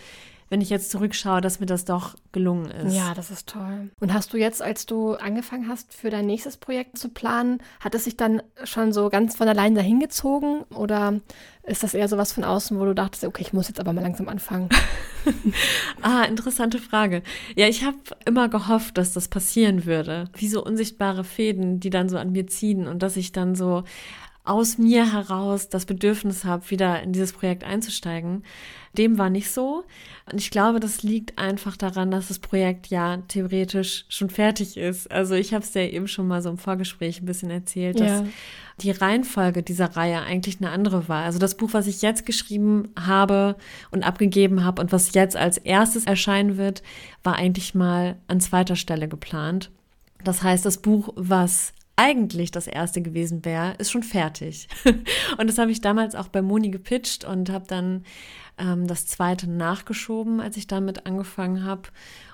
wenn 0.50 0.61
ich 0.61 0.70
jetzt 0.70 0.90
zurückschaue, 0.90 1.40
dass 1.40 1.61
mir 1.61 1.66
das 1.66 1.85
doch 1.85 2.14
gelungen 2.33 2.70
ist. 2.70 2.94
Ja, 2.94 3.14
das 3.14 3.30
ist 3.30 3.48
toll. 3.48 3.90
Und 4.00 4.12
hast 4.12 4.33
du 4.33 4.37
jetzt, 4.37 4.62
als 4.62 4.87
du 4.87 5.14
angefangen 5.14 5.68
hast, 5.68 5.92
für 5.92 6.11
dein 6.11 6.26
nächstes 6.26 6.57
Projekt 6.57 6.98
zu 6.98 7.09
planen, 7.09 7.62
hat 7.80 7.94
es 7.94 8.04
sich 8.04 8.16
dann 8.16 8.42
schon 8.64 8.92
so 8.92 9.09
ganz 9.09 9.37
von 9.37 9.48
allein 9.48 9.74
dahingezogen? 9.74 10.62
Oder 10.74 11.20
ist 11.64 11.83
das 11.83 11.94
eher 11.94 12.09
so 12.09 12.18
was 12.18 12.33
von 12.33 12.44
außen, 12.44 12.78
wo 12.78 12.85
du 12.85 12.94
dachtest, 12.94 13.24
okay, 13.24 13.42
ich 13.42 13.52
muss 13.52 13.68
jetzt 13.68 13.80
aber 13.80 13.92
mal 13.92 14.02
langsam 14.02 14.28
anfangen? 14.28 14.68
ah, 16.02 16.24
interessante 16.24 16.78
Frage. 16.78 17.22
Ja, 17.57 17.68
ich 17.68 17.85
habe 17.85 17.96
immer 18.24 18.48
gehofft, 18.48 18.98
dass 18.98 19.12
das 19.12 19.28
passieren 19.28 19.87
würde. 19.87 20.28
Wie 20.37 20.48
so 20.48 20.64
unsichtbare 20.64 21.24
Fäden, 21.24 21.80
die 21.80 21.90
dann 21.90 22.09
so 22.09 22.18
an 22.18 22.33
mir 22.33 22.46
ziehen 22.46 22.87
und 22.87 23.02
dass 23.02 23.16
ich 23.16 23.33
dann 23.33 23.54
so 23.54 23.85
aus 24.44 24.76
mir 24.76 25.12
heraus 25.12 25.68
das 25.70 25.87
Bedürfnis 25.87 26.44
habe, 26.44 26.70
wieder 26.70 27.02
in 27.02 27.12
dieses 27.12 27.33
Projekt 27.33 27.64
einzusteigen. 27.64 28.44
Dem 28.96 29.18
war 29.18 29.30
nicht 29.30 29.50
so. 29.50 29.85
Und 30.30 30.40
ich 30.40 30.50
glaube, 30.50 30.80
das 30.80 31.02
liegt 31.02 31.38
einfach 31.38 31.76
daran, 31.76 32.11
dass 32.11 32.28
das 32.28 32.38
Projekt 32.38 32.87
ja 32.87 33.18
theoretisch 33.28 34.07
schon 34.09 34.30
fertig 34.30 34.76
ist. 34.76 35.11
Also 35.11 35.35
ich 35.35 35.52
habe 35.52 35.64
es 35.64 35.74
ja 35.74 35.83
eben 35.83 36.09
schon 36.09 36.26
mal 36.28 36.40
so 36.40 36.48
im 36.48 36.59
Vorgespräch 36.59 37.20
ein 37.20 37.26
bisschen 37.26 37.50
erzählt, 37.50 38.00
dass 38.00 38.09
ja. 38.09 38.26
die 38.80 38.90
Reihenfolge 38.90 39.62
dieser 39.62 39.96
Reihe 39.96 40.22
eigentlich 40.22 40.59
eine 40.61 40.70
andere 40.70 41.09
war. 41.09 41.24
Also 41.24 41.38
das 41.38 41.57
Buch, 41.57 41.70
was 41.72 41.87
ich 41.87 42.02
jetzt 42.02 42.24
geschrieben 42.24 42.90
habe 42.98 43.57
und 43.90 44.02
abgegeben 44.02 44.64
habe 44.64 44.80
und 44.80 44.92
was 44.92 45.12
jetzt 45.12 45.37
als 45.37 45.59
erstes 45.59 46.07
erscheinen 46.07 46.57
wird, 46.57 46.83
war 47.22 47.37
eigentlich 47.37 47.74
mal 47.74 48.16
an 48.28 48.40
zweiter 48.40 48.76
Stelle 48.76 49.09
geplant. 49.09 49.70
Das 50.22 50.42
heißt, 50.42 50.64
das 50.64 50.78
Buch, 50.78 51.12
was 51.16 51.74
eigentlich 51.96 52.50
das 52.50 52.66
erste 52.66 53.02
gewesen 53.02 53.44
wäre, 53.44 53.74
ist 53.78 53.90
schon 53.90 54.02
fertig. 54.02 54.68
und 55.38 55.48
das 55.48 55.59
habe 55.59 55.70
ich 55.70 55.80
damals 55.80 56.14
auch 56.14 56.28
bei 56.28 56.42
Moni 56.42 56.70
gepitcht 56.70 57.24
und 57.24 57.50
habe 57.50 57.66
dann 57.68 58.04
ähm, 58.59 58.87
das 58.87 59.07
zweite 59.07 59.48
nachgeschoben, 59.48 60.40
als 60.40 60.57
ich 60.57 60.66
damit 60.66 61.07
angefangen 61.07 61.64
habe 61.64 61.83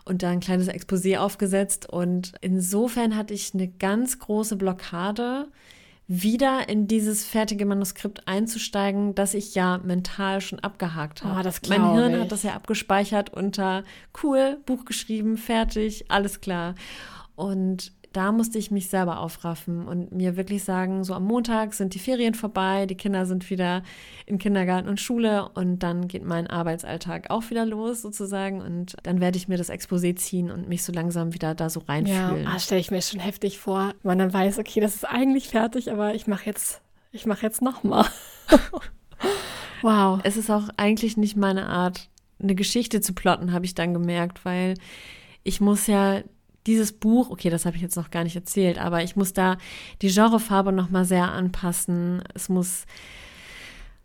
und 0.05 0.23
da 0.23 0.31
ein 0.31 0.41
kleines 0.41 0.69
Exposé 0.69 1.19
aufgesetzt. 1.19 1.89
Und 1.89 2.33
insofern 2.41 3.17
hatte 3.17 3.35
ich 3.35 3.53
eine 3.55 3.69
ganz 3.69 4.19
große 4.19 4.57
Blockade, 4.57 5.49
wieder 6.13 6.69
in 6.69 6.89
dieses 6.89 7.25
fertige 7.25 7.65
Manuskript 7.65 8.27
einzusteigen, 8.27 9.15
das 9.15 9.33
ich 9.33 9.55
ja 9.55 9.79
mental 9.79 10.41
schon 10.41 10.59
abgehakt 10.59 11.23
habe. 11.23 11.49
Oh, 11.49 11.69
mein 11.69 11.93
Hirn 11.93 12.15
ich. 12.15 12.21
hat 12.21 12.33
das 12.33 12.43
ja 12.43 12.55
abgespeichert 12.55 13.33
unter 13.33 13.85
cool, 14.25 14.59
Buch 14.67 14.85
geschrieben, 14.85 15.37
fertig, 15.37 16.11
alles 16.11 16.41
klar. 16.41 16.75
Und 17.37 17.93
da 18.13 18.33
musste 18.33 18.59
ich 18.59 18.71
mich 18.71 18.89
selber 18.89 19.21
aufraffen 19.21 19.87
und 19.87 20.11
mir 20.11 20.37
wirklich 20.37 20.65
sagen, 20.65 21.05
so 21.05 21.15
am 21.15 21.25
Montag 21.25 21.75
sind 21.75 21.95
die 21.95 22.01
Ferien 22.01 22.35
vorbei, 22.35 22.87
die 22.87 22.97
Kinder 22.97 23.25
sind 23.25 23.49
wieder 23.51 23.83
in 24.27 24.39
Kindergarten 24.39 24.89
und 24.89 25.01
Schule 25.01 25.49
und 25.55 25.81
dann 25.81 26.09
geht 26.09 26.25
mein 26.25 26.49
Arbeitsalltag 26.49 27.31
auch 27.31 27.51
wieder 27.51 27.65
los 27.65 28.03
sozusagen 28.03 28.63
und 28.63 28.97
dann 29.05 29.21
werde 29.21 29.39
ich 29.39 29.47
mir 29.47 29.59
das 29.59 29.71
Exposé 29.71 30.17
ziehen 30.17 30.51
und 30.51 30.69
mich 30.69 30.83
so 30.83 30.93
langsam 30.93 31.35
wieder 31.35 31.55
da 31.55 31.71
so 31.71 31.81
reinfühlen. 31.87 32.45
Ja, 32.45 32.51
ah, 32.55 32.59
stelle 32.59 32.81
ich 32.81 32.91
mir 32.91 33.01
schon 33.01 33.21
heftig 33.21 33.59
vor, 33.59 33.95
man 34.03 34.19
dann 34.19 34.33
weiß, 34.33 34.59
okay, 34.59 34.81
das 34.81 34.97
ist 34.97 35.05
eigentlich 35.05 35.49
fertig, 35.49 35.93
aber 35.93 36.15
ich 36.15 36.27
mache 36.27 36.47
jetzt, 36.47 36.81
ich 37.13 37.27
mache 37.27 37.47
jetzt 37.47 37.63
nochmal. 37.63 38.07
wow. 39.83 40.19
Es 40.25 40.37
ist 40.37 40.51
auch 40.51 40.69
eigentlich 40.77 41.17
nicht 41.17 41.37
meine 41.37 41.67
Art, 41.67 42.09
eine 42.43 42.57
Geschichte 42.57 43.01
zu 43.01 43.13
plotten, 43.13 43.53
habe 43.53 43.67
ich 43.67 43.75
dann 43.75 43.95
gemerkt, 43.95 44.45
weil 44.45 44.75
ich 45.45 45.61
muss 45.61 45.87
ja 45.87 46.23
dieses 46.67 46.93
Buch, 46.93 47.31
okay, 47.31 47.51
das 47.51 47.67
habe 47.67 47.77
ich 47.77 47.83
jetzt 47.83 47.97
noch 47.97 48.11
gar 48.11 48.25
nicht 48.25 48.37
erzählt, 48.37 48.79
aber 48.79 49.03
ich 49.03 49.17
muss 49.17 49.33
da 49.33 49.57
die 50.03 50.11
Genrefarbe 50.11 50.73
noch 50.73 50.91
mal 50.91 51.05
sehr 51.05 51.33
anpassen. 51.33 52.23
Es 52.35 52.49
muss 52.49 52.85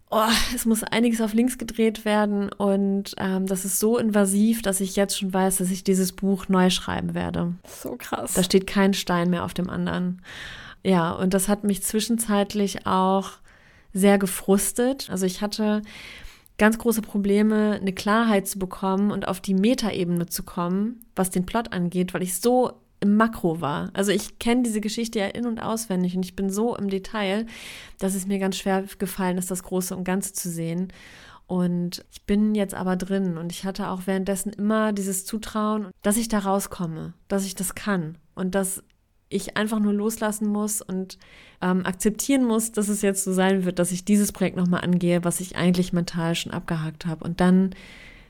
oh, 0.09 0.27
es 0.55 0.65
muss 0.65 0.83
einiges 0.83 1.21
auf 1.21 1.33
links 1.33 1.57
gedreht 1.57 2.05
werden 2.05 2.49
und 2.51 3.15
ähm, 3.17 3.45
das 3.47 3.65
ist 3.65 3.79
so 3.79 3.97
invasiv, 3.97 4.61
dass 4.61 4.79
ich 4.79 4.95
jetzt 4.95 5.19
schon 5.19 5.33
weiß, 5.33 5.57
dass 5.57 5.71
ich 5.71 5.83
dieses 5.83 6.13
Buch 6.13 6.47
neu 6.47 6.69
schreiben 6.69 7.13
werde. 7.13 7.53
So 7.67 7.95
krass. 7.97 8.33
Da 8.33 8.43
steht 8.43 8.67
kein 8.67 8.93
Stein 8.93 9.29
mehr 9.29 9.43
auf 9.43 9.53
dem 9.53 9.69
anderen. 9.69 10.21
Ja, 10.83 11.11
und 11.11 11.33
das 11.33 11.47
hat 11.47 11.63
mich 11.63 11.83
zwischenzeitlich 11.83 12.85
auch 12.85 13.31
sehr 13.93 14.17
gefrustet. 14.17 15.09
Also 15.09 15.25
ich 15.25 15.41
hatte 15.41 15.81
ganz 16.57 16.77
große 16.77 17.01
Probleme, 17.01 17.79
eine 17.79 17.93
Klarheit 17.93 18.47
zu 18.47 18.59
bekommen 18.59 19.11
und 19.11 19.27
auf 19.27 19.41
die 19.41 19.53
Metaebene 19.53 20.27
zu 20.27 20.43
kommen, 20.43 21.05
was 21.15 21.29
den 21.29 21.45
Plot 21.45 21.73
angeht, 21.73 22.13
weil 22.13 22.23
ich 22.23 22.39
so 22.39 22.73
im 23.01 23.17
Makro 23.17 23.61
war. 23.61 23.89
Also 23.93 24.11
ich 24.11 24.39
kenne 24.39 24.63
diese 24.63 24.81
Geschichte 24.81 25.19
ja 25.19 25.27
in 25.27 25.45
und 25.45 25.59
auswendig 25.59 26.15
und 26.15 26.23
ich 26.23 26.35
bin 26.35 26.49
so 26.49 26.75
im 26.75 26.89
Detail, 26.89 27.45
dass 27.99 28.15
es 28.15 28.25
mir 28.25 28.39
ganz 28.39 28.57
schwer 28.57 28.85
gefallen 28.97 29.37
ist, 29.37 29.51
das 29.51 29.63
Große 29.63 29.95
und 29.95 30.03
Ganze 30.05 30.33
zu 30.33 30.49
sehen. 30.49 30.91
Und 31.47 32.03
ich 32.11 32.23
bin 32.23 32.55
jetzt 32.55 32.73
aber 32.73 32.95
drin 32.95 33.37
und 33.37 33.51
ich 33.51 33.65
hatte 33.65 33.89
auch 33.89 34.03
währenddessen 34.05 34.51
immer 34.53 34.93
dieses 34.93 35.25
Zutrauen, 35.25 35.91
dass 36.01 36.17
ich 36.17 36.27
da 36.27 36.39
rauskomme, 36.39 37.13
dass 37.27 37.45
ich 37.45 37.53
das 37.53 37.75
kann 37.75 38.17
und 38.33 38.55
dass 38.55 38.83
ich 39.29 39.57
einfach 39.57 39.79
nur 39.79 39.93
loslassen 39.93 40.47
muss 40.47 40.81
und 40.81 41.17
ähm, 41.61 41.85
akzeptieren 41.85 42.45
muss, 42.45 42.71
dass 42.71 42.89
es 42.89 43.01
jetzt 43.01 43.23
so 43.23 43.33
sein 43.33 43.65
wird, 43.65 43.79
dass 43.79 43.91
ich 43.91 44.05
dieses 44.05 44.31
Projekt 44.31 44.57
nochmal 44.57 44.81
angehe, 44.81 45.23
was 45.23 45.39
ich 45.39 45.55
eigentlich 45.55 45.93
mental 45.93 46.35
schon 46.35 46.51
abgehakt 46.51 47.05
habe. 47.05 47.23
Und 47.25 47.41
dann, 47.41 47.71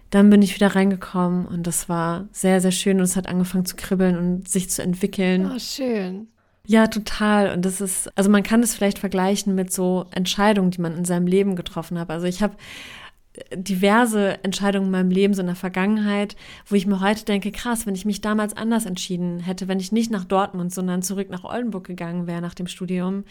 dann 0.09 0.29
bin 0.29 0.41
ich 0.41 0.55
wieder 0.55 0.75
reingekommen 0.75 1.45
und 1.45 1.67
das 1.67 1.89
war 1.89 2.27
sehr, 2.31 2.61
sehr 2.61 2.71
schön 2.71 2.97
und 2.97 3.03
es 3.03 3.15
hat 3.15 3.27
angefangen 3.27 3.65
zu 3.65 3.75
kribbeln 3.75 4.17
und 4.17 4.47
sich 4.47 4.69
zu 4.69 4.81
entwickeln. 4.81 5.51
Oh, 5.53 5.59
schön. 5.59 6.27
Ja, 6.67 6.87
total. 6.87 7.53
Und 7.53 7.63
das 7.63 7.81
ist, 7.81 8.09
also 8.17 8.29
man 8.29 8.41
kann 8.43 8.63
es 8.63 8.73
vielleicht 8.73 8.99
vergleichen 8.99 9.53
mit 9.53 9.71
so 9.71 10.05
Entscheidungen, 10.11 10.71
die 10.71 10.81
man 10.81 10.97
in 10.97 11.05
seinem 11.05 11.27
Leben 11.27 11.55
getroffen 11.55 11.99
hat. 11.99 12.09
Also 12.09 12.25
ich 12.25 12.41
habe 12.41 12.55
diverse 13.53 14.43
Entscheidungen 14.43 14.87
in 14.87 14.91
meinem 14.91 15.11
Leben, 15.11 15.33
so 15.33 15.41
in 15.41 15.47
der 15.47 15.55
Vergangenheit, 15.55 16.35
wo 16.67 16.75
ich 16.75 16.87
mir 16.87 17.01
heute 17.01 17.25
denke, 17.25 17.51
krass, 17.51 17.85
wenn 17.85 17.95
ich 17.95 18.05
mich 18.05 18.21
damals 18.21 18.55
anders 18.55 18.85
entschieden 18.85 19.39
hätte, 19.39 19.67
wenn 19.67 19.79
ich 19.79 19.91
nicht 19.91 20.11
nach 20.11 20.25
Dortmund, 20.25 20.73
sondern 20.73 21.01
zurück 21.01 21.29
nach 21.29 21.43
Oldenburg 21.43 21.85
gegangen 21.85 22.27
wäre 22.27 22.41
nach 22.41 22.53
dem 22.53 22.67
Studium, 22.67 23.23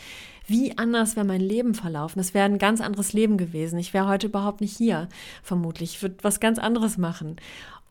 wie 0.46 0.76
anders 0.76 1.16
wäre 1.16 1.26
mein 1.26 1.40
Leben 1.40 1.74
verlaufen? 1.74 2.18
Das 2.18 2.34
wäre 2.34 2.44
ein 2.44 2.58
ganz 2.58 2.80
anderes 2.80 3.12
Leben 3.12 3.38
gewesen. 3.38 3.78
Ich 3.78 3.94
wäre 3.94 4.08
heute 4.08 4.26
überhaupt 4.26 4.60
nicht 4.60 4.76
hier, 4.76 5.08
vermutlich. 5.42 5.94
Ich 5.94 6.02
würde 6.02 6.16
was 6.22 6.40
ganz 6.40 6.58
anderes 6.58 6.98
machen. 6.98 7.36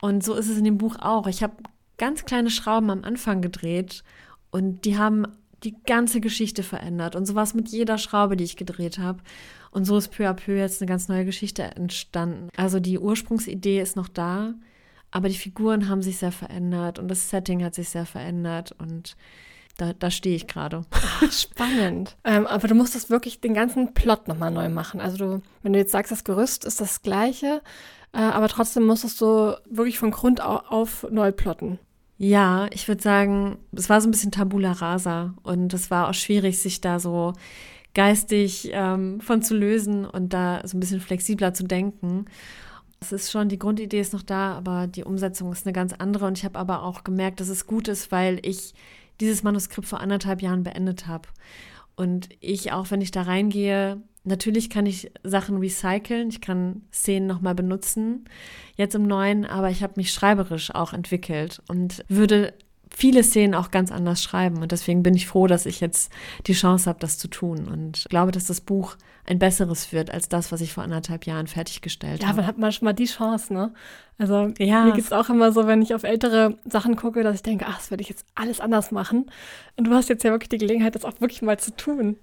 Und 0.02 0.23
so 0.23 0.36
ist 0.36 0.49
es 0.49 0.58
in 0.58 0.65
dem 0.65 0.78
Buch 0.78 0.97
auch. 0.99 1.28
Ich 1.28 1.41
habe 1.41 1.54
ganz 1.97 2.26
kleine 2.26 2.49
Schrauben 2.49 2.89
am 2.89 3.04
Anfang 3.04 3.41
gedreht 3.41 4.04
und 4.52 4.86
die 4.86 4.97
haben 4.97 5.26
die 5.63 5.76
ganze 5.86 6.19
Geschichte 6.19 6.63
verändert. 6.63 7.15
Und 7.15 7.26
so 7.26 7.36
war 7.36 7.43
es 7.43 7.54
mit 7.54 7.69
jeder 7.69 7.97
Schraube, 7.97 8.36
die 8.36 8.43
ich 8.43 8.58
gedreht 8.58 8.99
habe. 8.99 9.19
Und 9.73 9.86
so 9.86 9.97
ist 9.97 10.09
peu 10.09 10.29
à 10.29 10.33
peu 10.33 10.55
jetzt 10.55 10.81
eine 10.81 10.88
ganz 10.88 11.07
neue 11.07 11.25
Geschichte 11.25 11.63
entstanden. 11.63 12.49
Also 12.55 12.79
die 12.79 12.99
Ursprungsidee 12.99 13.81
ist 13.81 13.95
noch 13.95 14.07
da, 14.07 14.53
aber 15.09 15.29
die 15.29 15.38
Figuren 15.38 15.89
haben 15.89 16.03
sich 16.03 16.19
sehr 16.19 16.31
verändert 16.31 16.99
und 16.99 17.07
das 17.07 17.31
Setting 17.31 17.63
hat 17.63 17.73
sich 17.73 17.89
sehr 17.89 18.05
verändert 18.05 18.71
und 18.77 19.15
da, 19.77 19.93
da 19.93 20.12
stehe 20.12 20.36
ich 20.36 20.45
gerade. 20.45 20.86
Spannend. 21.31 22.15
Ähm, 22.23 22.45
aber 22.45 22.67
du 22.67 22.75
musstest 22.75 23.09
wirklich 23.09 23.41
den 23.41 23.55
ganzen 23.55 23.95
Plot 23.95 24.27
nochmal 24.27 24.51
neu 24.51 24.69
machen. 24.69 25.01
Also 25.01 25.17
du, 25.17 25.41
wenn 25.63 25.73
du 25.73 25.79
jetzt 25.79 25.91
sagst, 25.91 26.12
das 26.12 26.23
Gerüst 26.23 26.65
ist 26.65 26.79
das 26.79 27.01
gleiche, 27.01 27.62
äh, 28.13 28.19
aber 28.19 28.47
trotzdem 28.47 28.86
musstest 28.86 29.19
du 29.19 29.57
wirklich 29.69 29.97
von 29.97 30.12
Grund 30.12 30.41
auf 30.41 31.05
neu 31.09 31.31
plotten. 31.31 31.79
Ja, 32.17 32.67
ich 32.71 32.88
würde 32.88 33.01
sagen, 33.01 33.57
es 33.73 33.89
war 33.89 33.99
so 33.99 34.07
ein 34.07 34.12
bisschen 34.12 34.31
Tabula 34.31 34.71
rasa 34.71 35.33
und 35.41 35.73
es 35.73 35.89
war 35.89 36.07
auch 36.07 36.13
schwierig, 36.13 36.62
sich 36.62 36.79
da 36.79 36.99
so 36.99 37.33
geistig 37.93 38.69
ähm, 38.73 39.21
von 39.21 39.41
zu 39.41 39.56
lösen 39.56 40.06
und 40.06 40.34
da 40.34 40.62
so 40.65 40.77
ein 40.77 40.79
bisschen 40.79 41.01
flexibler 41.01 41.53
zu 41.53 41.63
denken. 41.63 42.25
Es 42.99 43.12
ist 43.12 43.32
schon, 43.32 43.49
die 43.49 43.60
Grundidee 43.60 43.99
ist 43.99 44.13
noch 44.13 44.23
da, 44.23 44.53
aber 44.53 44.88
die 44.88 45.03
Umsetzung 45.03 45.51
ist 45.51 45.65
eine 45.65 45.73
ganz 45.73 45.93
andere. 45.93 46.25
Und 46.25 46.38
ich 46.38 46.45
habe 46.45 46.58
aber 46.58 46.84
auch 46.84 47.03
gemerkt, 47.03 47.39
dass 47.39 47.49
es 47.49 47.67
gut 47.67 47.88
ist, 47.88 48.12
weil 48.12 48.39
ich 48.43 48.73
dieses 49.19 49.43
Manuskript 49.43 49.88
vor 49.88 49.99
anderthalb 49.99 50.41
Jahren 50.41 50.63
beendet 50.63 51.08
habe. 51.08 51.27
Und 51.95 52.29
ich, 52.39 52.71
auch 52.71 52.89
wenn 52.91 53.01
ich 53.01 53.12
da 53.12 53.23
reingehe, 53.23 54.01
natürlich 54.23 54.69
kann 54.69 54.86
ich 54.86 55.12
Sachen 55.23 55.58
recyceln, 55.58 56.29
ich 56.29 56.41
kann 56.41 56.84
Szenen 56.91 57.27
nochmal 57.27 57.56
benutzen, 57.56 58.25
jetzt 58.75 58.95
im 58.95 59.03
Neuen, 59.03 59.45
aber 59.45 59.69
ich 59.69 59.84
habe 59.84 59.93
mich 59.97 60.12
schreiberisch 60.12 60.73
auch 60.73 60.93
entwickelt 60.93 61.62
und 61.67 62.03
würde 62.08 62.53
viele 62.95 63.23
Szenen 63.23 63.56
auch 63.56 63.71
ganz 63.71 63.91
anders 63.91 64.21
schreiben. 64.23 64.62
Und 64.62 64.71
deswegen 64.71 65.03
bin 65.03 65.15
ich 65.15 65.27
froh, 65.27 65.47
dass 65.47 65.65
ich 65.65 65.79
jetzt 65.79 66.12
die 66.47 66.53
Chance 66.53 66.89
habe, 66.89 66.99
das 66.99 67.17
zu 67.17 67.27
tun. 67.27 67.67
Und 67.67 68.06
glaube, 68.10 68.32
dass 68.32 68.45
das 68.45 68.62
Buch 68.62 68.95
ein 69.25 69.39
besseres 69.39 69.93
wird 69.93 70.12
als 70.12 70.27
das, 70.27 70.51
was 70.51 70.62
ich 70.62 70.73
vor 70.73 70.84
anderthalb 70.84 71.25
Jahren 71.25 71.47
fertiggestellt 71.47 72.21
ja, 72.21 72.27
habe. 72.27 72.38
Ja, 72.38 72.41
man 72.41 72.47
hat 72.47 72.58
manchmal 72.58 72.93
die 72.93 73.06
Chance, 73.06 73.53
ne? 73.53 73.73
Also 74.17 74.53
ja. 74.60 74.86
mir 74.86 74.91
geht 74.93 75.06
es 75.06 75.12
auch 75.12 75.29
immer 75.29 75.51
so, 75.51 75.65
wenn 75.65 75.82
ich 75.82 75.95
auf 75.95 76.03
ältere 76.03 76.58
Sachen 76.65 76.95
gucke, 76.95 77.23
dass 77.23 77.36
ich 77.36 77.41
denke, 77.41 77.65
ach, 77.67 77.77
das 77.77 77.89
würde 77.89 78.01
ich 78.03 78.10
jetzt 78.10 78.25
alles 78.36 78.60
anders 78.60 78.91
machen. 78.91 79.32
Und 79.75 79.86
du 79.88 79.93
hast 79.93 80.08
jetzt 80.08 80.23
ja 80.23 80.32
wirklich 80.32 80.49
die 80.49 80.60
Gelegenheit, 80.60 80.93
das 80.95 81.03
auch 81.03 81.19
wirklich 81.19 81.41
mal 81.41 81.58
zu 81.58 81.75
tun. 81.75 82.17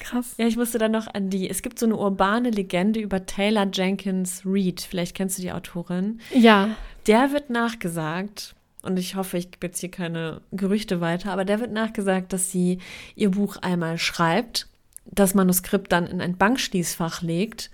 krass. 0.00 0.34
Ja, 0.38 0.46
ich 0.46 0.56
musste 0.56 0.78
dann 0.78 0.92
noch 0.92 1.12
an 1.12 1.28
die, 1.28 1.50
es 1.50 1.60
gibt 1.60 1.78
so 1.78 1.86
eine 1.86 1.96
urbane 1.96 2.50
Legende 2.50 3.00
über 3.00 3.26
Taylor 3.26 3.68
Jenkins 3.70 4.42
Reid. 4.46 4.80
Vielleicht 4.80 5.14
kennst 5.14 5.38
du 5.38 5.42
die 5.42 5.52
Autorin. 5.52 6.20
Ja. 6.32 6.70
Der 7.06 7.32
wird 7.32 7.50
nachgesagt, 7.50 8.54
und 8.84 8.98
ich 8.98 9.16
hoffe, 9.16 9.38
ich 9.38 9.50
gebe 9.50 9.66
jetzt 9.66 9.80
hier 9.80 9.90
keine 9.90 10.40
Gerüchte 10.52 11.00
weiter, 11.00 11.32
aber 11.32 11.44
der 11.44 11.60
wird 11.60 11.72
nachgesagt, 11.72 12.32
dass 12.32 12.50
sie 12.50 12.78
ihr 13.16 13.30
Buch 13.30 13.56
einmal 13.56 13.98
schreibt, 13.98 14.68
das 15.06 15.34
Manuskript 15.34 15.92
dann 15.92 16.06
in 16.06 16.20
ein 16.20 16.36
Bankschließfach 16.36 17.22
legt 17.22 17.70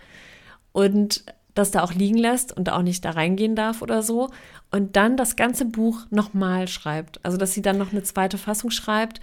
und 0.73 1.25
das 1.55 1.70
da 1.70 1.83
auch 1.83 1.92
liegen 1.92 2.16
lässt 2.16 2.57
und 2.57 2.70
auch 2.70 2.83
nicht 2.83 3.05
da 3.05 3.11
reingehen 3.11 3.57
darf 3.57 3.83
oder 3.83 4.03
so 4.03 4.31
und 4.70 4.96
dann 4.96 5.16
das 5.16 5.37
ganze 5.37 5.64
Buch 5.64 6.07
nochmal 6.11 6.68
schreibt. 6.68 7.25
Also 7.25 7.37
dass 7.37 7.53
sie 7.53 7.62
dann 7.62 7.79
noch 7.79 7.92
eine 7.92 8.03
zweite 8.03 8.38
Fassung 8.38 8.70
schreibt 8.70 9.20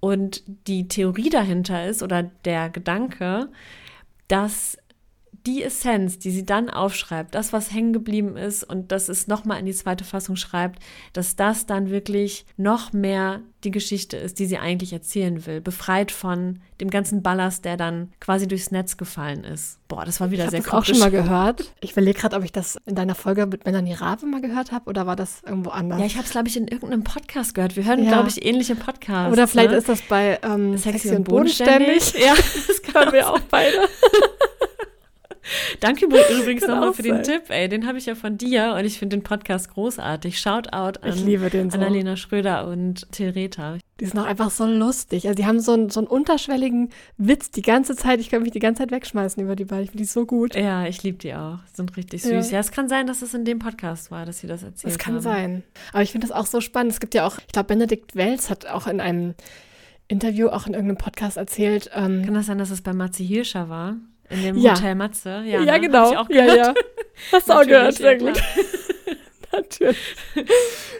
und 0.00 0.42
die 0.66 0.88
Theorie 0.88 1.30
dahinter 1.30 1.86
ist 1.86 2.02
oder 2.02 2.24
der 2.44 2.68
Gedanke, 2.70 3.48
dass 4.28 4.78
die 5.46 5.62
Essenz, 5.62 6.18
die 6.18 6.30
sie 6.30 6.46
dann 6.46 6.70
aufschreibt, 6.70 7.34
das, 7.34 7.52
was 7.52 7.72
hängen 7.72 7.92
geblieben 7.92 8.36
ist 8.36 8.62
und 8.64 8.92
das 8.92 9.08
es 9.08 9.26
nochmal 9.26 9.58
in 9.58 9.66
die 9.66 9.74
zweite 9.74 10.04
Fassung 10.04 10.36
schreibt, 10.36 10.80
dass 11.12 11.36
das 11.36 11.66
dann 11.66 11.90
wirklich 11.90 12.46
noch 12.56 12.92
mehr 12.92 13.40
die 13.64 13.70
Geschichte 13.70 14.16
ist, 14.16 14.38
die 14.38 14.46
sie 14.46 14.58
eigentlich 14.58 14.92
erzählen 14.92 15.46
will, 15.46 15.60
befreit 15.60 16.10
von 16.10 16.58
dem 16.80 16.90
ganzen 16.90 17.22
Ballast, 17.22 17.64
der 17.64 17.76
dann 17.76 18.12
quasi 18.18 18.48
durchs 18.48 18.72
Netz 18.72 18.96
gefallen 18.96 19.44
ist. 19.44 19.78
Boah, 19.86 20.04
das 20.04 20.20
war 20.20 20.30
wieder 20.30 20.44
ich 20.44 20.50
sehr 20.50 20.60
Ich 20.60 20.66
habe 20.66 20.78
auch 20.78 20.84
schon 20.84 20.98
mal 20.98 21.10
gehört. 21.10 21.72
Ich 21.80 21.92
überlege 21.92 22.18
gerade, 22.18 22.36
ob 22.36 22.44
ich 22.44 22.50
das 22.50 22.78
in 22.86 22.94
deiner 22.94 23.14
Folge 23.14 23.46
mit 23.46 23.64
Melanie 23.64 23.94
Rabe 23.94 24.26
mal 24.26 24.40
gehört 24.40 24.72
habe 24.72 24.90
oder 24.90 25.06
war 25.06 25.14
das 25.14 25.42
irgendwo 25.46 25.70
anders? 25.70 26.00
Ja, 26.00 26.06
ich 26.06 26.16
habe 26.16 26.24
es, 26.24 26.32
glaube 26.32 26.48
ich, 26.48 26.56
in 26.56 26.66
irgendeinem 26.66 27.04
Podcast 27.04 27.54
gehört. 27.54 27.76
Wir 27.76 27.84
hören, 27.84 28.02
ja. 28.02 28.10
glaube 28.10 28.28
ich, 28.28 28.44
ähnliche 28.44 28.74
Podcasts. 28.74 29.32
Oder 29.32 29.46
vielleicht 29.46 29.70
ne? 29.70 29.76
ist 29.76 29.88
das 29.88 30.02
bei 30.02 30.40
ähm, 30.42 30.76
Sexy, 30.76 31.08
Sexy 31.08 31.16
und 31.16 31.24
Bodenständig. 31.24 32.14
Ja, 32.14 32.34
das 32.66 32.82
können 32.82 33.12
wir 33.12 33.30
auch 33.30 33.40
beide. 33.40 33.76
Danke 35.80 36.04
übrigens 36.40 36.66
nochmal 36.66 36.92
für 36.92 37.02
den 37.02 37.22
Tipp, 37.22 37.44
ey. 37.48 37.68
Den 37.68 37.86
habe 37.86 37.98
ich 37.98 38.06
ja 38.06 38.14
von 38.14 38.38
dir 38.38 38.74
und 38.78 38.84
ich 38.84 38.98
finde 38.98 39.16
den 39.16 39.22
Podcast 39.22 39.72
großartig. 39.72 40.38
Shoutout 40.38 41.00
an 41.00 41.12
so. 41.12 41.78
Annalena 41.78 42.16
Schröder 42.16 42.66
und 42.66 43.10
Till. 43.10 43.32
Die 43.32 44.06
sind 44.06 44.18
auch 44.18 44.26
einfach 44.26 44.50
so 44.50 44.66
lustig. 44.66 45.26
Also 45.26 45.36
die 45.36 45.46
haben 45.46 45.60
so 45.60 45.72
einen, 45.72 45.90
so 45.90 46.00
einen 46.00 46.06
unterschwelligen 46.06 46.90
Witz 47.16 47.50
die 47.50 47.62
ganze 47.62 47.96
Zeit. 47.96 48.20
Ich 48.20 48.30
kann 48.30 48.42
mich 48.42 48.50
die 48.50 48.58
ganze 48.58 48.82
Zeit 48.82 48.90
wegschmeißen 48.90 49.42
über 49.42 49.56
die 49.56 49.64
beiden. 49.64 49.84
Ich 49.84 49.90
finde 49.90 50.02
die 50.02 50.08
so 50.08 50.26
gut. 50.26 50.54
Ja, 50.54 50.86
ich 50.86 51.02
liebe 51.02 51.18
die 51.18 51.34
auch. 51.34 51.58
Sind 51.72 51.96
richtig 51.96 52.22
süß. 52.22 52.50
Ja. 52.50 52.56
ja. 52.56 52.60
es 52.60 52.72
kann 52.72 52.88
sein, 52.88 53.06
dass 53.06 53.22
es 53.22 53.32
in 53.32 53.44
dem 53.44 53.58
Podcast 53.58 54.10
war, 54.10 54.26
dass 54.26 54.40
sie 54.40 54.46
das 54.46 54.62
erzählt 54.62 54.84
haben. 54.84 54.90
Es 54.90 54.98
kann 54.98 55.14
haben. 55.14 55.22
sein. 55.22 55.62
Aber 55.92 56.02
ich 56.02 56.12
finde 56.12 56.26
das 56.26 56.36
auch 56.36 56.46
so 56.46 56.60
spannend. 56.60 56.92
Es 56.92 57.00
gibt 57.00 57.14
ja 57.14 57.26
auch, 57.26 57.38
ich 57.38 57.52
glaube, 57.52 57.68
Benedikt 57.68 58.14
Welz 58.14 58.50
hat 58.50 58.66
auch 58.66 58.86
in 58.86 59.00
einem 59.00 59.34
Interview, 60.08 60.48
auch 60.48 60.66
in 60.66 60.74
irgendeinem 60.74 60.98
Podcast 60.98 61.36
erzählt. 61.36 61.90
Ähm, 61.94 62.24
kann 62.24 62.34
das 62.34 62.46
sein, 62.46 62.58
dass 62.58 62.70
es 62.70 62.82
bei 62.82 62.92
Matze 62.92 63.22
Hirscher 63.22 63.68
war? 63.68 63.96
In 64.32 64.42
dem 64.42 64.56
ja. 64.56 64.74
Hotel 64.74 64.94
Matze? 64.94 65.42
Ja, 65.44 65.60
ja 65.60 65.72
ne? 65.72 65.80
genau. 65.80 66.26
ja, 66.28 66.54
ja. 66.54 66.74
Hast 67.30 67.48
du 67.48 67.52
auch 67.52 67.66
gehört, 67.66 67.94
sehr 67.94 68.18
gut. 68.18 68.40
Natürlich. 69.52 69.98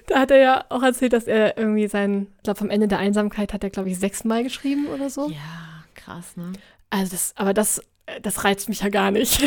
Da 0.07 0.21
hat 0.21 0.31
er 0.31 0.39
ja 0.39 0.65
auch 0.69 0.83
erzählt, 0.83 1.15
dass 1.15 1.25
er 1.25 1.57
irgendwie 1.57 1.89
sein, 1.89 2.29
ich 2.37 2.43
glaube, 2.43 2.59
vom 2.59 2.71
Ende 2.71 2.87
der 2.87 2.99
Einsamkeit 2.99 3.53
hat 3.53 3.65
er, 3.65 3.71
glaube 3.71 3.89
ich, 3.89 3.99
sechsmal 3.99 4.43
geschrieben 4.43 4.87
oder 4.89 5.09
so. 5.09 5.31
Ja, 5.31 5.85
krass, 5.95 6.37
ne? 6.37 6.53
Also 6.91 7.13
das, 7.13 7.33
aber 7.37 7.55
das, 7.55 7.83
das 8.21 8.45
reizt 8.45 8.69
mich 8.69 8.81
ja 8.81 8.91
gar 8.91 9.11
nicht. 9.11 9.43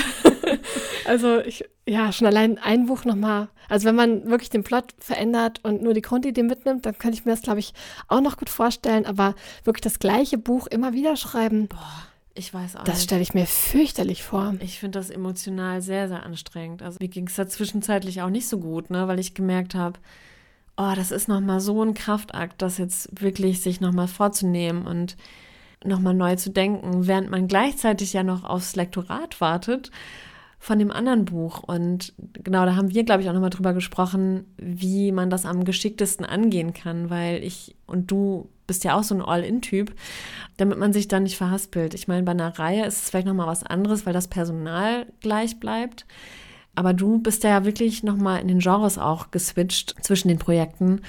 also 1.05 1.39
ich, 1.41 1.65
ja, 1.85 2.11
schon 2.11 2.25
allein 2.25 2.57
ein 2.57 2.87
Buch 2.87 3.05
nochmal. 3.05 3.49
Also 3.69 3.87
wenn 3.87 3.95
man 3.95 4.29
wirklich 4.29 4.49
den 4.49 4.63
Plot 4.63 4.93
verändert 4.97 5.59
und 5.63 5.83
nur 5.83 5.93
die 5.93 6.01
Grundidee 6.01 6.43
mitnimmt, 6.43 6.85
dann 6.85 6.97
könnte 6.97 7.17
ich 7.17 7.25
mir 7.25 7.31
das, 7.31 7.41
glaube 7.41 7.59
ich, 7.59 7.73
auch 8.07 8.21
noch 8.21 8.37
gut 8.37 8.49
vorstellen. 8.49 9.05
Aber 9.05 9.35
wirklich 9.63 9.81
das 9.81 9.99
gleiche 9.99 10.39
Buch 10.39 10.65
immer 10.67 10.93
wieder 10.93 11.15
schreiben. 11.15 11.67
Boah, 11.67 12.07
ich 12.35 12.53
weiß 12.53 12.75
auch 12.75 12.83
Das 12.83 13.03
stelle 13.03 13.21
ich 13.21 13.33
mir 13.33 13.47
fürchterlich 13.47 14.23
vor. 14.23 14.55
Ich 14.59 14.79
finde 14.79 14.99
das 14.99 15.09
emotional 15.09 15.81
sehr, 15.81 16.09
sehr 16.09 16.23
anstrengend. 16.23 16.81
Also 16.83 16.97
mir 16.99 17.07
ging 17.07 17.27
es 17.27 17.35
da 17.35 17.47
zwischenzeitlich 17.47 18.21
auch 18.21 18.29
nicht 18.29 18.47
so 18.47 18.59
gut, 18.59 18.89
ne, 18.89 19.07
weil 19.07 19.19
ich 19.19 19.33
gemerkt 19.33 19.73
habe, 19.73 19.99
oh, 20.77 20.91
das 20.95 21.11
ist 21.11 21.29
nochmal 21.29 21.61
so 21.61 21.81
ein 21.81 21.93
Kraftakt, 21.93 22.61
das 22.61 22.77
jetzt 22.77 23.21
wirklich 23.21 23.61
sich 23.61 23.79
nochmal 23.79 24.09
vorzunehmen 24.09 24.85
und 24.85 25.15
nochmal 25.85 26.13
neu 26.13 26.35
zu 26.35 26.49
denken, 26.49 27.07
während 27.07 27.29
man 27.29 27.47
gleichzeitig 27.47 28.11
ja 28.11 28.23
noch 28.23 28.43
aufs 28.43 28.75
Lektorat 28.75 29.39
wartet 29.39 29.91
von 30.59 30.79
dem 30.79 30.91
anderen 30.91 31.25
Buch. 31.25 31.63
Und 31.63 32.13
genau, 32.17 32.65
da 32.65 32.75
haben 32.75 32.93
wir, 32.93 33.03
glaube 33.05 33.21
ich, 33.21 33.29
auch 33.29 33.33
nochmal 33.33 33.49
drüber 33.49 33.73
gesprochen, 33.73 34.45
wie 34.57 35.13
man 35.13 35.29
das 35.29 35.45
am 35.45 35.63
geschicktesten 35.63 36.25
angehen 36.25 36.73
kann, 36.73 37.09
weil 37.09 37.43
ich 37.43 37.75
und 37.85 38.11
du 38.11 38.49
bist 38.67 38.83
ja 38.83 38.97
auch 38.97 39.03
so 39.03 39.15
ein 39.15 39.21
All-In-Typ, 39.21 39.93
damit 40.57 40.77
man 40.77 40.93
sich 40.93 41.07
dann 41.07 41.23
nicht 41.23 41.37
verhaspelt. 41.37 41.93
Ich 41.93 42.07
meine, 42.07 42.23
bei 42.23 42.31
einer 42.31 42.57
Reihe 42.57 42.85
ist 42.85 43.03
es 43.03 43.09
vielleicht 43.09 43.27
nochmal 43.27 43.47
was 43.47 43.63
anderes, 43.63 44.05
weil 44.05 44.13
das 44.13 44.27
Personal 44.27 45.05
gleich 45.21 45.59
bleibt. 45.59 46.05
Aber 46.75 46.93
du 46.93 47.19
bist 47.19 47.43
ja 47.43 47.65
wirklich 47.65 48.03
nochmal 48.03 48.41
in 48.41 48.47
den 48.47 48.59
Genres 48.59 48.97
auch 48.97 49.31
geswitcht 49.31 49.95
zwischen 50.01 50.27
den 50.27 50.39
Projekten. 50.39 51.01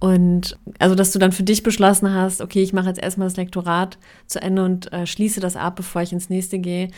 Und 0.00 0.58
also, 0.78 0.94
dass 0.94 1.12
du 1.12 1.18
dann 1.18 1.32
für 1.32 1.44
dich 1.44 1.62
beschlossen 1.62 2.12
hast, 2.12 2.40
okay, 2.40 2.62
ich 2.62 2.72
mache 2.72 2.88
jetzt 2.88 3.00
erstmal 3.00 3.28
das 3.28 3.36
Lektorat 3.36 3.98
zu 4.26 4.42
Ende 4.42 4.64
und 4.64 4.92
äh, 4.92 5.06
schließe 5.06 5.38
das 5.38 5.54
ab, 5.54 5.76
bevor 5.76 6.02
ich 6.02 6.12
ins 6.12 6.28
nächste 6.28 6.58
gehe. 6.58 6.90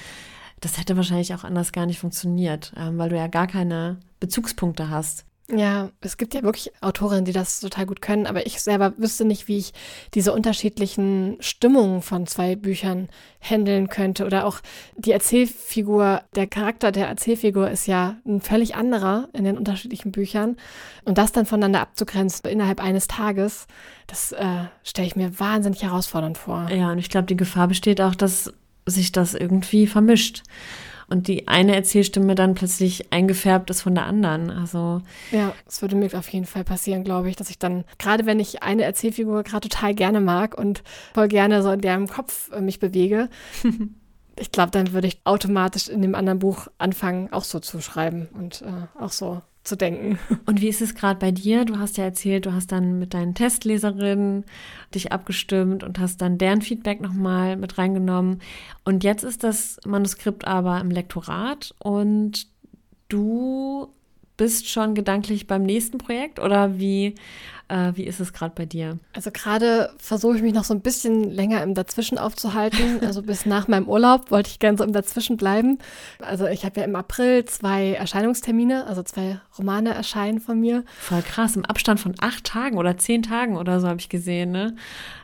Das 0.60 0.78
hätte 0.78 0.96
wahrscheinlich 0.96 1.34
auch 1.34 1.44
anders 1.44 1.72
gar 1.72 1.84
nicht 1.84 1.98
funktioniert, 1.98 2.72
ähm, 2.78 2.96
weil 2.96 3.10
du 3.10 3.16
ja 3.16 3.26
gar 3.26 3.46
keine 3.46 3.98
Bezugspunkte 4.20 4.88
hast. 4.88 5.26
Ja, 5.50 5.90
es 6.00 6.16
gibt 6.16 6.32
ja 6.32 6.42
wirklich 6.42 6.72
Autorinnen, 6.80 7.26
die 7.26 7.32
das 7.32 7.60
total 7.60 7.84
gut 7.84 8.00
können, 8.00 8.26
aber 8.26 8.46
ich 8.46 8.62
selber 8.62 8.94
wüsste 8.96 9.26
nicht, 9.26 9.46
wie 9.46 9.58
ich 9.58 9.74
diese 10.14 10.32
unterschiedlichen 10.32 11.36
Stimmungen 11.40 12.00
von 12.00 12.26
zwei 12.26 12.56
Büchern 12.56 13.10
handeln 13.42 13.88
könnte. 13.88 14.24
Oder 14.24 14.46
auch 14.46 14.60
die 14.96 15.12
Erzählfigur, 15.12 16.22
der 16.34 16.46
Charakter 16.46 16.92
der 16.92 17.08
Erzählfigur 17.08 17.70
ist 17.70 17.86
ja 17.86 18.16
ein 18.26 18.40
völlig 18.40 18.74
anderer 18.74 19.28
in 19.34 19.44
den 19.44 19.58
unterschiedlichen 19.58 20.12
Büchern. 20.12 20.56
Und 21.04 21.18
das 21.18 21.32
dann 21.32 21.44
voneinander 21.44 21.82
abzugrenzen 21.82 22.50
innerhalb 22.50 22.82
eines 22.82 23.06
Tages, 23.06 23.66
das 24.06 24.32
äh, 24.32 24.64
stelle 24.82 25.08
ich 25.08 25.16
mir 25.16 25.38
wahnsinnig 25.38 25.82
herausfordernd 25.82 26.38
vor. 26.38 26.70
Ja, 26.70 26.90
und 26.90 26.98
ich 26.98 27.10
glaube, 27.10 27.26
die 27.26 27.36
Gefahr 27.36 27.68
besteht 27.68 28.00
auch, 28.00 28.14
dass 28.14 28.50
sich 28.86 29.12
das 29.12 29.34
irgendwie 29.34 29.86
vermischt 29.86 30.42
und 31.08 31.28
die 31.28 31.48
eine 31.48 31.74
Erzählstimme 31.74 32.34
dann 32.34 32.54
plötzlich 32.54 33.12
eingefärbt 33.12 33.70
ist 33.70 33.82
von 33.82 33.94
der 33.94 34.06
anderen. 34.06 34.50
Also 34.50 35.02
ja, 35.30 35.52
es 35.66 35.82
würde 35.82 35.96
mir 35.96 36.12
auf 36.14 36.28
jeden 36.28 36.46
Fall 36.46 36.64
passieren, 36.64 37.04
glaube 37.04 37.28
ich, 37.28 37.36
dass 37.36 37.50
ich 37.50 37.58
dann, 37.58 37.84
gerade 37.98 38.26
wenn 38.26 38.40
ich 38.40 38.62
eine 38.62 38.84
Erzählfigur 38.84 39.42
gerade 39.42 39.68
total 39.68 39.94
gerne 39.94 40.20
mag 40.20 40.56
und 40.56 40.82
voll 41.14 41.28
gerne 41.28 41.62
so 41.62 41.70
in 41.70 41.80
deren 41.80 42.08
Kopf 42.08 42.50
äh, 42.52 42.60
mich 42.60 42.80
bewege, 42.80 43.28
ich 44.38 44.50
glaube, 44.50 44.70
dann 44.70 44.92
würde 44.92 45.06
ich 45.06 45.20
automatisch 45.24 45.88
in 45.88 46.02
dem 46.02 46.14
anderen 46.14 46.38
Buch 46.38 46.68
anfangen, 46.78 47.32
auch 47.32 47.44
so 47.44 47.60
zu 47.60 47.80
schreiben 47.80 48.28
und 48.32 48.62
äh, 48.62 49.00
auch 49.00 49.12
so 49.12 49.42
zu 49.64 49.76
denken. 49.76 50.18
Und 50.46 50.60
wie 50.60 50.68
ist 50.68 50.82
es 50.82 50.94
gerade 50.94 51.18
bei 51.18 51.32
dir? 51.32 51.64
Du 51.64 51.78
hast 51.78 51.96
ja 51.96 52.04
erzählt, 52.04 52.46
du 52.46 52.52
hast 52.52 52.70
dann 52.70 52.98
mit 52.98 53.14
deinen 53.14 53.34
Testleserinnen 53.34 54.44
dich 54.94 55.10
abgestimmt 55.10 55.82
und 55.82 55.98
hast 55.98 56.20
dann 56.20 56.38
deren 56.38 56.62
Feedback 56.62 57.00
nochmal 57.00 57.56
mit 57.56 57.78
reingenommen. 57.78 58.40
Und 58.84 59.02
jetzt 59.02 59.24
ist 59.24 59.42
das 59.42 59.78
Manuskript 59.86 60.46
aber 60.46 60.80
im 60.80 60.90
Lektorat 60.90 61.74
und 61.78 62.46
du 63.08 63.88
bist 64.36 64.68
schon 64.68 64.94
gedanklich 64.94 65.46
beim 65.46 65.62
nächsten 65.62 65.98
Projekt 65.98 66.40
oder 66.40 66.78
wie, 66.78 67.14
äh, 67.68 67.92
wie 67.94 68.04
ist 68.04 68.20
es 68.20 68.32
gerade 68.32 68.52
bei 68.54 68.66
dir? 68.66 68.98
Also 69.12 69.30
gerade 69.30 69.90
versuche 69.98 70.36
ich 70.36 70.42
mich 70.42 70.54
noch 70.54 70.64
so 70.64 70.74
ein 70.74 70.80
bisschen 70.80 71.30
länger 71.30 71.62
im 71.62 71.74
Dazwischen 71.74 72.18
aufzuhalten. 72.18 73.00
Also 73.04 73.22
bis 73.22 73.46
nach 73.46 73.68
meinem 73.68 73.88
Urlaub 73.88 74.30
wollte 74.30 74.50
ich 74.50 74.58
gerne 74.58 74.76
so 74.78 74.84
im 74.84 74.92
Dazwischen 74.92 75.36
bleiben. 75.36 75.78
Also 76.20 76.46
ich 76.46 76.64
habe 76.64 76.80
ja 76.80 76.86
im 76.86 76.96
April 76.96 77.44
zwei 77.44 77.92
Erscheinungstermine, 77.92 78.86
also 78.86 79.02
zwei 79.02 79.40
Romane 79.58 79.94
erscheinen 79.94 80.40
von 80.40 80.58
mir. 80.58 80.84
Voll 80.98 81.22
krass, 81.22 81.54
im 81.56 81.64
Abstand 81.64 82.00
von 82.00 82.14
acht 82.20 82.44
Tagen 82.44 82.76
oder 82.76 82.96
zehn 82.98 83.22
Tagen 83.22 83.56
oder 83.56 83.80
so 83.80 83.86
habe 83.88 84.00
ich 84.00 84.08
gesehen, 84.08 84.50
ne? 84.50 84.74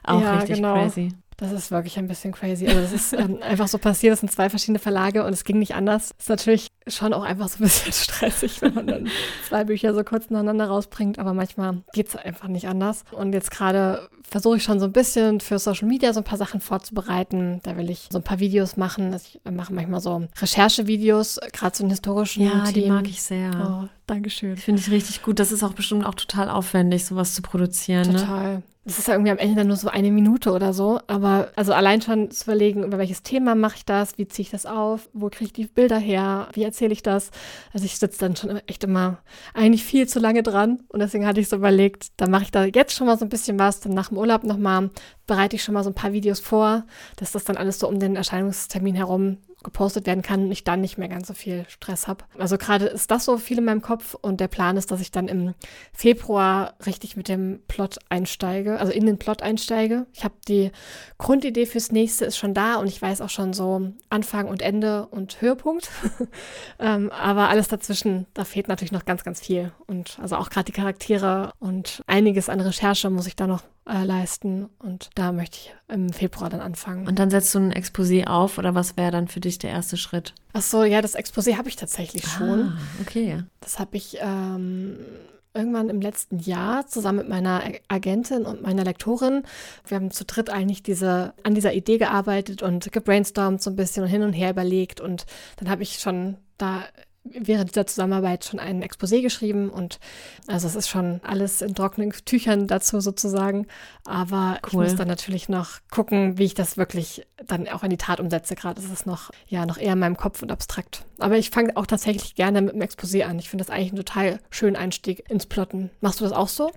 Auch 0.05 0.21
Ja, 0.21 0.37
richtig 0.37 0.57
genau. 0.57 0.75
crazy. 0.75 1.09
Das 1.41 1.53
ist 1.53 1.71
wirklich 1.71 1.99
ein 1.99 2.07
bisschen 2.07 2.33
crazy. 2.33 2.67
Also 2.69 2.81
das 2.81 2.93
ist 2.93 3.13
ähm, 3.15 3.39
einfach 3.43 3.67
so 3.67 3.79
passiert. 3.79 4.13
Das 4.13 4.21
sind 4.21 4.31
zwei 4.31 4.51
verschiedene 4.51 4.79
Verlage 4.79 5.25
und 5.25 5.33
es 5.33 5.45
ging 5.45 5.59
nicht 5.59 5.75
anders. 5.75 6.11
Ist 6.19 6.29
natürlich 6.29 6.69
schon 6.87 7.13
auch 7.15 7.23
einfach 7.23 7.49
so 7.49 7.57
ein 7.57 7.63
bisschen 7.65 7.93
stressig, 7.93 8.61
wenn 8.63 8.75
man 8.75 8.87
dann 8.87 9.09
zwei 9.49 9.65
Bücher 9.65 9.95
so 9.95 10.05
kurz 10.05 10.29
nacheinander 10.31 10.67
rausbringt. 10.69 11.19
Aber 11.19 11.33
manchmal 11.35 11.79
geht 11.95 12.09
es 12.09 12.17
einfach 12.17 12.49
nicht 12.49 12.69
anders. 12.69 13.05
Und 13.13 13.33
jetzt 13.33 13.51
gerade 13.51 14.09
versuche 14.29 14.59
ich 14.59 14.63
schon 14.63 14.79
so 14.79 14.85
ein 14.87 14.93
bisschen 14.93 15.41
für 15.41 15.59
Social 15.59 15.89
Media 15.89 16.13
so 16.13 16.21
ein 16.21 16.25
paar 16.25 16.39
Sachen 16.39 16.61
vorzubereiten. 16.61 17.61
Da 17.63 17.77
will 17.77 17.91
ich 17.91 18.09
so 18.13 18.19
ein 18.19 18.23
paar 18.25 18.39
Videos 18.39 18.77
machen. 18.77 19.13
Also 19.13 19.27
Ich 19.45 19.51
mache 19.51 19.73
manchmal 19.73 20.01
so 20.01 20.29
Recherchevideos, 20.41 21.41
gerade 21.53 21.73
zu 21.73 21.83
den 21.83 21.91
historischen 21.91 22.45
Ja, 22.45 22.65
die 22.69 22.75
Themen. 22.83 22.95
mag 22.97 23.09
ich 23.09 23.23
sehr. 23.23 23.51
Oh, 23.85 23.89
Dankeschön. 24.07 24.57
Finde 24.57 24.81
ich 24.81 24.91
richtig 24.91 25.23
gut. 25.23 25.39
Das 25.39 25.53
ist 25.53 25.63
auch 25.63 25.73
bestimmt 25.73 26.05
auch 26.05 26.15
total 26.15 26.51
aufwendig, 26.51 27.05
sowas 27.07 27.35
zu 27.35 27.43
produzieren. 27.43 28.13
Ne? 28.13 28.63
Das 28.85 28.99
ist 28.99 29.09
ja 29.09 29.15
irgendwie 29.15 29.31
am 29.31 29.39
Ende 29.39 29.57
dann 29.57 29.67
nur 29.67 29.77
so 29.77 29.89
eine 29.89 30.11
Minute 30.11 30.53
oder 30.53 30.73
so. 30.73 31.01
Aber 31.07 31.53
also 31.55 31.75
allein 31.75 32.01
schon 32.01 32.31
zu 32.31 32.45
überlegen, 32.45 32.83
über 32.83 32.97
welches 32.97 33.23
Thema 33.23 33.55
mache 33.55 33.77
ich 33.77 33.85
das, 33.85 34.17
wie 34.17 34.27
ziehe 34.27 34.45
ich 34.45 34.51
das 34.51 34.65
auf, 34.65 35.11
wo 35.13 35.29
kriege 35.29 35.45
ich 35.45 35.53
die 35.53 35.67
Bilder 35.67 35.99
her, 35.99 36.49
wie 36.55 36.65
erzähle 36.65 36.95
ich 36.95 37.03
das. 37.03 37.31
Also 37.75 37.85
ich 37.85 37.99
sitze 37.99 38.21
dann 38.21 38.37
schon 38.37 38.57
echt 38.67 38.83
immer 38.83 39.19
eigentlich 39.53 39.85
viel 39.85 40.09
zu 40.09 40.19
lange 40.19 40.43
dran. 40.43 40.83
Und 40.89 41.01
deswegen 41.01 41.27
hatte 41.27 41.41
ich 41.41 41.49
so 41.51 41.57
überlegt, 41.57 42.09
dann 42.17 42.31
mache 42.31 42.45
ich 42.45 42.51
da 42.53 42.65
jetzt 42.65 42.95
schon 42.95 43.07
mal 43.07 43.19
so 43.19 43.27
ein 43.27 43.29
bisschen 43.29 43.59
was, 43.59 43.81
dann 43.81 43.93
nach 43.93 44.09
dem 44.09 44.17
Urlaub 44.17 44.45
nochmal 44.45 44.91
bereite 45.27 45.57
ich 45.57 45.63
schon 45.63 45.75
mal 45.75 45.85
so 45.85 45.91
ein 45.91 45.95
paar 45.95 46.13
Videos 46.13 46.41
vor, 46.41 46.85
dass 47.17 47.33
das 47.33 47.45
dann 47.45 47.59
alles 47.59 47.79
so 47.79 47.87
um 47.87 48.01
den 48.01 48.17
Erscheinungstermin 48.17 48.95
herum 48.95 49.39
gepostet 49.63 50.07
werden 50.07 50.23
kann 50.23 50.45
und 50.45 50.53
ich 50.53 50.65
dann 50.65 50.81
nicht 50.81 50.97
mehr 50.97 51.09
ganz 51.09 51.29
so 51.29 51.35
viel 51.35 51.65
Stress 51.69 52.09
habe. 52.09 52.25
Also 52.39 52.57
gerade 52.57 52.87
ist 52.87 53.11
das 53.11 53.25
so 53.25 53.37
viel 53.37 53.59
in 53.59 53.65
meinem 53.65 53.83
Kopf 53.83 54.15
und 54.15 54.41
der 54.41 54.49
Plan 54.49 54.77
ist, 54.77 54.91
dass 54.91 55.01
ich 55.01 55.11
dann 55.11 55.29
im 55.29 55.55
Februar 55.93 56.75
richtig 56.87 57.17
mit 57.17 57.29
dem 57.29 57.61
Plot 57.69 57.99
einsteige, 58.09 58.79
also 58.79 58.93
in 58.93 59.07
den 59.07 59.19
Plot 59.19 59.43
einsteige. 59.43 60.07
Ich 60.13 60.25
habe 60.25 60.35
die 60.49 60.71
Grundidee 61.19 61.67
fürs 61.67 61.93
nächste 61.93 62.25
ist 62.25 62.39
schon 62.39 62.55
da 62.55 62.77
und 62.77 62.87
ich 62.87 63.01
weiß 63.01 63.21
auch 63.21 63.29
schon 63.29 63.53
so 63.53 63.93
Anfang 64.09 64.49
und 64.49 64.63
Ende 64.63 65.07
und 65.07 65.41
Höhepunkt. 65.41 65.91
ähm, 66.79 67.11
aber 67.11 67.49
alles 67.49 67.69
dazwischen, 67.69 68.27
da 68.35 68.45
fehlt 68.45 68.69
natürlich 68.69 68.93
noch 68.93 69.05
ganz, 69.05 69.25
ganz 69.25 69.41
viel. 69.41 69.73
Und 69.87 70.19
also 70.23 70.37
auch 70.37 70.49
gerade 70.51 70.67
die 70.67 70.73
Charaktere 70.73 71.53
und 71.59 72.03
einiges 72.07 72.49
an 72.49 72.61
Recherche 72.61 73.11
muss 73.11 73.27
ich 73.27 73.37
da 73.37 73.47
noch 73.47 73.63
äh, 73.91 74.05
leisten 74.05 74.69
und 74.79 75.11
da 75.15 75.33
möchte 75.33 75.59
ich 75.59 75.75
im 75.89 76.13
Februar 76.13 76.51
dann 76.51 76.61
anfangen. 76.61 77.07
Und 77.07 77.19
dann 77.19 77.31
setzt 77.31 77.55
du 77.55 77.59
ein 77.59 77.73
Exposé 77.73 78.27
auf 78.27 78.59
oder 78.59 78.75
was 78.75 78.97
wäre 78.97 79.11
dann 79.11 79.29
für 79.29 79.41
dich 79.41 79.59
der 79.59 79.71
erste 79.71 79.97
Schritt? 79.97 80.35
Ach 80.53 80.63
so, 80.63 80.85
ja, 80.85 81.03
das 81.03 81.17
Exposé 81.17 81.57
habe 81.57 81.69
ich 81.69 81.77
tatsächlich 81.77 82.27
schon. 82.27 82.73
Ah, 82.73 82.79
okay. 83.01 83.43
Das 83.61 83.79
habe 83.79 83.97
ich 83.97 84.19
ähm, 84.21 84.97
irgendwann 85.55 85.89
im 85.89 86.01
letzten 86.01 86.39
Jahr 86.39 86.87
zusammen 86.87 87.19
mit 87.19 87.29
meiner 87.29 87.63
Agentin 87.89 88.47
und 88.47 88.63
meiner 88.63 88.85
Lektorin. 88.85 89.43
Wir 89.87 89.97
haben 89.97 90.11
zu 90.11 90.25
dritt 90.25 90.51
eigentlich 90.51 90.83
diese, 90.83 91.35
an 91.43 91.55
dieser 91.55 91.73
Idee 91.73 91.99
gearbeitet 91.99 92.63
und 92.63 92.93
gebrainstormt 92.93 93.61
so 93.61 93.71
ein 93.71 93.77
bisschen 93.77 94.05
und 94.05 94.09
hin 94.09 94.23
und 94.23 94.33
her 94.33 94.51
überlegt. 94.51 95.01
Und 95.01 95.27
dann 95.57 95.69
habe 95.69 95.83
ich 95.83 95.99
schon 95.99 96.37
da 96.59 96.85
während 97.25 97.71
dieser 97.71 97.87
Zusammenarbeit 97.87 98.45
schon 98.45 98.59
ein 98.59 98.83
Exposé 98.83 99.21
geschrieben 99.21 99.69
und 99.69 100.01
also 100.47 100.67
es 100.67 100.75
ist 100.75 100.89
schon 100.89 101.21
alles 101.23 101.61
in 101.61 101.75
trockenen 101.75 102.13
Tüchern 102.25 102.67
dazu 102.67 103.01
sozusagen, 103.01 103.67
aber 104.05 104.59
ich 104.67 104.73
Cool. 104.73 104.85
muss 104.85 104.97
dann 104.97 105.09
natürlich 105.09 105.49
noch 105.49 105.81
gucken, 105.91 106.39
wie 106.39 106.45
ich 106.45 106.55
das 106.55 106.77
wirklich 106.79 107.27
dann 107.47 107.69
auch 107.69 107.83
in 107.83 107.91
die 107.91 107.99
Tat 107.99 108.21
umsetze. 108.21 108.55
Gerade 108.55 108.81
ist 108.81 108.91
es 108.91 109.05
noch 109.07 109.31
ja 109.47 109.67
noch 109.67 109.77
eher 109.77 109.93
in 109.93 109.99
meinem 109.99 110.17
Kopf 110.17 110.43
und 110.43 110.51
abstrakt. 110.51 111.05
Aber 111.19 111.37
ich 111.37 111.51
fange 111.51 111.77
auch 111.77 111.87
tatsächlich 111.87 112.35
gerne 112.35 112.63
mit 112.63 112.75
dem 112.75 112.83
Exposé 112.83 113.25
an. 113.25 113.39
Ich 113.39 113.51
finde 113.51 113.65
das 113.65 113.75
eigentlich 113.75 113.91
einen 113.93 114.05
total 114.05 114.41
schönen 114.49 114.77
Einstieg 114.77 115.29
ins 115.31 115.47
Plotten. 115.47 115.91
Machst 116.01 116.21
du 116.21 116.25
das 116.25 116.33
auch 116.33 116.49
so? 116.49 116.71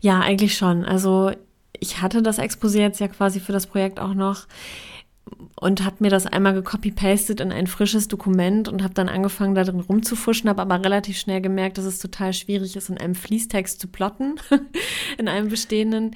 Ja, 0.00 0.20
eigentlich 0.20 0.56
schon. 0.56 0.84
Also 0.84 1.32
ich 1.80 2.02
hatte 2.02 2.22
das 2.22 2.38
Exposé 2.38 2.80
jetzt 2.80 3.00
ja 3.00 3.08
quasi 3.08 3.40
für 3.40 3.52
das 3.52 3.66
Projekt 3.66 4.00
auch 4.00 4.14
noch 4.14 4.46
und 5.60 5.84
habe 5.84 5.96
mir 6.00 6.10
das 6.10 6.26
einmal 6.26 6.54
gecopy-pastet 6.54 7.40
in 7.40 7.52
ein 7.52 7.66
frisches 7.66 8.08
Dokument 8.08 8.68
und 8.68 8.82
habe 8.82 8.94
dann 8.94 9.08
angefangen, 9.08 9.54
da 9.54 9.64
drin 9.64 9.80
rumzufuschen, 9.80 10.48
habe 10.48 10.62
aber 10.62 10.82
relativ 10.84 11.18
schnell 11.18 11.40
gemerkt, 11.40 11.78
dass 11.78 11.84
es 11.84 11.98
total 11.98 12.32
schwierig 12.32 12.76
ist, 12.76 12.90
in 12.90 12.98
einem 12.98 13.14
Fließtext 13.14 13.80
zu 13.80 13.88
plotten, 13.88 14.36
in 15.18 15.28
einem 15.28 15.48
bestehenden. 15.48 16.14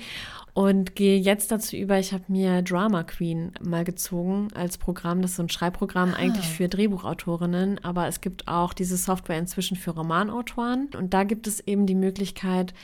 und 0.54 0.94
gehe 0.94 1.18
jetzt 1.18 1.50
dazu 1.50 1.76
über, 1.76 1.98
ich 1.98 2.12
habe 2.12 2.24
mir 2.28 2.62
Drama 2.62 3.04
Queen 3.04 3.52
mal 3.62 3.84
gezogen 3.84 4.48
als 4.54 4.76
Programm. 4.76 5.22
Das 5.22 5.32
ist 5.32 5.36
so 5.38 5.42
ein 5.42 5.48
Schreibprogramm 5.48 6.12
ah. 6.14 6.18
eigentlich 6.18 6.46
für 6.46 6.68
Drehbuchautorinnen, 6.68 7.82
aber 7.82 8.06
es 8.06 8.20
gibt 8.20 8.48
auch 8.48 8.74
diese 8.74 8.96
Software 8.96 9.38
inzwischen 9.38 9.76
für 9.76 9.92
Romanautoren 9.92 10.90
und 10.96 11.14
da 11.14 11.24
gibt 11.24 11.46
es 11.46 11.60
eben 11.60 11.86
die 11.86 11.94
Möglichkeit, 11.94 12.74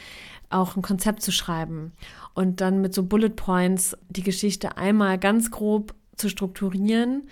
auch 0.50 0.76
ein 0.76 0.82
Konzept 0.82 1.22
zu 1.22 1.30
schreiben 1.30 1.92
und 2.34 2.60
dann 2.60 2.80
mit 2.80 2.94
so 2.94 3.02
Bullet 3.02 3.30
Points 3.30 3.96
die 4.08 4.22
Geschichte 4.22 4.76
einmal 4.76 5.18
ganz 5.18 5.50
grob 5.50 5.94
zu 6.18 6.28
strukturieren. 6.28 7.28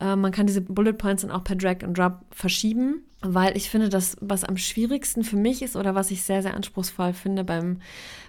Äh, 0.00 0.16
man 0.16 0.32
kann 0.32 0.46
diese 0.46 0.60
Bullet 0.60 0.92
Points 0.94 1.22
dann 1.22 1.30
auch 1.30 1.44
per 1.44 1.56
Drag 1.56 1.82
and 1.82 1.96
Drop 1.96 2.24
verschieben 2.30 3.02
weil 3.20 3.56
ich 3.56 3.68
finde, 3.68 3.88
das, 3.88 4.16
was 4.20 4.44
am 4.44 4.56
schwierigsten 4.56 5.24
für 5.24 5.36
mich 5.36 5.62
ist 5.62 5.74
oder 5.74 5.94
was 5.96 6.12
ich 6.12 6.22
sehr, 6.22 6.42
sehr 6.42 6.54
anspruchsvoll 6.54 7.12
finde 7.12 7.42
beim 7.42 7.80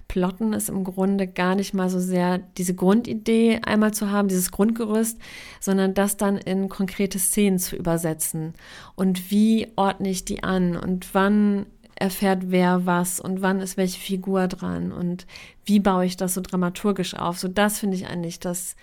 Plotten, 0.08 0.54
ist 0.54 0.70
im 0.70 0.84
Grunde 0.84 1.28
gar 1.28 1.54
nicht 1.54 1.76
mal 1.76 1.90
so 1.90 2.00
sehr 2.00 2.40
diese 2.58 2.74
Grundidee 2.74 3.60
einmal 3.64 3.94
zu 3.94 4.10
haben, 4.10 4.30
dieses 4.30 4.50
Grundgerüst, 4.50 5.20
sondern 5.60 5.94
das 5.94 6.18
dann 6.18 6.38
in 6.38 6.70
konkrete 6.70 7.20
Szenen 7.20 7.60
zu 7.60 7.76
übersetzen. 7.76 8.56
Und 8.96 9.30
wie 9.30 9.68
ordne 9.76 10.10
ich 10.10 10.26
die 10.26 10.44
an 10.44 10.76
und 10.76 11.14
wann 11.14 11.68
erfährt 11.94 12.44
wer 12.48 12.88
was 12.88 13.20
und 13.20 13.44
wann 13.44 13.60
ist 13.60 13.78
welche 13.78 14.00
Figur 14.00 14.48
dran 14.48 14.92
und 14.92 15.28
wie 15.66 15.80
baue 15.80 16.06
ich 16.06 16.18
das 16.18 16.34
so 16.34 16.42
dramaturgisch 16.42 17.14
auf. 17.14 17.38
So 17.38 17.48
das 17.48 17.78
finde 17.78 17.98
ich 17.98 18.08
eigentlich 18.08 18.40
das, 18.40 18.76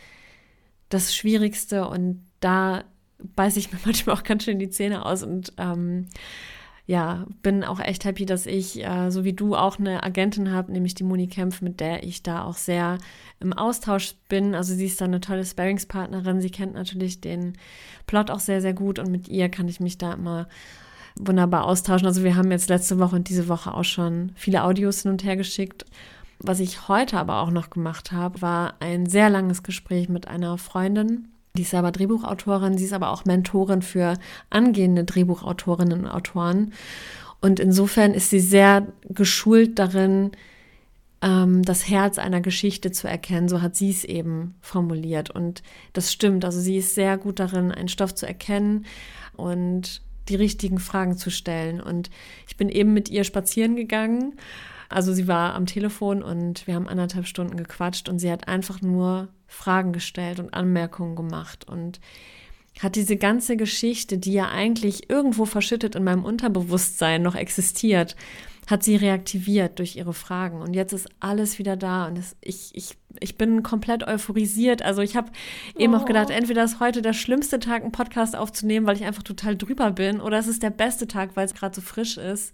das 0.89 1.15
Schwierigste 1.15 1.89
und 1.89 2.25
da 2.41 2.85
beiße 3.19 3.59
ich 3.59 3.73
mir 3.73 3.79
manchmal 3.85 4.17
auch 4.17 4.23
ganz 4.23 4.45
schön 4.45 4.59
die 4.59 4.71
Zähne 4.71 5.05
aus 5.05 5.23
und 5.23 5.53
ähm, 5.59 6.09
ja, 6.89 7.27
bin 7.43 7.65
auch 7.65 7.81
echt 7.81 8.05
happy, 8.05 8.27
dass 8.27 8.47
ich, 8.47 8.85
äh, 8.85 9.11
so 9.11 9.25
wie 9.25 9.33
du, 9.33 9.57
auch 9.57 9.81
eine 9.81 10.05
Agentin 10.05 10.53
habe, 10.53 10.71
nämlich 10.71 10.95
die 10.95 11.03
Moni 11.03 11.27
Kempf, 11.27 11.61
mit 11.61 11.81
der 11.81 12.05
ich 12.05 12.23
da 12.23 12.45
auch 12.45 12.55
sehr 12.55 12.99
im 13.41 13.53
Austausch 13.53 14.15
bin. 14.29 14.55
Also 14.55 14.73
sie 14.73 14.87
ist 14.87 15.01
da 15.01 15.07
eine 15.07 15.21
tolle 15.21 15.45
Sparingspartnerin. 15.45 16.41
Sie 16.41 16.51
kennt 16.51 16.75
natürlich 16.75 17.21
den 17.21 17.55
Plot 18.07 18.31
auch 18.31 18.39
sehr, 18.39 18.61
sehr 18.61 18.73
gut 18.73 19.01
und 19.01 19.11
mit 19.11 19.27
ihr 19.27 19.49
kann 19.49 19.67
ich 19.67 19.81
mich 19.81 19.99
da 19.99 20.13
immer 20.13 20.47
wunderbar 21.17 21.65
austauschen. 21.65 22.07
Also 22.07 22.23
wir 22.23 22.37
haben 22.37 22.53
jetzt 22.53 22.69
letzte 22.69 23.01
Woche 23.01 23.17
und 23.17 23.29
diese 23.29 23.49
Woche 23.49 23.75
auch 23.75 23.85
schon 23.85 24.31
viele 24.37 24.63
Audios 24.63 25.03
hin 25.03 25.11
und 25.11 25.25
her 25.25 25.37
geschickt. 25.37 25.87
Was 26.39 26.61
ich 26.61 26.89
heute 26.89 27.19
aber 27.19 27.41
auch 27.41 27.51
noch 27.51 27.71
gemacht 27.71 28.13
habe, 28.13 28.43
war 28.43 28.75
ein 28.81 29.07
sehr 29.07 29.31
langes 29.31 29.63
Gespräch 29.63 30.09
mit 30.09 30.29
einer 30.29 30.59
Freundin, 30.59 31.29
die 31.57 31.63
ist 31.63 31.75
aber 31.75 31.91
Drehbuchautorin, 31.91 32.77
sie 32.77 32.85
ist 32.85 32.93
aber 32.93 33.11
auch 33.11 33.25
Mentorin 33.25 33.83
für 33.83 34.19
angehende 34.51 35.05
Drehbuchautorinnen 35.05 36.01
und 36.01 36.09
Autoren. 36.09 36.73
Und 37.41 37.61
insofern 37.61 38.13
ist 38.13 38.31
sie 38.31 38.41
sehr 38.41 38.87
geschult 39.09 39.79
darin, 39.79 40.33
ähm, 41.23 41.63
das 41.63 41.89
Herz 41.89 42.19
einer 42.19 42.41
Geschichte 42.41 42.93
zu 42.93 43.09
erkennen. 43.09 43.49
So 43.49 43.63
hat 43.63 43.77
sie 43.77 43.91
es 43.91 44.05
eben 44.05 44.55
formuliert. 44.61 45.31
Und 45.31 45.63
das 45.93 46.13
stimmt. 46.13 46.45
Also 46.45 46.61
sie 46.61 46.79
ist 46.79 46.95
sehr 46.95 47.17
gut 47.19 47.39
darin, 47.39 47.73
einen 47.73 47.89
Stoff 47.89 48.15
zu 48.15 48.27
erkennen 48.27 48.87
und 49.35 50.03
die 50.29 50.37
richtigen 50.37 50.79
Fragen 50.79 51.17
zu 51.17 51.31
stellen. 51.31 51.81
Und 51.81 52.11
ich 52.49 52.57
bin 52.57 52.69
eben 52.69 52.93
mit 52.93 53.09
ihr 53.09 53.25
spazieren 53.25 53.77
gegangen. 53.77 54.35
Also 54.89 55.13
sie 55.13 55.29
war 55.29 55.55
am 55.55 55.67
Telefon 55.67 56.23
und 56.23 56.67
wir 56.67 56.75
haben 56.75 56.89
anderthalb 56.89 57.27
Stunden 57.27 57.57
gequatscht 57.57 58.09
und 58.09 58.19
sie 58.19 58.31
hat 58.31 58.49
einfach 58.49 58.83
nur 58.83 59.29
Fragen 59.47 59.93
gestellt 59.93 60.41
und 60.41 60.55
Anmerkungen 60.55 61.17
gemacht 61.17 61.69
und 61.69 62.01
hat 62.81 62.97
diese 62.97 63.17
ganze 63.17 63.57
Geschichte, 63.57 64.19
die 64.19 64.33
ja 64.33 64.49
eigentlich 64.49 65.09
irgendwo 65.09 65.47
verschüttet 65.47 65.95
in 65.95 66.05
meinem 66.05 66.25
Unterbewusstsein 66.25 67.23
noch 67.23 67.35
existiert, 67.35 68.17
hat 68.67 68.83
sie 68.83 68.97
reaktiviert 68.97 69.79
durch 69.79 69.97
ihre 69.97 70.13
Fragen. 70.13 70.61
Und 70.61 70.75
jetzt 70.75 70.93
ist 70.93 71.09
alles 71.21 71.59
wieder 71.59 71.77
da 71.77 72.07
und 72.07 72.19
es, 72.19 72.37
ich, 72.41 72.73
ich, 72.75 72.97
ich 73.21 73.39
bin 73.39 73.63
komplett 73.63 74.07
euphorisiert. 74.07 74.83
Also 74.83 75.03
ich 75.03 75.17
habe 75.17 75.31
oh. 75.75 75.81
eben 75.81 75.95
auch 75.95 76.05
gedacht, 76.05 76.29
oh. 76.31 76.35
entweder 76.35 76.65
ist 76.65 76.81
heute 76.81 77.01
der 77.01 77.13
schlimmste 77.13 77.61
Tag, 77.61 77.83
einen 77.83 77.93
Podcast 77.93 78.35
aufzunehmen, 78.35 78.87
weil 78.87 78.97
ich 78.97 79.05
einfach 79.05 79.23
total 79.23 79.57
drüber 79.57 79.93
bin, 79.93 80.21
oder 80.21 80.39
es 80.39 80.49
ist 80.49 80.63
der 80.63 80.71
beste 80.71 81.07
Tag, 81.07 81.31
weil 81.35 81.47
es 81.47 81.55
gerade 81.55 81.75
so 81.75 81.81
frisch 81.81 82.17
ist. 82.17 82.53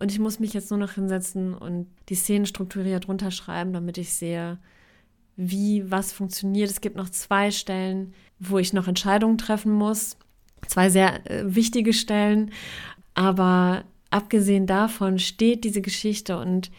Und 0.00 0.10
ich 0.10 0.18
muss 0.18 0.40
mich 0.40 0.54
jetzt 0.54 0.70
nur 0.70 0.80
noch 0.80 0.92
hinsetzen 0.92 1.54
und 1.54 1.86
die 2.08 2.14
Szenen 2.14 2.46
strukturiert 2.46 3.06
runterschreiben, 3.06 3.72
damit 3.72 3.98
ich 3.98 4.12
sehe, 4.14 4.58
wie 5.36 5.90
was 5.90 6.12
funktioniert. 6.12 6.70
Es 6.70 6.80
gibt 6.80 6.96
noch 6.96 7.10
zwei 7.10 7.50
Stellen, 7.50 8.14
wo 8.38 8.58
ich 8.58 8.72
noch 8.72 8.88
Entscheidungen 8.88 9.38
treffen 9.38 9.72
muss. 9.72 10.16
Zwei 10.66 10.88
sehr 10.88 11.30
äh, 11.30 11.54
wichtige 11.54 11.92
Stellen. 11.92 12.50
Aber 13.14 13.84
abgesehen 14.10 14.66
davon 14.66 15.18
steht 15.18 15.64
diese 15.64 15.82
Geschichte 15.82 16.38
und 16.38 16.70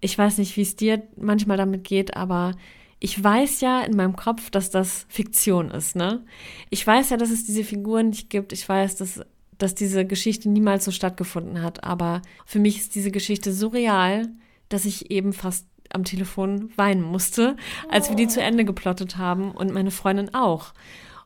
ich 0.00 0.16
weiß 0.16 0.38
nicht, 0.38 0.56
wie 0.56 0.62
es 0.62 0.76
dir 0.76 1.02
manchmal 1.16 1.56
damit 1.56 1.82
geht, 1.84 2.16
aber 2.16 2.52
ich 3.00 3.22
weiß 3.22 3.62
ja 3.62 3.82
in 3.82 3.96
meinem 3.96 4.16
Kopf, 4.16 4.50
dass 4.50 4.70
das 4.70 5.06
Fiktion 5.08 5.70
ist, 5.70 5.96
ne? 5.96 6.24
Ich 6.70 6.86
weiß 6.86 7.10
ja, 7.10 7.16
dass 7.16 7.30
es 7.30 7.44
diese 7.44 7.64
Figuren 7.64 8.10
nicht 8.10 8.30
gibt. 8.30 8.52
Ich 8.52 8.68
weiß, 8.68 8.96
dass, 8.96 9.20
dass 9.64 9.74
diese 9.74 10.04
Geschichte 10.04 10.50
niemals 10.50 10.84
so 10.84 10.90
stattgefunden 10.90 11.62
hat. 11.62 11.84
Aber 11.84 12.20
für 12.44 12.58
mich 12.58 12.76
ist 12.76 12.94
diese 12.94 13.10
Geschichte 13.10 13.50
so 13.50 13.68
real, 13.68 14.28
dass 14.68 14.84
ich 14.84 15.10
eben 15.10 15.32
fast 15.32 15.66
am 15.88 16.04
Telefon 16.04 16.70
weinen 16.76 17.00
musste, 17.00 17.56
als 17.88 18.10
wir 18.10 18.16
die 18.16 18.28
zu 18.28 18.42
Ende 18.42 18.66
geplottet 18.66 19.16
haben 19.16 19.52
und 19.52 19.72
meine 19.72 19.90
Freundin 19.90 20.34
auch. 20.34 20.74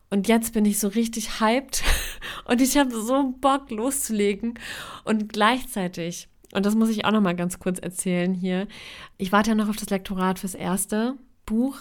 Und 0.08 0.28
jetzt 0.28 0.52
bin 0.52 0.64
ich 0.64 0.78
so 0.78 0.86
richtig 0.86 1.40
hyped 1.40 1.82
und 2.44 2.60
ich 2.60 2.78
habe 2.78 2.92
so 2.92 3.34
Bock 3.40 3.72
loszulegen 3.72 4.54
und 5.04 5.32
gleichzeitig 5.32 6.28
und 6.52 6.64
das 6.64 6.76
muss 6.76 6.90
ich 6.90 7.04
auch 7.04 7.10
noch 7.10 7.20
mal 7.20 7.34
ganz 7.34 7.58
kurz 7.58 7.80
erzählen 7.80 8.34
hier. 8.34 8.68
Ich 9.16 9.32
warte 9.32 9.50
ja 9.50 9.56
noch 9.56 9.68
auf 9.68 9.76
das 9.76 9.90
Lektorat 9.90 10.38
fürs 10.38 10.54
erste 10.54 11.16
Buch 11.44 11.76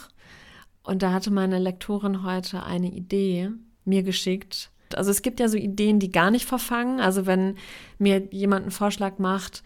und 0.82 1.04
da 1.04 1.12
hatte 1.12 1.30
meine 1.30 1.60
Lektorin 1.60 2.24
heute 2.24 2.64
eine 2.64 2.90
Idee 2.90 3.50
mir 3.84 4.02
geschickt. 4.02 4.72
Also 4.96 5.10
es 5.10 5.22
gibt 5.22 5.40
ja 5.40 5.48
so 5.48 5.56
Ideen, 5.56 5.98
die 5.98 6.12
gar 6.12 6.30
nicht 6.30 6.46
verfangen. 6.46 7.00
Also 7.00 7.26
wenn 7.26 7.56
mir 7.98 8.28
jemand 8.30 8.62
einen 8.62 8.70
Vorschlag 8.70 9.18
macht 9.18 9.62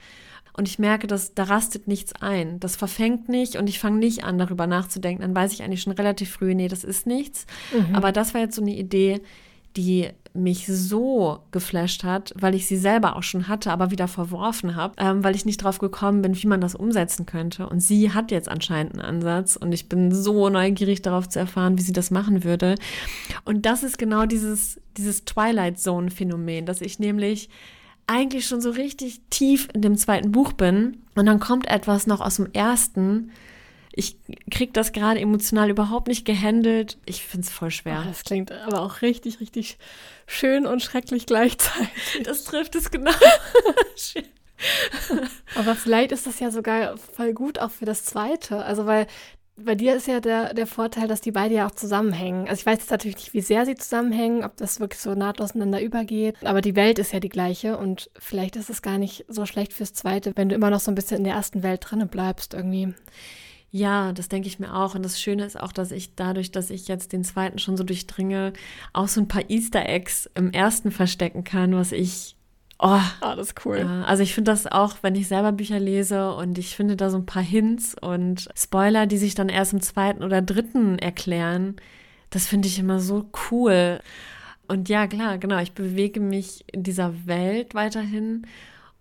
und 0.54 0.68
ich 0.68 0.78
merke, 0.78 1.06
dass 1.06 1.34
da 1.34 1.44
rastet 1.44 1.88
nichts 1.88 2.12
ein. 2.20 2.60
Das 2.60 2.76
verfängt 2.76 3.28
nicht 3.28 3.56
und 3.56 3.68
ich 3.68 3.78
fange 3.78 3.98
nicht 3.98 4.24
an, 4.24 4.38
darüber 4.38 4.66
nachzudenken. 4.66 5.22
Dann 5.22 5.34
weiß 5.34 5.52
ich 5.52 5.62
eigentlich 5.62 5.82
schon 5.82 5.94
relativ 5.94 6.30
früh, 6.30 6.54
nee, 6.54 6.68
das 6.68 6.84
ist 6.84 7.06
nichts. 7.06 7.46
Mhm. 7.72 7.94
Aber 7.94 8.12
das 8.12 8.34
war 8.34 8.42
jetzt 8.42 8.56
so 8.56 8.62
eine 8.62 8.74
Idee, 8.74 9.22
die 9.76 10.08
mich 10.34 10.66
so 10.66 11.40
geflasht 11.50 12.04
hat, 12.04 12.32
weil 12.36 12.54
ich 12.54 12.66
sie 12.66 12.78
selber 12.78 13.16
auch 13.16 13.22
schon 13.22 13.48
hatte, 13.48 13.70
aber 13.70 13.90
wieder 13.90 14.08
verworfen 14.08 14.76
habe, 14.76 14.94
ähm, 14.98 15.22
weil 15.22 15.36
ich 15.36 15.44
nicht 15.44 15.62
drauf 15.62 15.78
gekommen 15.78 16.22
bin, 16.22 16.40
wie 16.40 16.46
man 16.46 16.60
das 16.60 16.74
umsetzen 16.74 17.26
könnte. 17.26 17.68
Und 17.68 17.80
sie 17.80 18.12
hat 18.12 18.30
jetzt 18.30 18.48
anscheinend 18.48 18.94
einen 18.94 19.02
Ansatz 19.02 19.56
und 19.56 19.72
ich 19.72 19.88
bin 19.88 20.12
so 20.12 20.48
neugierig 20.48 21.02
darauf 21.02 21.28
zu 21.28 21.38
erfahren, 21.38 21.76
wie 21.76 21.82
sie 21.82 21.92
das 21.92 22.10
machen 22.10 22.44
würde. 22.44 22.76
Und 23.44 23.66
das 23.66 23.82
ist 23.82 23.98
genau 23.98 24.24
dieses, 24.24 24.80
dieses 24.96 25.24
Twilight 25.24 25.78
Zone 25.78 26.10
Phänomen, 26.10 26.64
dass 26.64 26.80
ich 26.80 26.98
nämlich 26.98 27.50
eigentlich 28.06 28.46
schon 28.46 28.60
so 28.60 28.70
richtig 28.70 29.20
tief 29.30 29.68
in 29.74 29.82
dem 29.82 29.96
zweiten 29.96 30.32
Buch 30.32 30.52
bin 30.52 30.98
und 31.14 31.26
dann 31.26 31.40
kommt 31.40 31.68
etwas 31.68 32.06
noch 32.06 32.20
aus 32.20 32.36
dem 32.36 32.48
ersten. 32.52 33.30
Ich 33.94 34.16
krieg 34.50 34.72
das 34.72 34.92
gerade 34.92 35.20
emotional 35.20 35.70
überhaupt 35.70 36.08
nicht 36.08 36.24
gehandelt. 36.24 36.98
Ich 37.04 37.24
finde 37.24 37.46
es 37.46 37.52
voll 37.52 37.70
schwer. 37.70 38.02
Oh, 38.04 38.08
das 38.08 38.24
klingt 38.24 38.50
aber 38.50 38.80
auch 38.80 39.02
richtig, 39.02 39.40
richtig 39.40 39.78
schön 40.26 40.66
und 40.66 40.82
schrecklich 40.82 41.26
gleichzeitig. 41.26 41.88
Das 42.24 42.44
trifft 42.44 42.74
es 42.74 42.90
genau. 42.90 43.12
aber 45.54 45.74
vielleicht 45.74 46.12
ist 46.12 46.26
das 46.26 46.40
ja 46.40 46.50
sogar 46.50 46.96
voll 46.96 47.34
gut 47.34 47.58
auch 47.58 47.70
für 47.70 47.84
das 47.84 48.04
zweite. 48.04 48.64
Also, 48.64 48.86
weil 48.86 49.06
bei 49.56 49.74
dir 49.74 49.94
ist 49.94 50.06
ja 50.06 50.20
der, 50.20 50.54
der 50.54 50.66
Vorteil, 50.66 51.08
dass 51.08 51.20
die 51.20 51.32
beide 51.32 51.54
ja 51.54 51.66
auch 51.66 51.72
zusammenhängen. 51.72 52.48
Also 52.48 52.60
ich 52.60 52.66
weiß 52.66 52.78
jetzt 52.78 52.90
natürlich 52.90 53.16
nicht, 53.16 53.34
wie 53.34 53.40
sehr 53.40 53.66
sie 53.66 53.74
zusammenhängen, 53.74 54.44
ob 54.44 54.56
das 54.56 54.80
wirklich 54.80 55.00
so 55.00 55.14
nahtlos 55.14 55.52
ineinander 55.52 55.82
übergeht, 55.82 56.36
aber 56.44 56.60
die 56.60 56.76
Welt 56.76 56.98
ist 56.98 57.12
ja 57.12 57.20
die 57.20 57.28
gleiche 57.28 57.76
und 57.76 58.10
vielleicht 58.18 58.56
ist 58.56 58.70
es 58.70 58.82
gar 58.82 58.98
nicht 58.98 59.24
so 59.28 59.46
schlecht 59.46 59.72
fürs 59.72 59.92
Zweite, 59.92 60.32
wenn 60.36 60.48
du 60.48 60.54
immer 60.54 60.70
noch 60.70 60.80
so 60.80 60.90
ein 60.90 60.94
bisschen 60.94 61.18
in 61.18 61.24
der 61.24 61.34
ersten 61.34 61.62
Welt 61.62 61.84
drinne 61.84 62.06
bleibst 62.06 62.54
irgendwie. 62.54 62.94
Ja, 63.74 64.12
das 64.12 64.28
denke 64.28 64.48
ich 64.48 64.58
mir 64.58 64.74
auch. 64.74 64.94
Und 64.94 65.02
das 65.02 65.18
Schöne 65.18 65.44
ist 65.44 65.58
auch, 65.58 65.72
dass 65.72 65.92
ich 65.92 66.14
dadurch, 66.14 66.50
dass 66.50 66.68
ich 66.68 66.88
jetzt 66.88 67.12
den 67.12 67.24
zweiten 67.24 67.58
schon 67.58 67.78
so 67.78 67.84
durchdringe, 67.84 68.52
auch 68.92 69.08
so 69.08 69.18
ein 69.20 69.28
paar 69.28 69.48
Easter 69.48 69.88
Eggs 69.88 70.30
im 70.34 70.52
ersten 70.52 70.90
verstecken 70.90 71.42
kann, 71.42 71.74
was 71.74 71.90
ich 71.90 72.36
Oh, 72.84 72.98
ah, 73.20 73.36
das 73.36 73.50
ist 73.50 73.64
cool. 73.64 73.78
Ja, 73.78 74.02
also 74.02 74.24
ich 74.24 74.34
finde 74.34 74.50
das 74.50 74.66
auch, 74.66 74.96
wenn 75.02 75.14
ich 75.14 75.28
selber 75.28 75.52
Bücher 75.52 75.78
lese 75.78 76.34
und 76.34 76.58
ich 76.58 76.74
finde 76.74 76.96
da 76.96 77.10
so 77.10 77.16
ein 77.16 77.26
paar 77.26 77.42
Hints 77.42 77.94
und 78.00 78.48
Spoiler, 78.56 79.06
die 79.06 79.18
sich 79.18 79.36
dann 79.36 79.48
erst 79.48 79.72
im 79.72 79.80
zweiten 79.80 80.24
oder 80.24 80.42
dritten 80.42 80.98
erklären, 80.98 81.76
das 82.30 82.48
finde 82.48 82.66
ich 82.66 82.80
immer 82.80 82.98
so 82.98 83.30
cool. 83.50 84.00
Und 84.66 84.88
ja, 84.88 85.06
klar, 85.06 85.38
genau, 85.38 85.60
ich 85.60 85.74
bewege 85.74 86.18
mich 86.18 86.64
in 86.72 86.82
dieser 86.82 87.26
Welt 87.26 87.76
weiterhin 87.76 88.48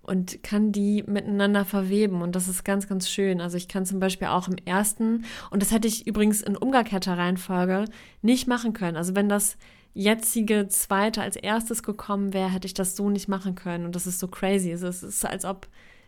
und 0.04 0.42
kann 0.44 0.72
die 0.72 1.04
miteinander 1.04 1.66
verweben. 1.66 2.22
Und 2.22 2.36
das 2.36 2.48
ist 2.48 2.64
ganz, 2.64 2.88
ganz 2.88 3.10
schön. 3.10 3.40
Also 3.42 3.58
ich 3.58 3.68
kann 3.68 3.86
zum 3.86 4.00
Beispiel 4.00 4.28
auch 4.28 4.48
im 4.48 4.56
ersten, 4.66 5.26
und 5.52 5.62
das 5.62 5.72
hätte 5.72 5.88
ich 5.88 6.08
übrigens 6.08 6.42
in 6.42 6.58
umgekehrter 6.58 7.18
Reihenfolge 7.18 7.86
nicht 8.22 8.48
machen 8.48 8.74
können. 8.74 8.98
Also 8.98 9.16
wenn 9.16 9.30
das 9.30 9.58
jetzige 9.94 10.68
zweite 10.70 11.22
als 11.22 11.36
erstes 11.36 11.84
gekommen 11.84 12.34
wäre, 12.34 12.50
hätte 12.50 12.66
ich 12.66 12.74
das 12.74 12.96
so 12.96 13.10
nicht 13.10 13.28
machen 13.28 13.56
können. 13.56 13.86
Und 13.86 13.96
das 13.96 14.08
ist 14.08 14.20
so 14.20 14.28
crazy. 14.28 14.72
Es 14.72 14.82
ist, 14.82 15.26
als 15.26 15.46
ob 15.46 15.68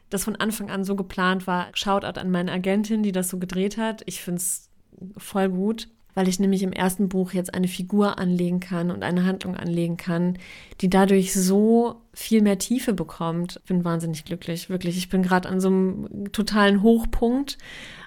das 0.10 0.24
von 0.24 0.36
Anfang 0.36 0.70
an 0.70 0.84
so 0.84 0.96
geplant 0.96 1.48
war. 1.48 1.68
Shoutout 1.74 2.20
an 2.20 2.32
meine 2.32 2.52
Agentin, 2.52 3.04
die 3.04 3.12
das 3.12 3.30
so 3.30 3.38
gedreht 3.40 3.78
hat. 3.78 4.04
Ich 4.06 4.22
finde 4.22 4.40
es 4.40 4.70
voll 5.18 5.50
gut 5.50 5.88
weil 6.14 6.28
ich 6.28 6.40
nämlich 6.40 6.64
im 6.64 6.72
ersten 6.72 7.10
Buch 7.10 7.34
jetzt 7.34 7.54
eine 7.54 7.68
Figur 7.68 8.18
anlegen 8.20 8.60
kann 8.60 8.92
und 8.92 9.04
eine 9.04 9.26
Handlung 9.26 9.56
anlegen 9.56 9.98
kann, 9.98 10.38
die 10.82 10.90
dadurch 10.90 11.34
so 11.34 12.02
viel 12.14 12.42
mehr 12.42 12.60
Tiefe 12.60 12.94
bekommt. 12.94 13.60
Ich 13.64 13.68
bin 13.68 13.84
wahnsinnig 13.84 14.26
glücklich, 14.26 14.70
wirklich. 14.70 14.98
Ich 14.98 15.10
bin 15.10 15.24
gerade 15.24 15.50
an 15.50 15.60
so 15.60 15.68
einem 15.68 16.32
totalen 16.32 16.82
Hochpunkt. 16.82 17.58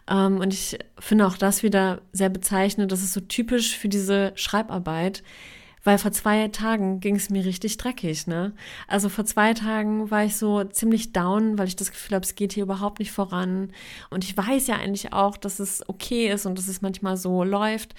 Ähm, 0.08 0.38
und 0.38 0.52
ich 0.52 0.78
finde 0.98 1.26
auch 1.26 1.36
das 1.36 1.62
wieder 1.62 2.00
sehr 2.12 2.28
bezeichnend. 2.28 2.92
Das 2.92 3.02
ist 3.02 3.12
so 3.12 3.20
typisch 3.20 3.76
für 3.76 3.88
diese 3.88 4.32
Schreibarbeit 4.36 5.22
weil 5.86 5.98
vor 5.98 6.10
zwei 6.10 6.48
Tagen 6.48 6.98
ging 6.98 7.14
es 7.14 7.30
mir 7.30 7.44
richtig 7.44 7.76
dreckig, 7.76 8.26
ne? 8.26 8.52
Also 8.88 9.08
vor 9.08 9.24
zwei 9.24 9.54
Tagen 9.54 10.10
war 10.10 10.24
ich 10.24 10.36
so 10.36 10.64
ziemlich 10.64 11.12
down, 11.12 11.58
weil 11.58 11.68
ich 11.68 11.76
das 11.76 11.92
Gefühl 11.92 12.16
habe, 12.16 12.24
es 12.24 12.34
geht 12.34 12.52
hier 12.52 12.64
überhaupt 12.64 12.98
nicht 12.98 13.12
voran. 13.12 13.72
Und 14.10 14.24
ich 14.24 14.36
weiß 14.36 14.66
ja 14.66 14.76
eigentlich 14.76 15.12
auch, 15.12 15.36
dass 15.36 15.60
es 15.60 15.88
okay 15.88 16.28
ist 16.28 16.44
und 16.44 16.58
dass 16.58 16.66
es 16.66 16.82
manchmal 16.82 17.16
so 17.16 17.44
läuft. 17.44 17.94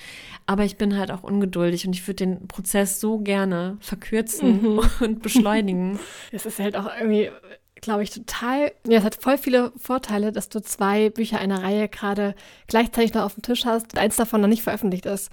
Aber 0.45 0.65
ich 0.65 0.75
bin 0.75 0.97
halt 0.97 1.11
auch 1.11 1.23
ungeduldig 1.23 1.87
und 1.87 1.93
ich 1.93 2.05
würde 2.05 2.25
den 2.25 2.47
Prozess 2.47 2.99
so 2.99 3.19
gerne 3.19 3.77
verkürzen 3.79 4.61
mhm. 4.61 4.81
und 4.99 5.21
beschleunigen. 5.21 5.99
Es 6.31 6.45
ist 6.45 6.59
halt 6.59 6.75
auch 6.75 6.89
irgendwie 6.99 7.31
glaube 7.79 8.01
ich, 8.03 8.09
total, 8.09 8.71
ja, 8.87 8.97
es 8.97 9.03
hat 9.03 9.15
voll 9.15 9.37
viele 9.37 9.71
Vorteile, 9.77 10.31
dass 10.31 10.49
du 10.49 10.59
zwei 10.61 11.09
Bücher 11.11 11.39
einer 11.39 11.61
Reihe 11.61 11.87
gerade 11.87 12.33
gleichzeitig 12.65 13.13
noch 13.13 13.23
auf 13.23 13.35
dem 13.35 13.43
Tisch 13.43 13.65
hast 13.65 13.93
und 13.93 13.99
eins 13.99 14.15
davon 14.15 14.41
noch 14.41 14.47
nicht 14.47 14.63
veröffentlicht 14.63 15.05
ist. 15.05 15.31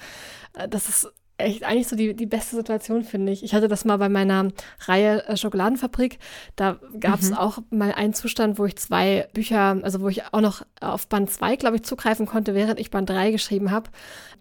Äh, 0.53 0.69
das 0.69 0.89
ist 0.89 1.13
echt 1.37 1.65
eigentlich 1.65 1.89
so 1.89 1.97
die, 1.97 2.15
die 2.15 2.27
beste 2.27 2.55
Situation, 2.55 3.03
finde 3.03 3.33
ich. 3.33 3.43
Ich 3.43 3.55
hatte 3.55 3.67
das 3.67 3.85
mal 3.85 3.97
bei 3.97 4.09
meiner 4.09 4.49
Reihe 4.81 5.27
äh, 5.27 5.37
Schokoladenfabrik. 5.37 6.19
Da 6.55 6.79
gab 7.01 7.21
es 7.21 7.31
mhm. 7.31 7.37
auch 7.37 7.59
mal 7.71 7.93
einen 7.93 8.15
Zustand, 8.15 8.59
wo 8.59 8.65
ich 8.67 8.77
zwei 8.77 9.29
Bücher, 9.33 9.79
also 9.83 10.01
wo 10.01 10.09
ich 10.09 10.23
auch 10.33 10.41
noch 10.41 10.63
auf 10.81 11.09
Band 11.09 11.31
2, 11.31 11.57
glaube 11.57 11.77
ich, 11.77 11.83
zugreifen 11.83 12.27
konnte, 12.27 12.55
während 12.55 12.79
ich 12.79 12.91
Band 12.91 13.11
3 13.11 13.33
geschrieben 13.33 13.71
habe. 13.71 13.91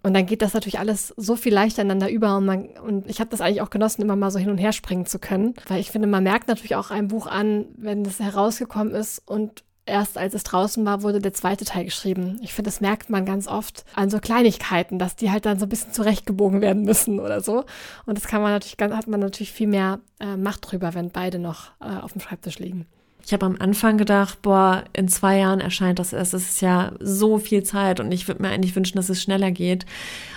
Und 0.03 0.13
dann 0.13 0.25
geht 0.25 0.41
das 0.41 0.53
natürlich 0.53 0.79
alles 0.79 1.13
so 1.17 1.35
viel 1.35 1.53
leichter 1.53 1.81
ineinander 1.81 2.11
über. 2.11 2.37
Und, 2.37 2.45
man, 2.45 2.65
und 2.85 3.09
ich 3.09 3.19
habe 3.19 3.29
das 3.29 3.41
eigentlich 3.41 3.61
auch 3.61 3.71
genossen, 3.71 4.01
immer 4.03 4.15
mal 4.15 4.31
so 4.31 4.37
hin 4.37 4.49
und 4.49 4.57
her 4.57 4.73
springen 4.73 5.05
zu 5.05 5.17
können. 5.17 5.55
Weil 5.67 5.79
ich 5.79 5.89
finde, 5.89 6.07
man 6.07 6.23
merkt 6.23 6.47
natürlich 6.47 6.75
auch 6.75 6.91
ein 6.91 7.07
Buch 7.07 7.25
an, 7.25 7.65
wenn 7.77 8.03
das 8.03 8.19
herausgekommen 8.19 8.93
ist 8.93 9.19
und 9.25 9.63
erst 9.85 10.17
als 10.17 10.33
es 10.33 10.43
draußen 10.43 10.85
war, 10.85 11.03
wurde 11.03 11.19
der 11.19 11.33
zweite 11.33 11.65
Teil 11.65 11.85
geschrieben. 11.85 12.39
Ich 12.41 12.53
finde, 12.53 12.69
das 12.69 12.81
merkt 12.81 13.09
man 13.09 13.25
ganz 13.25 13.47
oft 13.47 13.85
an 13.95 14.09
so 14.09 14.19
Kleinigkeiten, 14.19 14.99
dass 14.99 15.15
die 15.15 15.31
halt 15.31 15.45
dann 15.45 15.59
so 15.59 15.65
ein 15.65 15.69
bisschen 15.69 15.93
zurechtgebogen 15.93 16.61
werden 16.61 16.83
müssen 16.83 17.19
oder 17.19 17.41
so. 17.41 17.65
Und 18.05 18.17
das 18.17 18.27
kann 18.27 18.41
man 18.41 18.51
natürlich, 18.51 18.77
hat 18.79 19.07
man 19.07 19.19
natürlich 19.19 19.51
viel 19.51 19.67
mehr 19.67 19.99
äh, 20.19 20.37
Macht 20.37 20.71
drüber, 20.71 20.93
wenn 20.93 21.09
beide 21.11 21.39
noch 21.39 21.71
äh, 21.81 21.99
auf 22.01 22.13
dem 22.13 22.21
Schreibtisch 22.21 22.59
liegen. 22.59 22.85
Ich 23.25 23.31
habe 23.31 23.45
am 23.45 23.55
Anfang 23.59 23.97
gedacht, 23.97 24.41
boah, 24.41 24.83
in 24.91 25.07
zwei 25.07 25.37
Jahren 25.37 25.61
erscheint 25.61 25.99
das 25.99 26.11
erst. 26.11 26.33
Es 26.33 26.49
ist 26.49 26.61
ja 26.61 26.91
so 26.99 27.37
viel 27.37 27.63
Zeit 27.63 28.01
und 28.01 28.11
ich 28.11 28.27
würde 28.27 28.41
mir 28.41 28.49
eigentlich 28.49 28.75
wünschen, 28.75 28.97
dass 28.97 29.09
es 29.09 29.21
schneller 29.21 29.51
geht. 29.51 29.85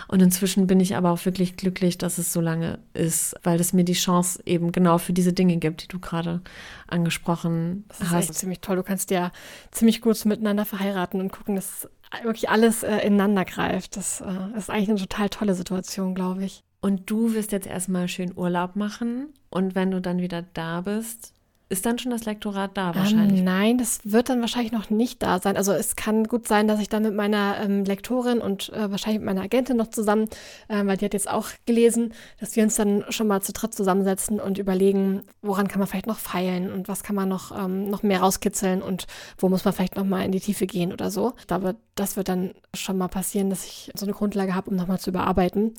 Und 0.08 0.22
inzwischen 0.22 0.68
bin 0.68 0.78
ich 0.78 0.94
aber 0.94 1.10
auch 1.10 1.24
wirklich 1.24 1.56
glücklich, 1.56 1.98
dass 1.98 2.18
es 2.18 2.32
so 2.32 2.40
lange 2.40 2.78
ist, 2.94 3.34
weil 3.42 3.58
es 3.58 3.72
mir 3.72 3.84
die 3.84 3.94
Chance 3.94 4.40
eben 4.46 4.70
genau 4.70 4.98
für 4.98 5.12
diese 5.12 5.32
Dinge 5.32 5.56
gibt, 5.56 5.82
die 5.82 5.88
du 5.88 5.98
gerade 5.98 6.42
angesprochen 6.86 7.84
das 7.88 8.00
ist 8.00 8.10
hast. 8.10 8.30
Echt 8.30 8.34
ziemlich 8.38 8.60
toll. 8.60 8.76
Du 8.76 8.84
kannst 8.84 9.10
ja 9.10 9.32
ziemlich 9.72 10.00
gut 10.00 10.24
miteinander 10.24 10.64
verheiraten 10.64 11.20
und 11.20 11.32
gucken, 11.32 11.56
dass 11.56 11.88
wirklich 12.22 12.48
alles 12.48 12.84
äh, 12.84 12.98
ineinander 12.98 13.44
greift. 13.44 13.96
Das 13.96 14.20
äh, 14.20 14.56
ist 14.56 14.70
eigentlich 14.70 14.90
eine 14.90 15.00
total 15.00 15.28
tolle 15.28 15.54
Situation, 15.54 16.14
glaube 16.14 16.44
ich. 16.44 16.62
Und 16.80 17.10
du 17.10 17.34
wirst 17.34 17.50
jetzt 17.50 17.66
erstmal 17.66 18.06
schön 18.06 18.32
Urlaub 18.36 18.76
machen 18.76 19.32
und 19.50 19.74
wenn 19.74 19.90
du 19.90 20.00
dann 20.00 20.18
wieder 20.18 20.42
da 20.42 20.82
bist, 20.82 21.32
ist 21.68 21.84
dann 21.84 21.98
schon 21.98 22.12
das 22.12 22.24
Lektorat 22.24 22.76
da 22.76 22.94
wahrscheinlich? 22.94 23.40
Ähm, 23.40 23.44
nein, 23.44 23.78
das 23.78 24.00
wird 24.04 24.28
dann 24.28 24.40
wahrscheinlich 24.40 24.70
noch 24.70 24.88
nicht 24.88 25.22
da 25.22 25.40
sein. 25.40 25.56
Also 25.56 25.72
es 25.72 25.96
kann 25.96 26.24
gut 26.24 26.46
sein, 26.46 26.68
dass 26.68 26.80
ich 26.80 26.88
dann 26.88 27.02
mit 27.02 27.14
meiner 27.14 27.56
ähm, 27.60 27.84
Lektorin 27.84 28.38
und 28.38 28.72
äh, 28.72 28.90
wahrscheinlich 28.90 29.20
mit 29.20 29.26
meiner 29.26 29.42
Agentin 29.42 29.76
noch 29.76 29.88
zusammen, 29.88 30.28
äh, 30.68 30.86
weil 30.86 30.96
die 30.96 31.04
hat 31.04 31.12
jetzt 31.12 31.28
auch 31.28 31.48
gelesen, 31.66 32.12
dass 32.38 32.54
wir 32.54 32.62
uns 32.62 32.76
dann 32.76 33.04
schon 33.08 33.26
mal 33.26 33.42
zu 33.42 33.52
dritt 33.52 33.74
zusammensetzen 33.74 34.38
und 34.38 34.58
überlegen, 34.58 35.22
woran 35.42 35.66
kann 35.66 35.80
man 35.80 35.88
vielleicht 35.88 36.06
noch 36.06 36.18
feilen 36.18 36.72
und 36.72 36.86
was 36.86 37.02
kann 37.02 37.16
man 37.16 37.28
noch, 37.28 37.50
ähm, 37.56 37.90
noch 37.90 38.04
mehr 38.04 38.20
rauskitzeln 38.20 38.80
und 38.80 39.06
wo 39.38 39.48
muss 39.48 39.64
man 39.64 39.74
vielleicht 39.74 39.96
noch 39.96 40.04
mal 40.04 40.24
in 40.24 40.30
die 40.30 40.40
Tiefe 40.40 40.66
gehen 40.66 40.92
oder 40.92 41.10
so. 41.10 41.34
Ich 41.38 41.48
glaube, 41.48 41.74
das 41.96 42.16
wird 42.16 42.28
dann 42.28 42.52
schon 42.76 42.98
mal 42.98 43.08
passieren, 43.08 43.50
dass 43.50 43.64
ich 43.66 43.90
so 43.94 44.06
eine 44.06 44.12
Grundlage 44.12 44.54
habe, 44.54 44.70
um 44.70 44.76
nochmal 44.76 45.00
zu 45.00 45.10
überarbeiten. 45.10 45.74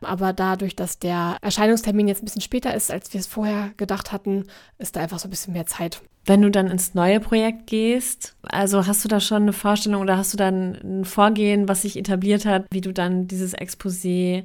Aber 0.00 0.32
dadurch, 0.32 0.76
dass 0.76 0.98
der 0.98 1.36
Erscheinungstermin 1.42 2.08
jetzt 2.08 2.22
ein 2.22 2.26
bisschen 2.26 2.42
später 2.42 2.74
ist, 2.74 2.90
als 2.90 3.12
wir 3.12 3.20
es 3.20 3.26
vorher 3.26 3.70
gedacht 3.76 4.12
hatten, 4.12 4.46
ist 4.78 4.96
da 4.96 5.00
einfach 5.00 5.18
so 5.18 5.28
ein 5.28 5.30
bisschen 5.30 5.52
mehr 5.52 5.66
Zeit. 5.66 6.02
Wenn 6.26 6.42
du 6.42 6.50
dann 6.50 6.68
ins 6.68 6.94
neue 6.94 7.18
Projekt 7.18 7.66
gehst, 7.66 8.36
also 8.42 8.86
hast 8.86 9.04
du 9.04 9.08
da 9.08 9.20
schon 9.20 9.42
eine 9.42 9.52
Vorstellung 9.52 10.02
oder 10.02 10.18
hast 10.18 10.32
du 10.32 10.36
dann 10.36 10.74
ein 10.82 11.04
Vorgehen, 11.04 11.68
was 11.68 11.82
sich 11.82 11.96
etabliert 11.96 12.44
hat, 12.44 12.66
wie 12.70 12.82
du 12.82 12.92
dann 12.92 13.26
dieses 13.26 13.56
Exposé 13.56 14.44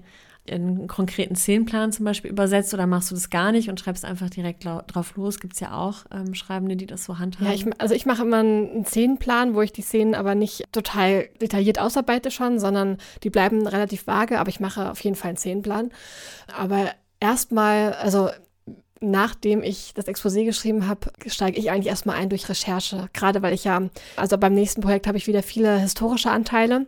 einen 0.50 0.88
konkreten 0.88 1.36
Szenenplan 1.36 1.91
zum 1.91 2.06
Beispiel 2.06 2.32
übersetzt 2.32 2.74
oder 2.74 2.88
machst 2.88 3.12
du 3.12 3.16
das 3.16 3.30
gar 3.30 3.52
nicht 3.52 3.70
und 3.70 3.80
schreibst 3.80 4.06
einfach 4.06 4.30
direkt 4.30 4.66
drauf 4.66 5.16
los? 5.16 5.39
Gibt 5.39 5.54
es 5.54 5.60
ja 5.60 5.74
auch 5.74 6.06
ähm, 6.12 6.34
Schreibende, 6.34 6.76
die 6.76 6.86
das 6.86 7.06
so 7.06 7.20
handhaben. 7.20 7.48
Ja, 7.48 7.54
ich, 7.54 7.66
also 7.80 7.96
ich 7.96 8.06
mache 8.06 8.24
immer 8.24 8.39
einen 8.39 8.86
Szenenplan, 8.86 9.56
wo 9.56 9.62
ich 9.62 9.72
die 9.72 9.82
Szenen 9.82 10.16
aber 10.16 10.36
nicht 10.36 10.64
total 10.72 11.30
detailliert 11.41 11.80
ausarbeite 11.80 12.32
schon, 12.32 12.60
sondern 12.60 12.98
die 13.24 13.30
bleiben 13.30 13.68
relativ 13.68 14.08
vage, 14.08 14.39
aber 14.39 14.50
ich 14.50 14.60
mache 14.60 14.91
auf 14.91 15.00
jeden 15.02 15.16
Fall 15.16 15.30
einen 15.30 15.38
Szenenplan. 15.38 15.91
Aber 16.56 16.91
erstmal, 17.20 17.93
also 17.93 18.30
nachdem 19.02 19.64
ich 19.64 19.93
das 19.93 20.08
Exposé 20.08 20.46
geschrieben 20.46 20.88
habe, 20.88 21.12
steige 21.28 21.60
ich 21.60 21.72
eigentlich 21.72 21.88
erstmal 21.88 22.18
ein 22.18 22.30
durch 22.30 22.50
Recherche. 22.50 23.10
Gerade 23.14 23.41
weil 23.41 23.54
ich 23.54 23.64
ja, 23.64 23.82
also 24.16 24.38
beim 24.38 24.54
nächsten 24.54 24.82
Projekt 24.82 25.08
habe 25.08 25.18
ich 25.18 25.28
wieder 25.28 25.43
viele 25.43 25.80
historische 25.80 26.32
Anteile. 26.32 26.88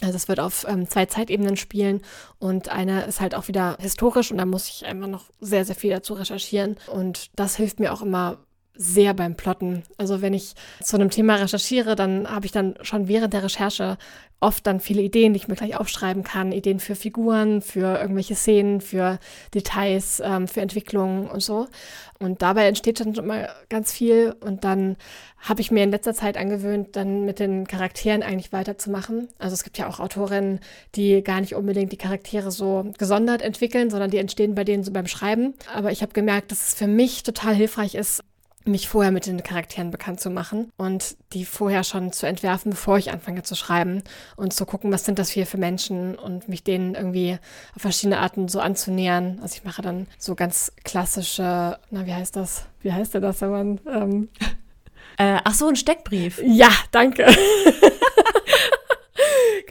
Also 0.00 0.16
es 0.16 0.28
wird 0.28 0.40
auf 0.40 0.66
ähm, 0.68 0.88
zwei 0.88 1.06
Zeitebenen 1.06 1.56
spielen 1.56 2.02
und 2.38 2.68
eine 2.68 3.04
ist 3.04 3.20
halt 3.20 3.34
auch 3.34 3.46
wieder 3.48 3.76
historisch 3.80 4.32
und 4.32 4.38
da 4.38 4.46
muss 4.46 4.68
ich 4.68 4.84
einfach 4.86 5.06
noch 5.06 5.26
sehr, 5.40 5.64
sehr 5.64 5.76
viel 5.76 5.90
dazu 5.90 6.14
recherchieren. 6.14 6.76
Und 6.90 7.30
das 7.36 7.56
hilft 7.56 7.78
mir 7.78 7.92
auch 7.92 8.02
immer 8.02 8.38
sehr 8.74 9.14
beim 9.14 9.34
Plotten. 9.36 9.82
Also 9.98 10.22
wenn 10.22 10.34
ich 10.34 10.54
zu 10.82 10.96
einem 10.96 11.10
Thema 11.10 11.36
recherchiere, 11.36 11.94
dann 11.94 12.28
habe 12.28 12.46
ich 12.46 12.52
dann 12.52 12.74
schon 12.82 13.08
während 13.08 13.32
der 13.32 13.42
Recherche 13.42 13.98
oft 14.42 14.66
dann 14.66 14.80
viele 14.80 15.02
Ideen, 15.02 15.32
die 15.32 15.38
ich 15.38 15.48
mir 15.48 15.54
gleich 15.54 15.76
aufschreiben 15.76 16.24
kann. 16.24 16.52
Ideen 16.52 16.80
für 16.80 16.96
Figuren, 16.96 17.62
für 17.62 17.98
irgendwelche 18.00 18.34
Szenen, 18.34 18.80
für 18.80 19.18
Details, 19.54 20.20
ähm, 20.24 20.48
für 20.48 20.60
Entwicklungen 20.60 21.28
und 21.28 21.40
so. 21.42 21.68
Und 22.18 22.42
dabei 22.42 22.66
entsteht 22.66 23.00
dann 23.00 23.14
immer 23.14 23.48
ganz 23.68 23.92
viel. 23.92 24.34
Und 24.40 24.64
dann 24.64 24.96
habe 25.38 25.60
ich 25.60 25.70
mir 25.70 25.84
in 25.84 25.90
letzter 25.90 26.14
Zeit 26.14 26.36
angewöhnt, 26.36 26.96
dann 26.96 27.24
mit 27.24 27.38
den 27.38 27.66
Charakteren 27.66 28.22
eigentlich 28.22 28.52
weiterzumachen. 28.52 29.28
Also 29.38 29.54
es 29.54 29.64
gibt 29.64 29.78
ja 29.78 29.88
auch 29.88 30.00
Autorinnen, 30.00 30.60
die 30.94 31.22
gar 31.22 31.40
nicht 31.40 31.54
unbedingt 31.54 31.92
die 31.92 31.96
Charaktere 31.96 32.50
so 32.50 32.92
gesondert 32.98 33.42
entwickeln, 33.42 33.90
sondern 33.90 34.10
die 34.10 34.18
entstehen 34.18 34.54
bei 34.54 34.64
denen 34.64 34.84
so 34.84 34.92
beim 34.92 35.06
Schreiben. 35.06 35.54
Aber 35.72 35.92
ich 35.92 36.02
habe 36.02 36.12
gemerkt, 36.12 36.50
dass 36.50 36.68
es 36.68 36.74
für 36.74 36.86
mich 36.86 37.22
total 37.22 37.54
hilfreich 37.54 37.94
ist, 37.94 38.22
mich 38.64 38.88
vorher 38.88 39.12
mit 39.12 39.26
den 39.26 39.42
Charakteren 39.42 39.90
bekannt 39.90 40.20
zu 40.20 40.30
machen 40.30 40.70
und 40.76 41.16
die 41.32 41.44
vorher 41.44 41.84
schon 41.84 42.12
zu 42.12 42.26
entwerfen, 42.26 42.70
bevor 42.70 42.98
ich 42.98 43.10
anfange 43.10 43.42
zu 43.42 43.54
schreiben 43.54 44.02
und 44.36 44.52
zu 44.52 44.66
gucken, 44.66 44.92
was 44.92 45.04
sind 45.04 45.18
das 45.18 45.28
hier 45.28 45.46
für 45.46 45.58
Menschen 45.58 46.14
und 46.16 46.48
mich 46.48 46.64
denen 46.64 46.94
irgendwie 46.94 47.38
auf 47.74 47.82
verschiedene 47.82 48.18
Arten 48.18 48.48
so 48.48 48.60
anzunähern. 48.60 49.38
Also 49.42 49.56
ich 49.56 49.64
mache 49.64 49.82
dann 49.82 50.06
so 50.18 50.34
ganz 50.34 50.72
klassische, 50.84 51.78
na 51.90 52.06
wie 52.06 52.14
heißt 52.14 52.36
das? 52.36 52.66
Wie 52.80 52.92
heißt 52.92 53.14
denn 53.14 53.22
das, 53.22 53.40
wenn 53.40 53.50
man... 53.50 53.80
Ähm 53.86 54.28
äh, 55.18 55.38
ach 55.44 55.54
so, 55.54 55.68
ein 55.68 55.76
Steckbrief. 55.76 56.40
Ja, 56.44 56.70
danke. 56.90 57.26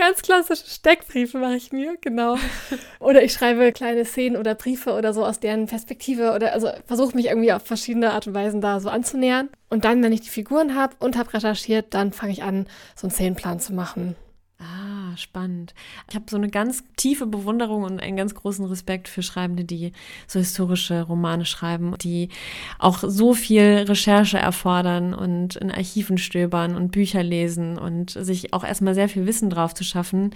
Ganz 0.02 0.24
klassische 0.24 0.68
Steckbriefe 0.68 1.38
mache 1.38 1.58
ich 1.58 1.72
mir, 1.72 1.96
genau. 2.02 2.36
Oder 3.00 3.22
ich 3.22 3.34
schreibe 3.34 3.72
kleine 3.72 4.04
Szenen 4.04 4.36
oder 4.36 4.56
Briefe 4.56 4.94
oder 4.94 5.14
so 5.14 5.24
aus 5.24 5.40
deren 5.40 5.68
Perspektive 5.68 6.34
oder 6.34 6.54
also 6.54 6.70
versuche 6.88 7.16
mich 7.16 7.28
irgendwie 7.28 7.54
auf 7.54 7.62
verschiedene 7.62 8.12
Art 8.12 8.26
und 8.26 8.34
Weisen 8.34 8.62
da 8.62 8.80
so 8.80 8.90
anzunähern. 8.90 9.50
Und 9.70 9.86
dann, 9.86 10.02
wenn 10.02 10.12
ich 10.12 10.22
die 10.22 10.30
Figuren 10.30 10.74
habe 10.74 10.96
und 10.98 11.18
habe 11.18 11.32
recherchiert, 11.32 11.94
dann 11.94 12.14
fange 12.14 12.32
ich 12.32 12.42
an, 12.42 12.66
so 12.96 13.06
einen 13.06 13.12
Szenenplan 13.12 13.60
zu 13.60 13.74
machen. 13.74 14.16
Ah, 14.62 15.18
spannend. 15.18 15.74
Ich 16.08 16.14
habe 16.14 16.26
so 16.30 16.38
eine 16.38 16.50
ganz 16.50 16.84
tiefe 16.96 17.26
Bewunderung 17.26 17.82
und 17.82 18.00
einen 18.00 18.16
ganz 18.16 18.36
großen 18.36 18.64
Respekt 18.66 19.08
für 19.08 19.24
Schreibende, 19.24 19.64
die 19.64 19.92
so 20.28 20.38
historische 20.38 21.02
Romane 21.02 21.46
schreiben, 21.46 21.96
die 22.00 22.30
auch 22.78 23.00
so 23.02 23.34
viel 23.34 23.86
Recherche 23.88 24.38
erfordern 24.38 25.16
und 25.16 25.56
in 25.56 25.72
Archiven 25.72 26.20
stöbern 26.20 26.76
und 26.76 26.92
Bücher 26.92 27.24
lesen 27.24 27.80
und 27.80 28.12
sich 28.12 28.54
auch 28.54 28.64
erstmal 28.64 28.94
sehr 28.94 29.10
viel 29.10 29.26
Wissen 29.26 29.50
drauf 29.50 29.74
zu 29.74 29.84
schaffen. 29.84 30.30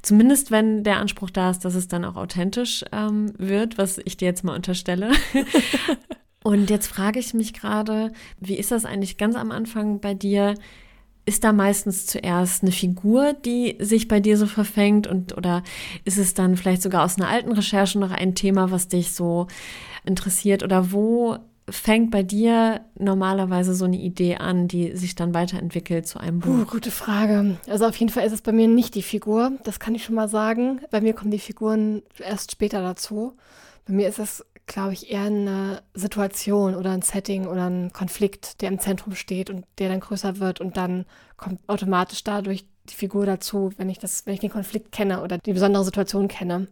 Zumindest 0.00 0.50
wenn 0.50 0.82
der 0.82 0.96
Anspruch 0.96 1.28
da 1.28 1.50
ist, 1.50 1.66
dass 1.66 1.74
es 1.74 1.86
dann 1.86 2.06
auch 2.06 2.16
authentisch 2.16 2.82
ähm, 2.92 3.34
wird, 3.36 3.76
was 3.76 4.00
ich 4.06 4.16
dir 4.16 4.24
jetzt 4.24 4.42
mal 4.42 4.56
unterstelle. 4.56 5.12
und 6.42 6.70
jetzt 6.70 6.86
frage 6.86 7.20
ich 7.20 7.34
mich 7.34 7.52
gerade, 7.52 8.10
wie 8.40 8.56
ist 8.56 8.70
das 8.70 8.86
eigentlich 8.86 9.18
ganz 9.18 9.36
am 9.36 9.50
Anfang 9.50 10.00
bei 10.00 10.14
dir? 10.14 10.54
Ist 11.26 11.44
da 11.44 11.52
meistens 11.52 12.06
zuerst 12.06 12.62
eine 12.62 12.72
Figur, 12.72 13.32
die 13.32 13.76
sich 13.80 14.08
bei 14.08 14.20
dir 14.20 14.38
so 14.38 14.46
verfängt 14.46 15.06
und 15.06 15.36
oder 15.36 15.62
ist 16.04 16.18
es 16.18 16.34
dann 16.34 16.56
vielleicht 16.56 16.82
sogar 16.82 17.04
aus 17.04 17.16
einer 17.16 17.28
alten 17.28 17.52
Recherche 17.52 17.98
noch 17.98 18.12
ein 18.12 18.34
Thema, 18.34 18.70
was 18.70 18.88
dich 18.88 19.12
so 19.12 19.48
interessiert 20.04 20.62
oder 20.62 20.92
wo 20.92 21.38
fängt 21.68 22.12
bei 22.12 22.22
dir 22.22 22.82
normalerweise 22.96 23.74
so 23.74 23.86
eine 23.86 23.96
Idee 23.96 24.36
an, 24.36 24.68
die 24.68 24.96
sich 24.96 25.16
dann 25.16 25.34
weiterentwickelt 25.34 26.06
zu 26.06 26.20
einem 26.20 26.38
Buch? 26.38 26.58
Uh, 26.58 26.64
gute 26.64 26.92
Frage. 26.92 27.56
Also 27.68 27.86
auf 27.86 27.96
jeden 27.96 28.12
Fall 28.12 28.24
ist 28.24 28.32
es 28.32 28.42
bei 28.42 28.52
mir 28.52 28.68
nicht 28.68 28.94
die 28.94 29.02
Figur, 29.02 29.52
das 29.64 29.80
kann 29.80 29.94
ich 29.94 30.04
schon 30.04 30.14
mal 30.14 30.28
sagen. 30.28 30.80
Bei 30.90 31.00
mir 31.00 31.12
kommen 31.12 31.32
die 31.32 31.40
Figuren 31.40 32.02
erst 32.18 32.52
später 32.52 32.82
dazu. 32.82 33.36
Bei 33.86 33.94
mir 33.94 34.08
ist 34.08 34.20
es, 34.20 34.44
glaube 34.66 34.92
ich, 34.92 35.10
eher 35.10 35.22
eine 35.22 35.82
Situation 35.94 36.74
oder 36.74 36.90
ein 36.90 37.02
Setting 37.02 37.46
oder 37.46 37.68
ein 37.70 37.92
Konflikt, 37.92 38.60
der 38.60 38.68
im 38.68 38.80
Zentrum 38.80 39.14
steht 39.14 39.48
und 39.50 39.64
der 39.78 39.88
dann 39.88 40.00
größer 40.00 40.38
wird 40.38 40.60
und 40.60 40.76
dann 40.76 41.06
kommt 41.36 41.60
automatisch 41.68 42.24
dadurch 42.24 42.66
die 42.88 42.94
Figur 42.94 43.26
dazu, 43.26 43.72
wenn 43.76 43.88
ich 43.88 43.98
das, 43.98 44.26
wenn 44.26 44.34
ich 44.34 44.40
den 44.40 44.50
Konflikt 44.50 44.92
kenne 44.92 45.22
oder 45.22 45.38
die 45.38 45.52
besondere 45.52 45.84
Situation 45.84 46.28
kenne. 46.28 46.68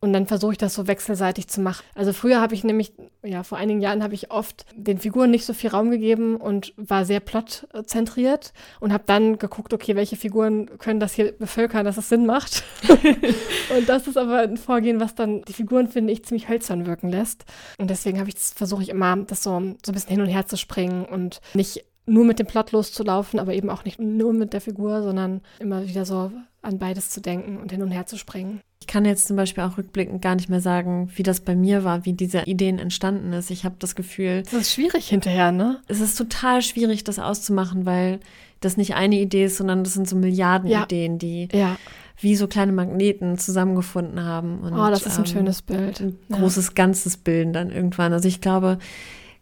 Und 0.00 0.12
dann 0.12 0.26
versuche 0.26 0.52
ich 0.52 0.58
das 0.58 0.74
so 0.74 0.86
wechselseitig 0.86 1.48
zu 1.48 1.60
machen. 1.60 1.84
Also 1.94 2.12
früher 2.12 2.40
habe 2.40 2.54
ich 2.54 2.62
nämlich, 2.62 2.92
ja, 3.24 3.42
vor 3.42 3.58
einigen 3.58 3.80
Jahren 3.80 4.02
habe 4.02 4.14
ich 4.14 4.30
oft 4.30 4.64
den 4.76 4.98
Figuren 4.98 5.30
nicht 5.30 5.44
so 5.44 5.52
viel 5.52 5.70
Raum 5.70 5.90
gegeben 5.90 6.36
und 6.36 6.72
war 6.76 7.04
sehr 7.04 7.18
plotzentriert 7.18 8.52
und 8.78 8.92
habe 8.92 9.02
dann 9.06 9.38
geguckt, 9.38 9.74
okay, 9.74 9.96
welche 9.96 10.16
Figuren 10.16 10.78
können 10.78 11.00
das 11.00 11.14
hier 11.14 11.32
bevölkern, 11.32 11.84
dass 11.84 11.96
es 11.96 12.08
Sinn 12.08 12.26
macht. 12.26 12.62
und 13.76 13.88
das 13.88 14.06
ist 14.06 14.16
aber 14.16 14.40
ein 14.40 14.56
Vorgehen, 14.56 15.00
was 15.00 15.16
dann 15.16 15.42
die 15.42 15.52
Figuren, 15.52 15.88
finde 15.88 16.12
ich, 16.12 16.24
ziemlich 16.24 16.48
hölzern 16.48 16.86
wirken 16.86 17.08
lässt. 17.08 17.44
Und 17.78 17.90
deswegen 17.90 18.20
habe 18.20 18.28
ich, 18.28 18.36
versuche 18.36 18.82
ich 18.82 18.90
immer, 18.90 19.16
das 19.16 19.42
so, 19.42 19.50
so 19.50 19.90
ein 19.90 19.94
bisschen 19.94 20.10
hin 20.10 20.20
und 20.20 20.28
her 20.28 20.46
zu 20.46 20.56
springen 20.56 21.04
und 21.06 21.40
nicht 21.54 21.84
nur 22.08 22.24
mit 22.24 22.38
dem 22.38 22.46
Plot 22.46 22.72
loszulaufen, 22.72 23.38
aber 23.38 23.54
eben 23.54 23.70
auch 23.70 23.84
nicht 23.84 24.00
nur 24.00 24.32
mit 24.32 24.52
der 24.52 24.60
Figur, 24.60 25.02
sondern 25.02 25.40
immer 25.58 25.86
wieder 25.86 26.04
so 26.04 26.32
an 26.62 26.78
beides 26.78 27.10
zu 27.10 27.20
denken 27.20 27.58
und 27.58 27.70
hin 27.70 27.82
und 27.82 27.90
her 27.90 28.06
zu 28.06 28.16
springen. 28.16 28.60
Ich 28.80 28.86
kann 28.86 29.04
jetzt 29.04 29.26
zum 29.26 29.36
Beispiel 29.36 29.64
auch 29.64 29.76
rückblickend 29.76 30.22
gar 30.22 30.34
nicht 30.34 30.48
mehr 30.48 30.60
sagen, 30.60 31.10
wie 31.14 31.22
das 31.22 31.40
bei 31.40 31.54
mir 31.54 31.84
war, 31.84 32.04
wie 32.04 32.14
diese 32.14 32.42
Ideen 32.42 32.78
entstanden 32.78 33.32
ist. 33.32 33.50
Ich 33.50 33.64
habe 33.64 33.76
das 33.78 33.94
Gefühl. 33.94 34.42
Das 34.42 34.54
ist 34.54 34.72
schwierig 34.72 35.08
hinterher, 35.08 35.52
ne? 35.52 35.80
Es 35.88 36.00
ist 36.00 36.16
total 36.16 36.62
schwierig, 36.62 37.04
das 37.04 37.18
auszumachen, 37.18 37.86
weil 37.86 38.20
das 38.60 38.76
nicht 38.76 38.94
eine 38.94 39.16
Idee 39.20 39.44
ist, 39.44 39.58
sondern 39.58 39.84
das 39.84 39.94
sind 39.94 40.08
so 40.08 40.16
Milliarden 40.16 40.70
ja. 40.70 40.84
Ideen, 40.84 41.18
die 41.18 41.48
ja. 41.52 41.76
wie 42.18 42.34
so 42.34 42.48
kleine 42.48 42.72
Magneten 42.72 43.38
zusammengefunden 43.38 44.24
haben. 44.24 44.60
Und, 44.60 44.72
oh, 44.72 44.90
das 44.90 45.06
ist 45.06 45.18
ein 45.18 45.24
ähm, 45.24 45.32
schönes 45.32 45.62
Bild. 45.62 46.00
Ein 46.00 46.16
großes 46.30 46.74
Ganzes 46.74 47.16
bilden 47.16 47.52
dann 47.52 47.70
irgendwann. 47.70 48.12
Also 48.12 48.26
ich 48.26 48.40
glaube, 48.40 48.78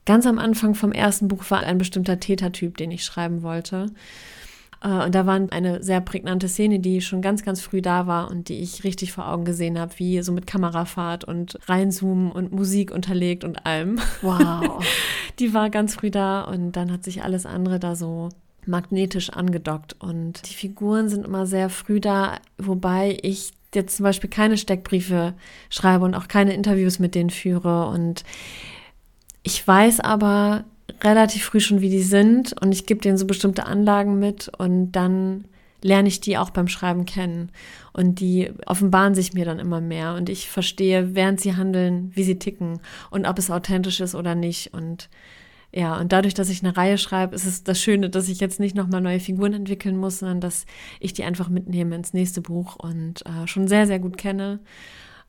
Ganz 0.06 0.24
am 0.24 0.38
Anfang 0.38 0.74
vom 0.74 0.92
ersten 0.92 1.28
Buch 1.28 1.44
war 1.50 1.60
ein 1.60 1.78
bestimmter 1.78 2.18
Tätertyp, 2.18 2.76
den 2.76 2.90
ich 2.90 3.04
schreiben 3.04 3.42
wollte. 3.42 3.90
Äh, 4.82 5.04
und 5.04 5.14
da 5.14 5.26
war 5.26 5.40
eine 5.50 5.82
sehr 5.82 6.00
prägnante 6.00 6.48
Szene, 6.48 6.78
die 6.78 7.00
schon 7.00 7.22
ganz, 7.22 7.44
ganz 7.44 7.60
früh 7.60 7.82
da 7.82 8.06
war 8.06 8.30
und 8.30 8.48
die 8.48 8.60
ich 8.60 8.84
richtig 8.84 9.12
vor 9.12 9.28
Augen 9.28 9.44
gesehen 9.44 9.78
habe, 9.78 9.92
wie 9.98 10.22
so 10.22 10.32
mit 10.32 10.46
Kamerafahrt 10.46 11.24
und 11.24 11.58
reinzoomen 11.68 12.30
und 12.30 12.52
Musik 12.52 12.92
unterlegt 12.92 13.44
und 13.44 13.66
allem. 13.66 13.98
Wow. 14.22 14.84
die 15.38 15.52
war 15.52 15.70
ganz 15.70 15.96
früh 15.96 16.10
da 16.10 16.42
und 16.42 16.72
dann 16.72 16.92
hat 16.92 17.04
sich 17.04 17.22
alles 17.22 17.44
andere 17.44 17.78
da 17.78 17.96
so 17.96 18.28
magnetisch 18.64 19.30
angedockt. 19.30 19.96
Und 19.98 20.48
die 20.48 20.54
Figuren 20.54 21.08
sind 21.08 21.24
immer 21.24 21.46
sehr 21.46 21.68
früh 21.68 22.00
da, 22.00 22.38
wobei 22.58 23.18
ich 23.22 23.52
jetzt 23.74 23.96
zum 23.96 24.04
Beispiel 24.04 24.30
keine 24.30 24.56
Steckbriefe 24.56 25.34
schreibe 25.68 26.04
und 26.04 26.14
auch 26.14 26.28
keine 26.28 26.54
Interviews 26.54 26.98
mit 26.98 27.14
denen 27.14 27.30
führe. 27.30 27.88
Und 27.88 28.24
ich 29.46 29.66
weiß 29.66 30.00
aber 30.00 30.64
relativ 31.04 31.44
früh 31.44 31.60
schon, 31.60 31.80
wie 31.80 31.88
die 31.88 32.02
sind 32.02 32.60
und 32.60 32.72
ich 32.72 32.84
gebe 32.84 33.00
denen 33.00 33.16
so 33.16 33.28
bestimmte 33.28 33.64
Anlagen 33.64 34.18
mit 34.18 34.50
und 34.58 34.90
dann 34.90 35.44
lerne 35.82 36.08
ich 36.08 36.20
die 36.20 36.36
auch 36.36 36.50
beim 36.50 36.66
Schreiben 36.66 37.04
kennen. 37.04 37.52
Und 37.92 38.18
die 38.18 38.50
offenbaren 38.66 39.14
sich 39.14 39.34
mir 39.34 39.44
dann 39.44 39.60
immer 39.60 39.80
mehr 39.80 40.14
und 40.14 40.28
ich 40.30 40.50
verstehe, 40.50 41.14
während 41.14 41.40
sie 41.40 41.54
handeln, 41.54 42.10
wie 42.14 42.24
sie 42.24 42.40
ticken 42.40 42.80
und 43.10 43.24
ob 43.24 43.38
es 43.38 43.52
authentisch 43.52 44.00
ist 44.00 44.16
oder 44.16 44.34
nicht. 44.34 44.74
Und 44.74 45.08
ja, 45.72 45.96
und 45.96 46.10
dadurch, 46.10 46.34
dass 46.34 46.50
ich 46.50 46.64
eine 46.64 46.76
Reihe 46.76 46.98
schreibe, 46.98 47.36
ist 47.36 47.46
es 47.46 47.62
das 47.62 47.80
Schöne, 47.80 48.10
dass 48.10 48.28
ich 48.28 48.40
jetzt 48.40 48.58
nicht 48.58 48.74
nochmal 48.74 49.00
neue 49.00 49.20
Figuren 49.20 49.52
entwickeln 49.52 49.96
muss, 49.96 50.18
sondern 50.18 50.40
dass 50.40 50.66
ich 50.98 51.12
die 51.12 51.22
einfach 51.22 51.48
mitnehme 51.48 51.94
ins 51.94 52.12
nächste 52.12 52.40
Buch 52.40 52.74
und 52.74 53.24
äh, 53.26 53.46
schon 53.46 53.68
sehr, 53.68 53.86
sehr 53.86 54.00
gut 54.00 54.18
kenne 54.18 54.58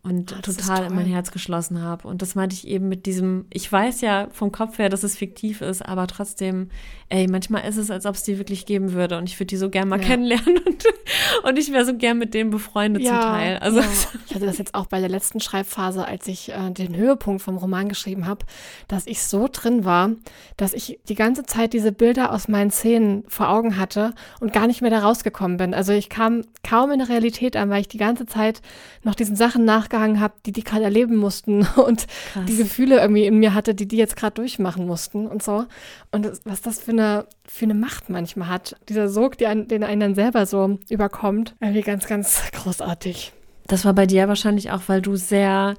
und 0.03 0.33
oh, 0.37 0.41
total 0.41 0.85
in 0.85 0.95
mein 0.95 1.05
Herz 1.05 1.31
geschlossen 1.31 1.81
habe. 1.81 2.07
Und 2.07 2.21
das 2.21 2.35
meinte 2.35 2.55
ich 2.55 2.67
eben 2.67 2.87
mit 2.87 3.05
diesem, 3.05 3.45
ich 3.51 3.69
weiß 3.69 4.01
ja 4.01 4.27
vom 4.31 4.51
Kopf 4.51 4.77
her, 4.77 4.89
dass 4.89 5.03
es 5.03 5.17
fiktiv 5.17 5.61
ist, 5.61 5.85
aber 5.85 6.07
trotzdem, 6.07 6.69
ey, 7.09 7.27
manchmal 7.27 7.67
ist 7.67 7.77
es, 7.77 7.91
als 7.91 8.05
ob 8.05 8.15
es 8.15 8.23
die 8.23 8.37
wirklich 8.37 8.65
geben 8.65 8.93
würde 8.93 9.17
und 9.17 9.27
ich 9.27 9.37
würde 9.37 9.47
die 9.47 9.57
so 9.57 9.69
gern 9.69 9.89
mal 9.89 9.99
ja. 9.99 10.07
kennenlernen 10.07 10.59
und, 10.65 10.85
und 11.43 11.59
ich 11.59 11.73
wäre 11.73 11.85
so 11.85 11.95
gern 11.95 12.17
mit 12.17 12.33
denen 12.33 12.51
befreundet 12.51 13.03
ja, 13.03 13.21
zum 13.21 13.31
Teil. 13.31 13.57
Also 13.57 13.79
ja. 13.81 13.85
Ich 14.27 14.35
hatte 14.35 14.45
das 14.45 14.57
jetzt 14.57 14.75
auch 14.75 14.85
bei 14.85 14.99
der 14.99 15.09
letzten 15.09 15.39
Schreibphase, 15.39 16.05
als 16.05 16.27
ich 16.27 16.51
äh, 16.51 16.69
den 16.71 16.95
Höhepunkt 16.95 17.41
vom 17.41 17.57
Roman 17.57 17.89
geschrieben 17.89 18.27
habe, 18.27 18.45
dass 18.87 19.07
ich 19.07 19.23
so 19.23 19.49
drin 19.51 19.83
war, 19.83 20.11
dass 20.57 20.73
ich 20.73 20.99
die 21.09 21.15
ganze 21.15 21.43
Zeit 21.43 21.73
diese 21.73 21.91
Bilder 21.91 22.31
aus 22.31 22.47
meinen 22.47 22.71
Szenen 22.71 23.23
vor 23.27 23.49
Augen 23.49 23.77
hatte 23.77 24.13
und 24.39 24.53
gar 24.53 24.67
nicht 24.67 24.81
mehr 24.81 24.91
da 24.91 24.99
rausgekommen 24.99 25.57
bin. 25.57 25.73
Also 25.73 25.91
ich 25.91 26.09
kam 26.09 26.43
kaum 26.63 26.91
in 26.91 26.99
der 26.99 27.09
Realität 27.09 27.55
an, 27.55 27.69
weil 27.69 27.81
ich 27.81 27.87
die 27.87 27.97
ganze 27.97 28.25
Zeit 28.25 28.61
noch 29.03 29.15
diesen 29.15 29.35
Sachen 29.35 29.65
nachgegangen 29.65 29.86
aufgehangen 29.87 30.19
habe, 30.19 30.33
die 30.45 30.51
die 30.51 30.63
gerade 30.63 30.83
erleben 30.83 31.15
mussten 31.15 31.65
und 31.75 32.07
Krass. 32.33 32.45
die 32.45 32.57
Gefühle 32.57 32.99
irgendwie 32.99 33.25
in 33.25 33.39
mir 33.39 33.53
hatte, 33.53 33.73
die 33.73 33.87
die 33.87 33.97
jetzt 33.97 34.15
gerade 34.15 34.35
durchmachen 34.35 34.85
mussten 34.85 35.27
und 35.27 35.41
so. 35.41 35.65
Und 36.11 36.31
was 36.43 36.61
das 36.61 36.79
für 36.79 36.91
eine, 36.91 37.25
für 37.47 37.65
eine 37.65 37.73
Macht 37.73 38.09
manchmal 38.09 38.49
hat. 38.49 38.75
Dieser 38.89 39.07
Sog, 39.07 39.41
einen, 39.41 39.67
den 39.67 39.83
einen 39.83 40.01
dann 40.01 40.15
selber 40.15 40.45
so 40.45 40.77
überkommt, 40.89 41.55
irgendwie 41.61 41.81
ganz, 41.81 42.07
ganz 42.07 42.41
großartig. 42.51 43.33
Das 43.67 43.85
war 43.85 43.93
bei 43.93 44.05
dir 44.05 44.27
wahrscheinlich 44.27 44.71
auch, 44.71 44.81
weil 44.87 45.01
du 45.01 45.15
sehr 45.15 45.75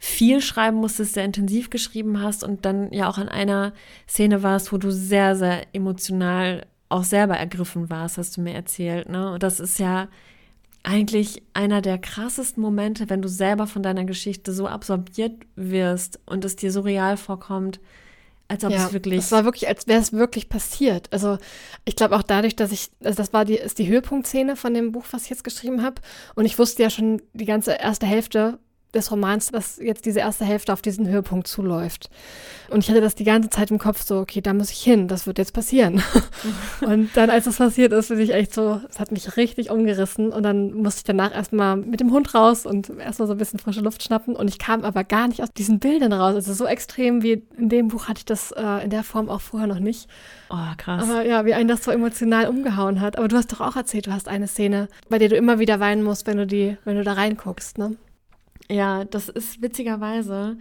viel 0.00 0.40
schreiben 0.40 0.76
musstest, 0.76 1.14
sehr 1.14 1.24
intensiv 1.24 1.70
geschrieben 1.70 2.22
hast 2.22 2.44
und 2.44 2.64
dann 2.64 2.92
ja 2.92 3.08
auch 3.08 3.18
an 3.18 3.28
einer 3.28 3.72
Szene 4.08 4.44
warst, 4.44 4.72
wo 4.72 4.78
du 4.78 4.92
sehr, 4.92 5.34
sehr 5.34 5.62
emotional 5.72 6.66
auch 6.88 7.02
selber 7.02 7.36
ergriffen 7.36 7.90
warst, 7.90 8.16
hast 8.16 8.36
du 8.36 8.40
mir 8.40 8.54
erzählt. 8.54 9.08
Ne? 9.08 9.32
Und 9.32 9.42
das 9.42 9.58
ist 9.60 9.78
ja 9.78 10.08
eigentlich 10.88 11.42
einer 11.52 11.82
der 11.82 11.98
krassesten 11.98 12.62
Momente, 12.62 13.10
wenn 13.10 13.20
du 13.20 13.28
selber 13.28 13.66
von 13.66 13.82
deiner 13.82 14.04
Geschichte 14.04 14.54
so 14.54 14.66
absorbiert 14.66 15.34
wirst 15.54 16.18
und 16.24 16.46
es 16.46 16.56
dir 16.56 16.72
so 16.72 16.80
real 16.80 17.18
vorkommt, 17.18 17.78
als 18.48 18.64
ob 18.64 18.72
ja, 18.72 18.86
es 18.86 18.94
wirklich. 18.94 19.18
Es 19.18 19.30
war 19.30 19.44
wirklich, 19.44 19.68
als 19.68 19.86
wäre 19.86 20.00
es 20.00 20.14
wirklich 20.14 20.48
passiert. 20.48 21.12
Also 21.12 21.36
ich 21.84 21.94
glaube 21.94 22.16
auch 22.16 22.22
dadurch, 22.22 22.56
dass 22.56 22.72
ich, 22.72 22.88
also 23.04 23.18
das 23.18 23.34
war 23.34 23.44
die, 23.44 23.56
ist 23.56 23.78
die 23.78 23.86
Höhepunktszene 23.86 24.56
von 24.56 24.72
dem 24.72 24.92
Buch, 24.92 25.04
was 25.10 25.24
ich 25.24 25.30
jetzt 25.30 25.44
geschrieben 25.44 25.82
habe. 25.82 26.00
Und 26.34 26.46
ich 26.46 26.58
wusste 26.58 26.82
ja 26.82 26.88
schon 26.88 27.20
die 27.34 27.44
ganze 27.44 27.72
erste 27.72 28.06
Hälfte, 28.06 28.58
des 28.94 29.10
Romans, 29.10 29.50
dass 29.50 29.76
jetzt 29.76 30.06
diese 30.06 30.20
erste 30.20 30.44
Hälfte 30.44 30.72
auf 30.72 30.80
diesen 30.80 31.06
Höhepunkt 31.06 31.46
zuläuft. 31.46 32.08
Und 32.70 32.84
ich 32.84 32.90
hatte 32.90 33.00
das 33.00 33.14
die 33.14 33.24
ganze 33.24 33.50
Zeit 33.50 33.70
im 33.70 33.78
Kopf 33.78 34.02
so, 34.02 34.18
okay, 34.18 34.40
da 34.40 34.54
muss 34.54 34.70
ich 34.70 34.80
hin, 34.80 35.08
das 35.08 35.26
wird 35.26 35.38
jetzt 35.38 35.52
passieren. 35.52 36.02
und 36.80 37.10
dann, 37.14 37.30
als 37.30 37.44
das 37.44 37.56
passiert 37.56 37.92
ist, 37.92 38.08
bin 38.08 38.20
ich 38.20 38.32
echt 38.32 38.54
so, 38.54 38.80
es 38.88 38.98
hat 38.98 39.12
mich 39.12 39.36
richtig 39.36 39.70
umgerissen 39.70 40.30
und 40.30 40.42
dann 40.42 40.72
musste 40.72 41.00
ich 41.00 41.04
danach 41.04 41.34
erstmal 41.34 41.76
mit 41.76 42.00
dem 42.00 42.12
Hund 42.12 42.34
raus 42.34 42.66
und 42.66 42.90
erstmal 42.98 43.28
so 43.28 43.34
ein 43.34 43.38
bisschen 43.38 43.58
frische 43.58 43.80
Luft 43.80 44.02
schnappen 44.02 44.34
und 44.34 44.48
ich 44.48 44.58
kam 44.58 44.84
aber 44.84 45.04
gar 45.04 45.28
nicht 45.28 45.42
aus 45.42 45.52
diesen 45.52 45.78
Bildern 45.78 46.12
raus. 46.12 46.34
Also 46.34 46.52
so 46.54 46.66
extrem 46.66 47.22
wie 47.22 47.42
in 47.56 47.68
dem 47.68 47.88
Buch 47.88 48.08
hatte 48.08 48.18
ich 48.18 48.26
das 48.26 48.52
äh, 48.52 48.84
in 48.84 48.90
der 48.90 49.02
Form 49.02 49.28
auch 49.28 49.40
vorher 49.40 49.68
noch 49.68 49.80
nicht. 49.80 50.08
Oh, 50.50 50.56
krass. 50.76 51.02
Aber 51.02 51.24
ja, 51.24 51.44
wie 51.44 51.54
einen 51.54 51.68
das 51.68 51.84
so 51.84 51.90
emotional 51.90 52.48
umgehauen 52.48 53.00
hat. 53.00 53.18
Aber 53.18 53.28
du 53.28 53.36
hast 53.36 53.52
doch 53.52 53.60
auch 53.60 53.76
erzählt, 53.76 54.06
du 54.06 54.12
hast 54.12 54.28
eine 54.28 54.46
Szene, 54.46 54.88
bei 55.08 55.18
der 55.18 55.28
du 55.28 55.36
immer 55.36 55.58
wieder 55.58 55.78
weinen 55.80 56.02
musst, 56.02 56.26
wenn 56.26 56.38
du 56.38 56.46
die, 56.46 56.76
wenn 56.84 56.96
du 56.96 57.04
da 57.04 57.12
reinguckst, 57.12 57.76
ne? 57.78 57.96
Ja, 58.70 59.04
das 59.04 59.28
ist 59.28 59.62
witzigerweise 59.62 60.58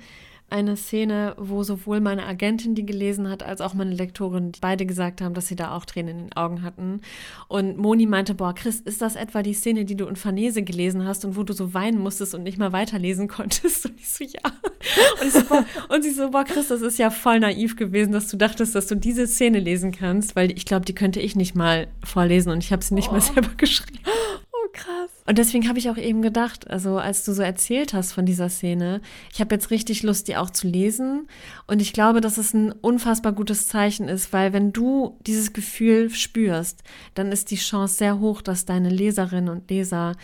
eine 0.50 0.78
Szene, 0.78 1.36
wo 1.38 1.64
sowohl 1.64 2.00
meine 2.00 2.26
Agentin 2.26 2.74
die 2.74 2.86
gelesen 2.86 3.30
hat, 3.30 3.44
als 3.44 3.60
auch 3.60 3.74
meine 3.74 3.94
Lektorin 3.94 4.54
beide 4.62 4.86
gesagt 4.86 5.20
haben, 5.20 5.34
dass 5.34 5.48
sie 5.48 5.58
da 5.58 5.76
auch 5.76 5.84
Tränen 5.84 6.10
in 6.10 6.24
den 6.28 6.34
Augen 6.38 6.62
hatten. 6.62 7.02
Und 7.50 7.78
Moni 7.78 8.06
meinte, 8.06 8.34
boah, 8.34 8.56
Chris, 8.56 8.80
ist 8.80 9.02
das 9.02 9.18
etwa 9.18 9.44
die 9.44 9.54
Szene, 9.54 9.84
die 9.84 9.98
du 9.98 10.06
in 10.06 10.16
Farnese 10.16 10.64
gelesen 10.64 11.06
hast 11.06 11.26
und 11.26 11.36
wo 11.36 11.44
du 11.44 11.52
so 11.52 11.74
weinen 11.74 12.00
musstest 12.00 12.34
und 12.34 12.44
nicht 12.44 12.58
mal 12.58 12.72
weiterlesen 12.72 13.28
konntest? 13.28 13.88
Und 13.88 14.00
ich 14.00 14.08
so, 14.08 14.24
ja. 14.24 14.52
Und, 15.22 15.32
so, 15.34 15.44
boah, 15.44 15.66
und 15.90 16.04
sie 16.04 16.12
so, 16.12 16.30
boah, 16.30 16.46
Chris, 16.46 16.70
das 16.70 16.82
ist 16.82 16.98
ja 16.98 17.10
voll 17.10 17.42
naiv 17.42 17.76
gewesen, 17.76 18.14
dass 18.14 18.30
du 18.30 18.38
dachtest, 18.38 18.74
dass 18.74 18.88
du 18.88 18.96
diese 18.96 19.28
Szene 19.28 19.60
lesen 19.60 19.92
kannst, 19.92 20.38
weil 20.38 20.52
ich 20.52 20.66
glaube, 20.66 20.86
die 20.86 20.96
könnte 20.96 21.20
ich 21.20 21.36
nicht 21.36 21.56
mal 21.56 21.88
vorlesen 22.06 22.54
und 22.54 22.64
ich 22.64 22.72
habe 22.72 22.84
sie 22.84 22.94
nicht 22.94 23.10
oh. 23.10 23.14
mal 23.14 23.22
selber 23.22 23.50
geschrieben 23.58 24.00
krass. 24.78 25.12
Und 25.26 25.38
deswegen 25.38 25.68
habe 25.68 25.80
ich 25.80 25.90
auch 25.90 25.98
eben 25.98 26.22
gedacht, 26.22 26.70
also 26.70 26.98
als 26.98 27.26
du 27.26 27.34
so 27.34 27.42
erzählt 27.42 27.94
hast 27.94 28.14
von 28.14 28.26
dieser 28.26 28.50
Szene, 28.50 29.02
ich 29.34 29.42
habe 29.42 29.54
jetzt 29.54 29.72
richtig 29.72 30.04
Lust, 30.04 30.28
die 30.28 30.38
auch 30.38 30.50
zu 30.50 30.68
lesen. 30.68 31.28
Und 31.68 31.82
ich 31.82 31.92
glaube, 31.92 32.22
dass 32.22 32.38
es 32.38 32.54
ein 32.54 32.72
unfassbar 32.72 33.34
gutes 33.34 33.68
Zeichen 33.68 34.08
ist, 34.08 34.32
weil 34.32 34.54
wenn 34.54 34.72
du 34.72 35.18
dieses 35.28 35.52
Gefühl 35.52 36.10
spürst, 36.10 36.84
dann 37.16 37.32
ist 37.32 37.52
die 37.52 37.58
Chance 37.58 37.96
sehr 37.96 38.20
hoch, 38.20 38.42
dass 38.42 38.66
deine 38.66 38.90
Leserinnen 38.90 39.50
und 39.50 39.70
Leser, 39.70 40.16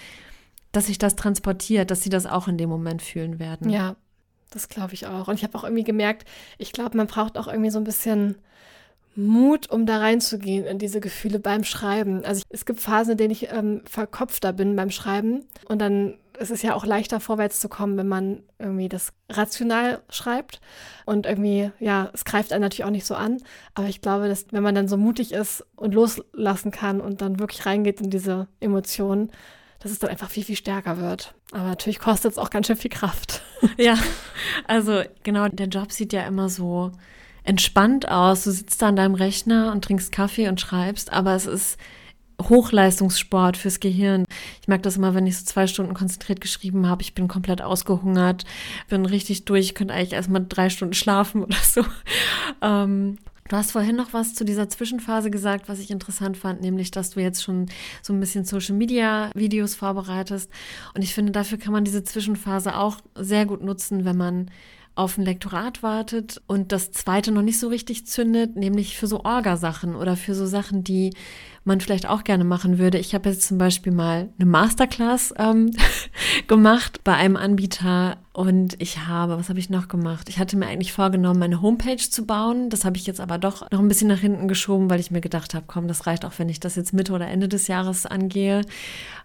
dass 0.72 0.86
sich 0.88 0.98
das 0.98 1.16
transportiert, 1.16 1.92
dass 1.92 2.02
sie 2.02 2.10
das 2.10 2.26
auch 2.26 2.48
in 2.48 2.58
dem 2.58 2.70
Moment 2.70 3.02
fühlen 3.02 3.40
werden. 3.40 3.70
Ja, 3.70 3.96
das 4.52 4.70
glaube 4.70 4.94
ich 4.94 5.08
auch. 5.08 5.28
Und 5.28 5.36
ich 5.36 5.44
habe 5.44 5.58
auch 5.58 5.64
irgendwie 5.64 5.84
gemerkt, 5.84 6.28
ich 6.58 6.72
glaube, 6.72 6.96
man 6.96 7.08
braucht 7.08 7.38
auch 7.38 7.48
irgendwie 7.48 7.72
so 7.72 7.80
ein 7.80 7.84
bisschen 7.84 8.36
Mut, 9.16 9.70
um 9.70 9.86
da 9.86 9.98
reinzugehen 9.98 10.66
in 10.66 10.80
diese 10.80 11.00
Gefühle 11.00 11.40
beim 11.40 11.64
Schreiben. 11.64 12.26
Also 12.26 12.44
es 12.50 12.66
gibt 12.66 12.82
Phasen, 12.82 13.14
in 13.14 13.18
denen 13.18 13.32
ich 13.32 13.52
ähm, 13.52 13.82
verkopfter 13.86 14.54
bin 14.54 14.76
beim 14.76 14.90
Schreiben 14.90 15.46
und 15.68 15.80
dann 15.80 16.16
es 16.40 16.52
ist 16.52 16.64
ja 16.64 16.74
auch 16.74 16.86
leichter 16.86 17.20
vorwärts 17.20 17.60
zu 17.60 17.70
kommen, 17.70 17.98
wenn 17.98 18.08
man 18.08 18.44
irgendwie 18.60 18.90
das 18.90 19.14
rational 19.30 20.02
schreibt 20.10 20.62
und 21.06 21.26
irgendwie, 21.26 21.72
ja, 21.80 22.10
es 22.14 22.26
greift 22.26 22.52
einen 22.52 22.62
natürlich 22.62 22.86
auch 22.86 22.90
nicht 22.90 23.06
so 23.06 23.16
an, 23.16 23.38
aber 23.76 23.88
ich 23.88 24.02
glaube, 24.02 24.28
dass 24.28 24.48
wenn 24.52 24.64
man 24.64 24.76
dann 24.76 24.88
so 24.88 24.98
mutig 24.98 25.32
ist 25.32 25.66
und 25.76 25.94
loslassen 25.94 26.72
kann 26.72 27.02
und 27.02 27.22
dann 27.22 27.40
wirklich 27.40 27.66
reingeht 27.66 28.02
in 28.02 28.10
diese 28.10 28.48
Emotionen, 28.60 29.32
dass 29.80 29.92
es 29.92 30.00
dann 30.00 30.10
einfach 30.10 30.30
viel, 30.30 30.44
viel 30.44 30.56
stärker 30.56 30.98
wird. 30.98 31.36
Aber 31.52 31.66
natürlich 31.66 32.00
kostet 32.00 32.32
es 32.32 32.38
auch 32.38 32.50
ganz 32.50 32.68
schön 32.68 32.78
viel 32.78 32.92
Kraft. 32.92 33.42
Ja, 33.78 33.98
also 34.68 35.04
genau, 35.24 35.48
der 35.48 35.68
Job 35.68 35.94
sieht 35.94 36.12
ja 36.12 36.28
immer 36.28 36.50
so 36.50 36.92
entspannt 37.44 38.08
aus. 38.10 38.44
Du 38.44 38.52
sitzt 38.52 38.82
da 38.82 38.88
an 38.88 38.96
deinem 38.96 39.16
Rechner 39.16 39.72
und 39.72 39.84
trinkst 39.84 40.12
Kaffee 40.12 40.48
und 40.48 40.62
schreibst, 40.62 41.12
aber 41.12 41.36
es 41.36 41.46
ist 41.46 41.78
Hochleistungssport 42.42 43.58
fürs 43.58 43.80
Gehirn. 43.80 44.26
Ich 44.62 44.68
merke 44.68 44.84
das 44.84 44.98
immer, 44.98 45.14
wenn 45.14 45.28
ich 45.28 45.38
so 45.38 45.46
zwei 45.46 45.68
Stunden 45.68 45.94
konzentriert 45.94 46.42
geschrieben 46.42 46.88
habe. 46.88 47.02
Ich 47.02 47.14
bin 47.14 47.28
komplett 47.28 47.62
ausgehungert, 47.62 48.44
bin 48.90 49.06
richtig 49.06 49.46
durch, 49.46 49.76
könnte 49.76 49.94
eigentlich 49.94 50.14
erstmal 50.14 50.46
drei 50.48 50.70
Stunden 50.70 50.94
schlafen 50.94 51.44
oder 51.44 51.58
so. 51.62 51.86
Ähm, 52.62 53.18
Du 53.50 53.58
hast 53.58 53.74
vorhin 53.74 53.98
noch 53.98 54.14
was 54.14 54.34
zu 54.34 54.46
dieser 54.46 54.70
Zwischenphase 54.70 55.30
gesagt, 55.30 55.68
was 55.68 55.80
ich 55.80 55.92
interessant 55.92 56.38
fand, 56.38 56.62
nämlich, 56.62 56.92
dass 56.92 57.10
du 57.10 57.20
jetzt 57.20 57.44
schon 57.44 57.66
so 58.02 58.14
ein 58.14 58.20
bisschen 58.20 58.46
Social 58.46 58.76
Media 58.76 59.30
Videos 59.36 59.76
vorbereitest. 59.76 60.50
Und 60.96 61.02
ich 61.02 61.14
finde, 61.14 61.34
dafür 61.34 61.58
kann 61.58 61.74
man 61.74 61.84
diese 61.84 62.04
Zwischenphase 62.04 62.78
auch 62.78 62.98
sehr 63.16 63.46
gut 63.46 63.62
nutzen, 63.62 64.06
wenn 64.06 64.18
man 64.18 64.50
auf 64.96 65.18
ein 65.18 65.26
Lektorat 65.26 65.82
wartet 65.82 66.42
und 66.46 66.72
das 66.72 66.92
zweite 66.92 67.32
noch 67.32 67.42
nicht 67.42 67.60
so 67.60 67.68
richtig 67.68 68.06
zündet, 68.06 68.56
nämlich 68.56 68.98
für 68.98 69.08
so 69.08 69.24
Orgasachen 69.24 69.96
oder 69.96 70.16
für 70.16 70.36
so 70.36 70.46
Sachen, 70.46 70.84
die 70.84 71.14
man 71.66 71.80
vielleicht 71.82 72.08
auch 72.08 72.24
gerne 72.24 72.44
machen 72.44 72.78
würde. 72.78 72.98
Ich 73.00 73.16
habe 73.16 73.30
jetzt 73.30 73.48
zum 73.48 73.58
Beispiel 73.58 73.92
mal 73.92 74.30
eine 74.38 74.50
Masterclass 74.50 75.34
ähm, 75.38 75.72
gemacht 76.48 77.04
bei 77.04 77.14
einem 77.14 77.38
Anbieter 77.38 78.18
und 78.34 78.80
ich 78.82 79.08
habe, 79.08 79.38
was 79.38 79.50
habe 79.50 79.60
ich 79.60 79.70
noch 79.70 79.88
gemacht? 79.88 80.30
Ich 80.30 80.40
hatte 80.40 80.58
mir 80.58 80.68
eigentlich 80.68 80.94
vorgenommen, 80.94 81.40
meine 81.40 81.62
Homepage 81.62 81.98
zu 81.98 82.26
bauen. 82.26 82.70
Das 82.70 82.86
habe 82.86 82.98
ich 82.98 83.08
jetzt 83.08 83.22
aber 83.22 83.38
doch 83.38 83.70
noch 83.72 83.80
ein 83.80 83.88
bisschen 83.88 84.10
nach 84.10 84.20
hinten 84.20 84.48
geschoben, 84.48 84.90
weil 84.90 85.00
ich 85.00 85.12
mir 85.12 85.22
gedacht 85.22 85.54
habe, 85.54 85.66
komm, 85.68 85.88
das 85.88 86.06
reicht 86.06 86.26
auch, 86.26 86.34
wenn 86.38 86.50
ich 86.50 86.60
das 86.60 86.76
jetzt 86.76 86.94
Mitte 86.94 87.14
oder 87.14 87.28
Ende 87.28 87.48
des 87.48 87.68
Jahres 87.68 88.06
angehe. 88.06 88.62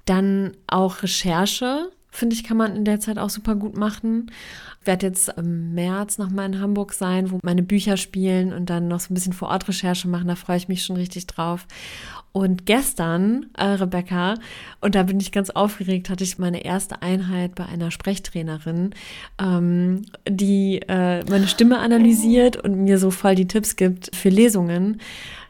Dann 0.05 0.53
auch 0.67 1.03
Recherche 1.03 1.91
finde 2.11 2.35
ich, 2.35 2.45
kann 2.45 2.57
man 2.57 2.75
in 2.75 2.85
der 2.85 3.01
Zeit 3.01 3.19
auch 3.19 3.31
super 3.31 3.55
gut 3.55 3.77
machen. 3.77 4.31
Ich 4.81 4.87
werde 4.87 5.07
jetzt 5.07 5.29
im 5.37 5.75
März 5.75 6.19
nochmal 6.19 6.47
in 6.47 6.61
Hamburg 6.61 6.93
sein, 6.93 7.31
wo 7.31 7.39
meine 7.43 7.63
Bücher 7.63 7.97
spielen 7.97 8.53
und 8.53 8.71
dann 8.71 8.89
noch 8.89 9.01
so 9.01 9.13
ein 9.13 9.15
bisschen 9.15 9.33
vor 9.33 9.49
Ort 9.49 9.69
Recherche 9.69 10.09
machen. 10.09 10.29
Da 10.29 10.35
freue 10.35 10.57
ich 10.57 10.69
mich 10.69 10.85
schon 10.85 10.97
richtig 10.97 11.27
drauf. 11.27 11.67
Und 12.33 12.67
gestern, 12.67 13.47
äh, 13.57 13.65
Rebecca, 13.65 14.35
und 14.81 14.95
da 14.95 15.03
bin 15.03 15.19
ich 15.19 15.33
ganz 15.33 15.51
aufgeregt, 15.51 16.09
hatte 16.09 16.25
ich 16.25 16.39
meine 16.39 16.65
erste 16.65 17.03
Einheit 17.03 17.55
bei 17.55 17.67
einer 17.67 17.91
Sprechtrainerin, 17.91 18.95
ähm, 19.39 20.03
die 20.29 20.81
äh, 20.89 21.25
meine 21.29 21.49
Stimme 21.49 21.79
analysiert 21.79 22.57
und 22.57 22.85
mir 22.85 22.99
so 22.99 23.11
voll 23.11 23.35
die 23.35 23.49
Tipps 23.49 23.77
gibt 23.77 24.15
für 24.15 24.29
Lesungen 24.29 25.01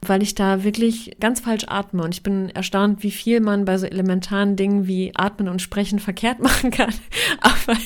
weil 0.07 0.23
ich 0.23 0.35
da 0.35 0.65
wirklich 0.65 1.17
ganz 1.21 1.41
falsch 1.41 1.65
atme. 1.69 2.03
Und 2.03 2.15
ich 2.15 2.23
bin 2.23 2.51
erstaunt, 2.51 3.03
wie 3.03 3.11
viel 3.11 3.41
man 3.41 3.65
bei 3.65 3.79
so 3.79 3.87
elementaren 3.87 4.57
Dingen 4.57 4.87
wie 4.87 5.13
Atmen 5.15 5.49
und 5.49 5.63
Sprechen 5.63 5.99
verkehrt 5.99 6.39
machen 6.43 6.71
kann. 6.71 6.93
Aber 7.41 7.79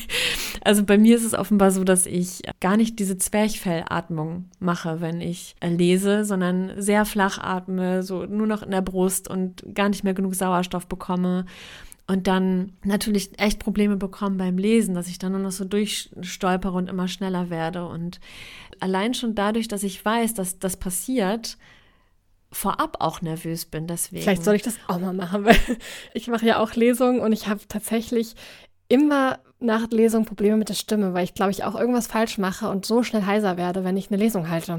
also 0.62 0.84
bei 0.84 0.98
mir 0.98 1.16
ist 1.16 1.24
es 1.24 1.34
offenbar 1.34 1.70
so, 1.70 1.84
dass 1.84 2.06
ich 2.06 2.42
gar 2.60 2.76
nicht 2.76 2.98
diese 2.98 3.18
Zwerchfellatmung 3.18 4.46
mache, 4.58 5.00
wenn 5.00 5.20
ich 5.20 5.56
lese, 5.62 6.24
sondern 6.24 6.72
sehr 6.76 7.04
flach 7.04 7.38
atme, 7.38 8.02
so 8.02 8.26
nur 8.26 8.46
noch 8.46 8.62
in 8.62 8.70
der 8.70 8.82
Brust 8.82 9.28
und 9.28 9.64
gar 9.74 9.88
nicht 9.88 10.04
mehr 10.04 10.14
genug 10.14 10.34
Sauerstoff 10.34 10.86
bekomme 10.86 11.46
und 12.06 12.26
dann 12.26 12.72
natürlich 12.84 13.38
echt 13.38 13.58
Probleme 13.58 13.96
bekommen 13.96 14.36
beim 14.36 14.58
Lesen, 14.58 14.94
dass 14.94 15.08
ich 15.08 15.18
dann 15.18 15.32
nur 15.32 15.40
noch 15.40 15.52
so 15.52 15.64
durchstolpere 15.64 16.76
und 16.76 16.90
immer 16.90 17.08
schneller 17.08 17.48
werde. 17.48 17.86
Und 17.86 18.20
allein 18.80 19.14
schon 19.14 19.34
dadurch, 19.34 19.68
dass 19.68 19.82
ich 19.82 20.04
weiß, 20.04 20.34
dass 20.34 20.58
das 20.58 20.76
passiert, 20.76 21.56
vorab 22.52 22.98
auch 23.00 23.22
nervös 23.22 23.64
bin. 23.64 23.86
Deswegen. 23.86 24.22
Vielleicht 24.22 24.44
soll 24.44 24.54
ich 24.54 24.62
das 24.62 24.78
auch 24.86 24.98
mal 24.98 25.12
machen, 25.12 25.44
weil 25.46 25.56
ich 26.14 26.28
mache 26.28 26.46
ja 26.46 26.58
auch 26.58 26.74
Lesungen 26.74 27.20
und 27.20 27.32
ich 27.32 27.48
habe 27.48 27.60
tatsächlich 27.68 28.34
immer 28.88 29.38
nach 29.58 29.88
Lesung 29.90 30.24
Probleme 30.24 30.56
mit 30.56 30.68
der 30.68 30.74
Stimme, 30.74 31.14
weil 31.14 31.24
ich 31.24 31.34
glaube 31.34 31.50
ich 31.50 31.64
auch 31.64 31.74
irgendwas 31.74 32.08
falsch 32.08 32.36
mache 32.38 32.68
und 32.68 32.84
so 32.84 33.02
schnell 33.02 33.24
heiser 33.24 33.56
werde, 33.56 33.84
wenn 33.84 33.96
ich 33.96 34.10
eine 34.10 34.22
Lesung 34.22 34.50
halte. 34.50 34.78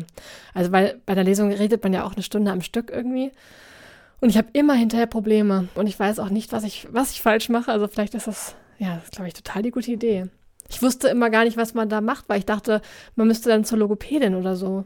Also 0.54 0.72
weil 0.72 1.02
bei 1.06 1.16
der 1.16 1.24
Lesung 1.24 1.52
redet 1.52 1.84
man 1.84 1.94
ja 1.94 2.04
auch 2.04 2.14
eine 2.14 2.24
Stunde 2.24 2.52
am 2.52 2.62
Stück 2.62 2.92
irgendwie. 2.92 3.32
Und 4.20 4.30
ich 4.30 4.38
habe 4.38 4.48
immer 4.54 4.74
hinterher 4.74 5.08
Probleme 5.08 5.68
und 5.76 5.88
ich 5.88 6.00
weiß 6.00 6.20
auch 6.20 6.30
nicht, 6.30 6.52
was 6.52 6.64
ich, 6.64 6.88
was 6.92 7.12
ich 7.12 7.22
falsch 7.22 7.50
mache. 7.50 7.72
Also 7.72 7.88
vielleicht 7.88 8.14
ist 8.14 8.28
das, 8.28 8.56
ja, 8.78 8.96
das 8.96 9.06
ist, 9.06 9.12
glaube 9.12 9.28
ich, 9.28 9.34
total 9.34 9.64
die 9.64 9.72
gute 9.72 9.92
Idee. 9.92 10.28
Ich 10.70 10.82
wusste 10.82 11.08
immer 11.08 11.30
gar 11.30 11.44
nicht, 11.44 11.58
was 11.58 11.74
man 11.74 11.90
da 11.90 12.02
macht, 12.02 12.30
weil 12.30 12.40
ich 12.40 12.46
dachte, 12.46 12.82
man 13.16 13.28
müsste 13.28 13.50
dann 13.50 13.64
zur 13.64 13.78
Logopädin 13.78 14.36
oder 14.36 14.56
so. 14.56 14.86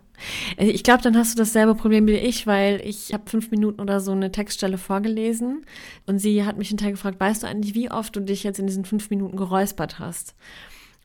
Äh, 0.58 0.70
ich 0.70 0.84
glaube, 0.84 1.02
dann 1.02 1.18
hast 1.18 1.34
du 1.34 1.38
dasselbe 1.38 1.76
Problem 1.76 2.08
wie 2.08 2.16
ich, 2.16 2.48
weil 2.48 2.82
ich 2.84 3.14
habe 3.14 3.30
fünf 3.30 3.52
Minuten 3.52 3.80
oder 3.80 4.00
so 4.00 4.12
eine 4.12 4.32
Textstelle 4.32 4.78
vorgelesen 4.78 5.66
und 6.06 6.20
sie 6.20 6.46
hat 6.46 6.58
mich 6.58 6.70
hinterher 6.70 6.94
gefragt, 6.94 7.20
weißt 7.20 7.44
du 7.44 7.48
eigentlich, 7.48 7.76
wie 7.76 7.92
oft 7.92 8.16
du 8.16 8.20
dich 8.20 8.44
jetzt 8.44 8.60
in 8.60 8.68
diesen 8.68 8.86
fünf 8.86 9.10
Minuten 9.10 9.38
geräuspert 9.38 10.00
hast? 10.00 10.36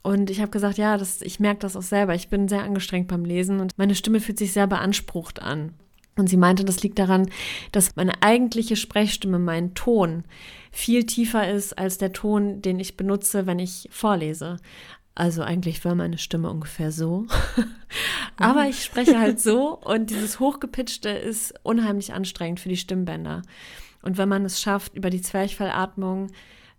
Und 0.03 0.31
ich 0.31 0.41
habe 0.41 0.51
gesagt, 0.51 0.79
ja, 0.79 0.99
das, 0.99 1.23
ich 1.23 1.39
merke 1.39 1.61
das 1.61 1.77
auch 1.77 1.83
selber. 1.83 2.15
Ich 2.15 2.29
bin 2.29 2.49
sehr 2.49 2.65
angestrengt 2.65 3.07
beim 3.07 3.25
Lesen 3.25 3.61
und 3.61 3.79
meine 3.79 3.95
Stimme 3.95 4.19
fühlt 4.21 4.39
sich 4.39 4.53
sehr 4.53 4.67
beansprucht 4.67 5.41
an. 5.41 5.75
Und 6.17 6.29
sie 6.29 6.37
meinte, 6.37 6.65
das 6.65 6.83
liegt 6.83 6.99
daran, 6.99 7.31
dass 7.73 7.97
meine 7.97 8.23
eigentliche 8.23 8.77
Sprechstimme, 8.77 9.39
mein 9.39 9.75
Ton, 9.75 10.25
viel 10.71 11.05
tiefer 11.05 11.51
ist 11.51 11.79
als 11.79 11.99
der 11.99 12.13
Ton, 12.13 12.61
den 12.61 12.79
ich 12.81 12.97
benutze, 12.97 13.47
wenn 13.47 13.59
ich 13.59 13.89
vorlese. 13.91 14.59
Also 15.15 15.43
eigentlich 15.43 15.85
war 15.85 15.95
meine 15.95 16.19
Stimme 16.19 16.51
ungefähr 16.51 16.91
so. 16.91 17.27
Aber 18.37 18.67
ich 18.67 18.85
spreche 18.85 19.19
halt 19.19 19.41
so 19.41 19.79
und 19.79 20.11
dieses 20.11 20.41
Hochgepitchte 20.41 21.11
ist 21.11 21.55
unheimlich 21.63 22.15
anstrengend 22.15 22.61
für 22.61 22.71
die 22.71 22.77
Stimmbänder. 22.77 23.43
Und 24.03 24.19
wenn 24.19 24.29
man 24.29 24.45
es 24.45 24.61
schafft, 24.61 24.95
über 24.95 25.11
die 25.11 25.21
Zwerchfellatmung 25.21 26.29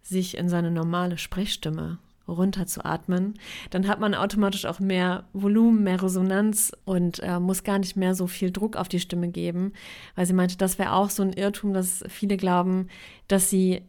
sich 0.02 0.38
in 0.38 0.50
seine 0.50 0.72
normale 0.72 1.18
Sprechstimme 1.18 2.00
runterzuatmen, 2.28 3.34
dann 3.70 3.88
hat 3.88 4.00
man 4.00 4.16
automatisch 4.16 4.66
auch 4.66 4.80
mehr 4.80 5.26
Volumen, 5.34 5.84
mehr 5.84 6.02
Resonanz 6.02 6.72
und 6.86 7.20
äh, 7.20 7.40
muss 7.40 7.64
gar 7.64 7.80
nicht 7.80 7.96
mehr 7.96 8.16
so 8.16 8.28
viel 8.28 8.52
Druck 8.52 8.76
auf 8.78 8.88
die 8.88 9.00
Stimme 9.00 9.30
geben, 9.30 9.74
weil 10.16 10.26
sie 10.26 10.34
meinte, 10.34 10.58
das 10.58 10.80
wäre 10.80 10.94
auch 10.94 11.10
so 11.10 11.24
ein 11.24 11.34
Irrtum, 11.34 11.74
dass 11.74 12.04
viele 12.08 12.38
glauben, 12.38 12.88
dass 13.28 13.50
sie 13.50 13.82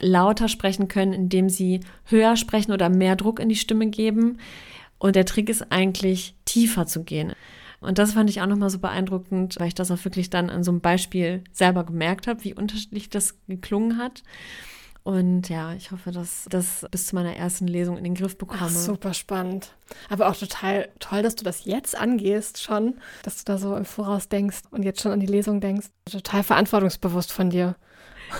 lauter 0.00 0.48
sprechen 0.48 0.88
können, 0.88 1.12
indem 1.12 1.48
sie 1.48 1.80
höher 2.04 2.36
sprechen 2.36 2.72
oder 2.72 2.88
mehr 2.88 3.16
Druck 3.16 3.38
in 3.38 3.48
die 3.48 3.56
Stimme 3.56 3.88
geben. 3.88 4.38
Und 4.98 5.16
der 5.16 5.24
Trick 5.24 5.48
ist 5.48 5.70
eigentlich 5.70 6.34
tiefer 6.44 6.86
zu 6.86 7.04
gehen. 7.04 7.32
Und 7.80 7.98
das 7.98 8.12
fand 8.12 8.30
ich 8.30 8.40
auch 8.40 8.46
nochmal 8.46 8.70
so 8.70 8.78
beeindruckend, 8.78 9.56
weil 9.58 9.68
ich 9.68 9.74
das 9.74 9.90
auch 9.90 10.04
wirklich 10.04 10.30
dann 10.30 10.50
an 10.50 10.62
so 10.62 10.70
einem 10.70 10.80
Beispiel 10.80 11.42
selber 11.52 11.84
gemerkt 11.84 12.28
habe, 12.28 12.44
wie 12.44 12.54
unterschiedlich 12.54 13.10
das 13.10 13.36
geklungen 13.48 13.98
hat. 13.98 14.22
Und 15.04 15.48
ja, 15.48 15.74
ich 15.74 15.90
hoffe, 15.90 16.12
dass 16.12 16.46
das 16.48 16.86
bis 16.90 17.06
zu 17.06 17.16
meiner 17.16 17.34
ersten 17.34 17.66
Lesung 17.66 17.98
in 17.98 18.04
den 18.04 18.14
Griff 18.14 18.38
bekomme. 18.38 18.60
Ach, 18.64 18.70
super 18.70 19.14
spannend. 19.14 19.74
Aber 20.08 20.28
auch 20.28 20.36
total 20.36 20.88
toll, 21.00 21.22
dass 21.22 21.34
du 21.34 21.44
das 21.44 21.64
jetzt 21.64 21.98
angehst 21.98 22.62
schon, 22.62 22.94
dass 23.24 23.38
du 23.38 23.44
da 23.44 23.58
so 23.58 23.74
im 23.74 23.84
Voraus 23.84 24.28
denkst 24.28 24.60
und 24.70 24.84
jetzt 24.84 25.00
schon 25.00 25.10
an 25.10 25.20
die 25.20 25.26
Lesung 25.26 25.60
denkst. 25.60 25.88
Total 26.04 26.44
verantwortungsbewusst 26.44 27.32
von 27.32 27.50
dir. 27.50 27.74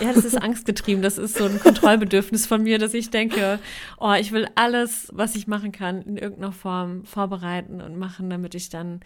Ja, 0.00 0.12
das 0.12 0.24
ist 0.24 0.36
angstgetrieben. 0.40 1.02
Das 1.02 1.18
ist 1.18 1.36
so 1.36 1.46
ein 1.46 1.58
Kontrollbedürfnis 1.58 2.46
von 2.46 2.62
mir, 2.62 2.78
dass 2.78 2.94
ich 2.94 3.10
denke, 3.10 3.58
oh, 3.98 4.12
ich 4.12 4.30
will 4.30 4.48
alles, 4.54 5.08
was 5.12 5.34
ich 5.34 5.48
machen 5.48 5.72
kann, 5.72 6.02
in 6.02 6.16
irgendeiner 6.16 6.52
Form 6.52 7.04
vorbereiten 7.04 7.80
und 7.80 7.98
machen, 7.98 8.30
damit 8.30 8.54
ich 8.54 8.68
dann 8.68 9.00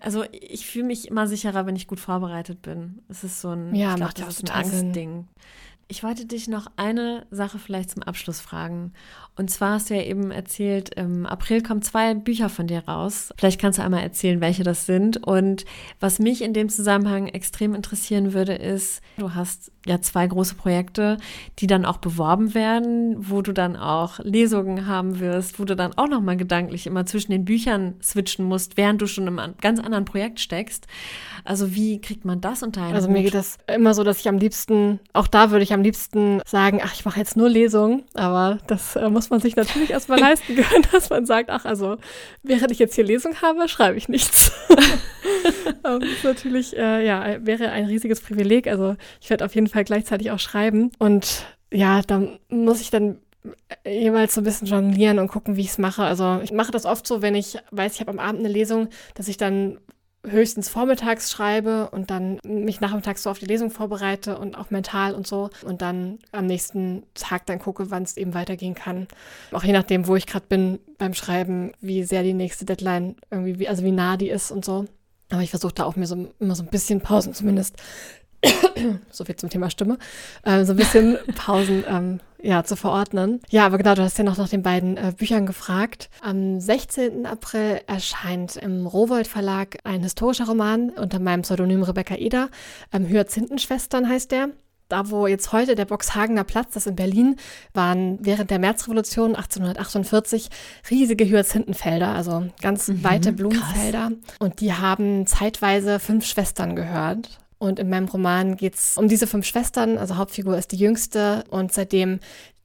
also 0.00 0.24
ich 0.32 0.66
fühle 0.66 0.84
mich 0.84 1.08
immer 1.08 1.26
sicherer, 1.26 1.66
wenn 1.66 1.74
ich 1.76 1.86
gut 1.86 1.98
vorbereitet 1.98 2.62
bin. 2.62 3.02
Es 3.08 3.24
ist 3.24 3.40
so 3.40 3.50
ein, 3.50 3.74
ja, 3.74 3.90
ich 3.90 3.96
glaub, 3.96 4.08
macht 4.08 4.20
das 4.20 4.28
ist 4.28 4.50
ein 4.50 4.64
Angstding. 4.64 5.28
Ich 5.90 6.02
wollte 6.02 6.26
dich 6.26 6.48
noch 6.48 6.70
eine 6.76 7.26
Sache 7.30 7.58
vielleicht 7.58 7.90
zum 7.90 8.02
Abschluss 8.02 8.40
fragen. 8.40 8.92
Und 9.38 9.50
zwar 9.50 9.74
hast 9.74 9.88
du 9.88 9.94
ja 9.94 10.02
eben 10.02 10.32
erzählt, 10.32 10.94
im 10.94 11.24
April 11.24 11.62
kommen 11.62 11.80
zwei 11.80 12.12
Bücher 12.14 12.48
von 12.48 12.66
dir 12.66 12.82
raus. 12.88 13.32
Vielleicht 13.38 13.60
kannst 13.60 13.78
du 13.78 13.84
einmal 13.84 14.02
erzählen, 14.02 14.40
welche 14.40 14.64
das 14.64 14.84
sind. 14.84 15.24
Und 15.24 15.64
was 16.00 16.18
mich 16.18 16.42
in 16.42 16.52
dem 16.52 16.68
Zusammenhang 16.68 17.28
extrem 17.28 17.74
interessieren 17.74 18.32
würde, 18.32 18.54
ist, 18.54 19.00
du 19.16 19.34
hast 19.34 19.70
ja 19.86 20.00
zwei 20.00 20.26
große 20.26 20.56
Projekte, 20.56 21.18
die 21.60 21.68
dann 21.68 21.84
auch 21.84 21.98
beworben 21.98 22.52
werden, 22.54 23.16
wo 23.18 23.40
du 23.40 23.52
dann 23.52 23.76
auch 23.76 24.18
Lesungen 24.18 24.86
haben 24.86 25.20
wirst, 25.20 25.58
wo 25.60 25.64
du 25.64 25.76
dann 25.76 25.92
auch 25.96 26.08
nochmal 26.08 26.36
gedanklich 26.36 26.86
immer 26.86 27.06
zwischen 27.06 27.30
den 27.30 27.44
Büchern 27.44 27.94
switchen 28.02 28.44
musst, 28.44 28.76
während 28.76 29.00
du 29.00 29.06
schon 29.06 29.26
im 29.26 29.40
ganz 29.60 29.80
anderen 29.80 30.04
Projekt 30.04 30.40
steckst. 30.40 30.86
Also 31.44 31.74
wie 31.74 32.00
kriegt 32.00 32.24
man 32.24 32.40
das 32.40 32.62
unter 32.62 32.82
einen 32.82 32.94
Also 32.94 33.08
mir 33.08 33.22
geht 33.22 33.34
das 33.34 33.56
immer 33.72 33.94
so, 33.94 34.04
dass 34.04 34.18
ich 34.18 34.28
am 34.28 34.38
liebsten, 34.38 35.00
auch 35.12 35.26
da 35.26 35.50
würde 35.50 35.62
ich 35.62 35.72
am 35.72 35.82
liebsten 35.82 36.42
sagen, 36.44 36.80
ach, 36.82 36.92
ich 36.94 37.04
mache 37.04 37.18
jetzt 37.18 37.36
nur 37.36 37.48
Lesungen, 37.48 38.02
aber 38.14 38.58
das 38.66 38.96
äh, 38.96 39.08
muss 39.08 39.27
man 39.30 39.40
sich 39.40 39.56
natürlich 39.56 39.90
erstmal 39.90 40.20
leisten 40.20 40.56
können, 40.56 40.86
dass 40.92 41.10
man 41.10 41.26
sagt, 41.26 41.50
ach, 41.50 41.64
also 41.64 41.96
während 42.42 42.70
ich 42.70 42.78
jetzt 42.78 42.94
hier 42.94 43.04
Lesung 43.04 43.40
habe, 43.42 43.68
schreibe 43.68 43.96
ich 43.96 44.08
nichts. 44.08 44.52
das 45.82 46.02
ist 46.02 46.24
natürlich, 46.24 46.76
äh, 46.76 47.06
ja, 47.06 47.44
wäre 47.44 47.70
ein 47.70 47.86
riesiges 47.86 48.20
Privileg. 48.20 48.66
Also 48.66 48.96
ich 49.20 49.30
werde 49.30 49.44
auf 49.44 49.54
jeden 49.54 49.68
Fall 49.68 49.84
gleichzeitig 49.84 50.30
auch 50.30 50.38
schreiben 50.38 50.90
und 50.98 51.44
ja, 51.70 52.02
da 52.02 52.22
muss 52.48 52.80
ich 52.80 52.90
dann 52.90 53.18
äh, 53.84 54.04
jeweils 54.04 54.34
so 54.34 54.40
ein 54.40 54.44
bisschen 54.44 54.66
jonglieren 54.66 55.18
und 55.18 55.28
gucken, 55.28 55.56
wie 55.56 55.62
ich 55.62 55.68
es 55.68 55.78
mache. 55.78 56.02
Also 56.02 56.40
ich 56.42 56.52
mache 56.52 56.72
das 56.72 56.86
oft 56.86 57.06
so, 57.06 57.22
wenn 57.22 57.34
ich 57.34 57.58
weiß, 57.70 57.94
ich 57.94 58.00
habe 58.00 58.10
am 58.10 58.18
Abend 58.18 58.40
eine 58.40 58.48
Lesung, 58.52 58.88
dass 59.14 59.28
ich 59.28 59.36
dann 59.36 59.78
höchstens 60.30 60.68
vormittags 60.68 61.30
schreibe 61.30 61.90
und 61.90 62.10
dann 62.10 62.38
mich 62.44 62.80
nachmittags 62.80 63.22
so 63.22 63.30
auf 63.30 63.38
die 63.38 63.46
Lesung 63.46 63.70
vorbereite 63.70 64.38
und 64.38 64.56
auch 64.56 64.70
mental 64.70 65.14
und 65.14 65.26
so 65.26 65.50
und 65.64 65.82
dann 65.82 66.18
am 66.32 66.46
nächsten 66.46 67.02
Tag 67.14 67.46
dann 67.46 67.58
gucke, 67.58 67.90
wann 67.90 68.02
es 68.02 68.16
eben 68.16 68.34
weitergehen 68.34 68.74
kann. 68.74 69.06
Auch 69.52 69.64
je 69.64 69.72
nachdem, 69.72 70.06
wo 70.06 70.16
ich 70.16 70.26
gerade 70.26 70.46
bin 70.48 70.78
beim 70.98 71.14
Schreiben, 71.14 71.72
wie 71.80 72.04
sehr 72.04 72.22
die 72.22 72.34
nächste 72.34 72.64
Deadline 72.64 73.16
irgendwie, 73.30 73.58
wie, 73.58 73.68
also 73.68 73.84
wie 73.84 73.92
nah 73.92 74.16
die 74.16 74.28
ist 74.28 74.50
und 74.50 74.64
so. 74.64 74.86
Aber 75.30 75.42
ich 75.42 75.50
versuche 75.50 75.74
da 75.74 75.84
auch 75.84 75.96
mir 75.96 76.06
so 76.06 76.32
immer 76.38 76.54
so 76.54 76.62
ein 76.62 76.70
bisschen 76.70 77.00
Pausen 77.00 77.34
zumindest 77.34 77.76
so 79.10 79.24
viel 79.24 79.36
zum 79.36 79.50
Thema 79.50 79.70
Stimme, 79.70 79.98
äh, 80.44 80.64
so 80.64 80.72
ein 80.72 80.76
bisschen 80.76 81.18
Pausen 81.34 81.84
ähm, 81.88 82.20
ja, 82.40 82.64
zu 82.64 82.76
verordnen. 82.76 83.40
Ja, 83.50 83.66
aber 83.66 83.78
genau, 83.78 83.94
du 83.94 84.02
hast 84.02 84.18
ja 84.18 84.24
noch 84.24 84.38
nach 84.38 84.48
den 84.48 84.62
beiden 84.62 84.96
äh, 84.96 85.12
Büchern 85.16 85.46
gefragt. 85.46 86.08
Am 86.20 86.60
16. 86.60 87.26
April 87.26 87.80
erscheint 87.86 88.56
im 88.56 88.86
Rowold 88.86 89.26
Verlag 89.26 89.78
ein 89.84 90.02
historischer 90.02 90.46
Roman 90.46 90.90
unter 90.90 91.18
meinem 91.18 91.42
Pseudonym 91.42 91.82
Rebecca 91.82 92.14
Eder. 92.14 92.48
Ähm, 92.92 93.06
Hyazinthenschwestern 93.06 94.08
heißt 94.08 94.30
der. 94.30 94.50
Da, 94.88 95.10
wo 95.10 95.26
jetzt 95.26 95.52
heute 95.52 95.74
der 95.74 95.84
Boxhagener 95.84 96.44
Platz 96.44 96.74
ist 96.74 96.86
in 96.86 96.96
Berlin, 96.96 97.36
waren 97.74 98.18
während 98.22 98.50
der 98.50 98.58
Märzrevolution 98.58 99.36
1848 99.36 100.48
riesige 100.90 101.28
Hyazinthenfelder, 101.28 102.08
also 102.08 102.46
ganz 102.62 102.88
mhm, 102.88 103.04
weite 103.04 103.32
Blumenfelder. 103.32 104.08
Krass. 104.08 104.36
Und 104.38 104.60
die 104.62 104.72
haben 104.72 105.26
zeitweise 105.26 105.98
fünf 105.98 106.24
Schwestern 106.24 106.74
gehört. 106.74 107.38
Und 107.58 107.78
in 107.78 107.90
meinem 107.90 108.06
Roman 108.06 108.56
geht 108.56 108.74
es 108.74 108.96
um 108.96 109.08
diese 109.08 109.26
fünf 109.26 109.46
Schwestern. 109.46 109.98
Also 109.98 110.16
Hauptfigur 110.16 110.56
ist 110.56 110.72
die 110.72 110.76
jüngste 110.76 111.44
und 111.50 111.72
seitdem 111.72 112.20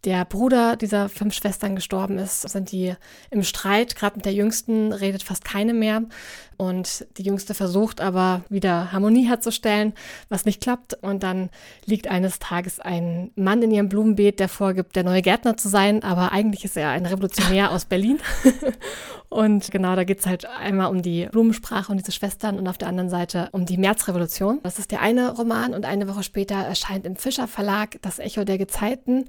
der 0.05 0.25
Bruder 0.25 0.75
dieser 0.75 1.07
fünf 1.07 1.33
Schwestern 1.33 1.75
gestorben 1.75 2.17
ist, 2.17 2.41
sind 2.41 2.71
die 2.71 2.93
im 3.29 3.43
Streit. 3.43 3.95
Gerade 3.95 4.17
mit 4.17 4.25
der 4.25 4.33
Jüngsten 4.33 4.91
redet 4.91 5.23
fast 5.23 5.45
keine 5.45 5.73
mehr. 5.73 6.03
Und 6.57 7.05
die 7.17 7.23
Jüngste 7.23 7.53
versucht 7.53 8.01
aber 8.01 8.43
wieder 8.49 8.91
Harmonie 8.91 9.27
herzustellen, 9.27 9.93
was 10.27 10.43
nicht 10.45 10.61
klappt. 10.61 10.95
Und 11.01 11.23
dann 11.23 11.49
liegt 11.85 12.07
eines 12.07 12.39
Tages 12.39 12.81
ein 12.81 13.31
Mann 13.35 13.61
in 13.61 13.71
ihrem 13.71 13.87
Blumenbeet, 13.87 14.41
der 14.41 14.49
vorgibt, 14.49 14.97
der 14.97 15.03
neue 15.03 15.21
Gärtner 15.21 15.55
zu 15.55 15.69
sein. 15.69 16.03
Aber 16.03 16.33
eigentlich 16.33 16.65
ist 16.65 16.75
er 16.75 16.89
ein 16.89 17.05
Revolutionär 17.05 17.71
aus 17.71 17.85
Berlin. 17.85 18.19
und 19.33 19.71
genau, 19.71 19.95
da 19.95 20.03
geht 20.03 20.19
es 20.19 20.27
halt 20.27 20.45
einmal 20.45 20.91
um 20.91 21.01
die 21.01 21.25
Blumensprache 21.25 21.91
und 21.91 21.97
diese 21.97 22.11
Schwestern 22.11 22.59
und 22.59 22.67
auf 22.67 22.77
der 22.77 22.87
anderen 22.87 23.09
Seite 23.09 23.49
um 23.51 23.65
die 23.65 23.77
Märzrevolution. 23.77 24.59
Das 24.61 24.77
ist 24.77 24.91
der 24.91 25.01
eine 25.01 25.35
Roman. 25.35 25.73
Und 25.73 25.85
eine 25.85 26.07
Woche 26.07 26.21
später 26.21 26.55
erscheint 26.55 27.05
im 27.05 27.15
Fischer 27.15 27.47
Verlag 27.47 27.97
Das 28.03 28.19
Echo 28.19 28.43
der 28.43 28.59
Gezeiten. 28.59 29.25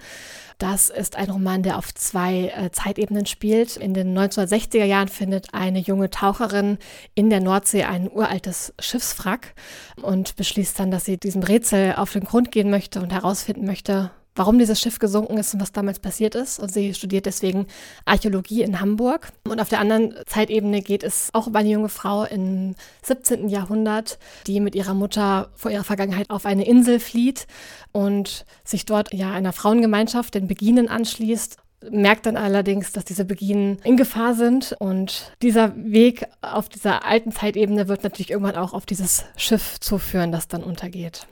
Das 0.58 0.90
ist 0.90 1.16
ein 1.16 1.30
Roman, 1.30 1.62
der 1.62 1.78
auf 1.78 1.94
zwei 1.94 2.52
äh, 2.54 2.70
Zeitebenen 2.70 3.24
spielt. 3.24 3.76
In 3.76 3.94
den 3.94 4.16
1960er 4.16 4.84
Jahren 4.84 5.08
findet 5.08 5.54
eine 5.54 5.78
junge 5.78 6.10
Taucherin 6.10 6.78
in 7.14 7.30
der 7.30 7.40
Nordsee 7.40 7.84
ein 7.84 8.10
uraltes 8.10 8.74
Schiffswrack 8.78 9.54
und 10.02 10.36
beschließt 10.36 10.78
dann, 10.78 10.90
dass 10.90 11.06
sie 11.06 11.16
diesem 11.16 11.42
Rätsel 11.42 11.94
auf 11.96 12.12
den 12.12 12.24
Grund 12.24 12.52
gehen 12.52 12.68
möchte 12.68 13.00
und 13.00 13.10
herausfinden 13.10 13.64
möchte, 13.64 14.10
warum 14.36 14.58
dieses 14.58 14.80
Schiff 14.80 14.98
gesunken 14.98 15.38
ist 15.38 15.54
und 15.54 15.60
was 15.60 15.72
damals 15.72 15.98
passiert 15.98 16.34
ist. 16.34 16.58
Und 16.58 16.72
sie 16.72 16.94
studiert 16.94 17.26
deswegen 17.26 17.66
Archäologie 18.04 18.62
in 18.62 18.80
Hamburg. 18.80 19.32
Und 19.48 19.60
auf 19.60 19.68
der 19.68 19.80
anderen 19.80 20.14
Zeitebene 20.26 20.82
geht 20.82 21.02
es 21.02 21.30
auch 21.32 21.46
um 21.46 21.56
eine 21.56 21.68
junge 21.68 21.88
Frau 21.88 22.24
im 22.24 22.74
17. 23.02 23.48
Jahrhundert, 23.48 24.18
die 24.46 24.60
mit 24.60 24.74
ihrer 24.74 24.94
Mutter 24.94 25.50
vor 25.54 25.70
ihrer 25.70 25.84
Vergangenheit 25.84 26.30
auf 26.30 26.46
eine 26.46 26.66
Insel 26.66 27.00
flieht 27.00 27.46
und 27.92 28.44
sich 28.64 28.86
dort 28.86 29.12
ja 29.12 29.32
einer 29.32 29.52
Frauengemeinschaft, 29.52 30.34
den 30.34 30.48
Beginen, 30.48 30.88
anschließt 30.88 31.58
merkt 31.90 32.26
dann 32.26 32.36
allerdings, 32.36 32.92
dass 32.92 33.04
diese 33.04 33.24
Beginen 33.24 33.78
in 33.84 33.96
Gefahr 33.96 34.34
sind 34.34 34.74
und 34.78 35.32
dieser 35.42 35.74
Weg 35.76 36.26
auf 36.40 36.68
dieser 36.68 37.04
alten 37.04 37.32
Zeitebene 37.32 37.88
wird 37.88 38.04
natürlich 38.04 38.30
irgendwann 38.30 38.56
auch 38.56 38.72
auf 38.72 38.86
dieses 38.86 39.24
Schiff 39.36 39.78
zuführen, 39.80 40.32
das 40.32 40.48
dann 40.48 40.62
untergeht. 40.62 41.26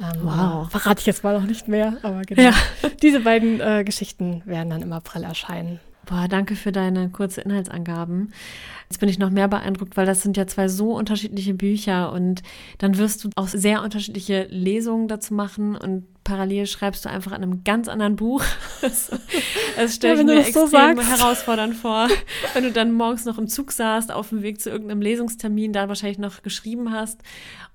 Ähm, 0.00 0.20
wow. 0.22 0.70
Verrate 0.70 1.00
ich 1.00 1.06
jetzt 1.06 1.24
mal 1.24 1.38
noch 1.38 1.46
nicht 1.46 1.68
mehr, 1.68 1.96
aber 2.02 2.22
genau. 2.22 2.42
Ja. 2.42 2.54
Diese 3.02 3.20
beiden 3.20 3.60
äh, 3.60 3.84
Geschichten 3.84 4.42
werden 4.44 4.70
dann 4.70 4.82
im 4.82 4.92
April 4.92 5.24
erscheinen. 5.24 5.80
Boah, 6.06 6.26
danke 6.28 6.56
für 6.56 6.72
deine 6.72 7.10
kurze 7.10 7.42
Inhaltsangaben. 7.42 8.32
Jetzt 8.88 8.98
bin 8.98 9.08
ich 9.08 9.18
noch 9.18 9.30
mehr 9.30 9.48
beeindruckt, 9.48 9.96
weil 9.96 10.04
das 10.04 10.22
sind 10.22 10.36
ja 10.36 10.46
zwei 10.46 10.68
so 10.68 10.96
unterschiedliche 10.96 11.54
Bücher 11.54 12.12
und 12.12 12.42
dann 12.78 12.98
wirst 12.98 13.24
du 13.24 13.30
auch 13.36 13.46
sehr 13.46 13.82
unterschiedliche 13.82 14.46
Lesungen 14.50 15.06
dazu 15.06 15.32
machen 15.32 15.76
und 15.76 16.04
parallel 16.24 16.66
schreibst 16.66 17.04
du 17.04 17.08
einfach 17.08 17.32
an 17.32 17.42
einem 17.42 17.64
ganz 17.64 17.88
anderen 17.88 18.16
Buch. 18.16 18.42
Das 19.74 19.94
stelle 19.94 20.18
ja, 20.18 20.24
mir 20.24 20.40
extrem 20.40 20.68
so 20.68 20.78
herausfordernd 20.78 21.74
vor. 21.74 22.08
Wenn 22.52 22.64
du 22.64 22.72
dann 22.72 22.92
morgens 22.92 23.24
noch 23.24 23.38
im 23.38 23.48
Zug 23.48 23.72
saßt, 23.72 24.12
auf 24.12 24.28
dem 24.28 24.42
Weg 24.42 24.60
zu 24.60 24.68
irgendeinem 24.68 25.00
Lesungstermin, 25.00 25.72
da 25.72 25.88
wahrscheinlich 25.88 26.18
noch 26.18 26.42
geschrieben 26.42 26.92
hast 26.92 27.20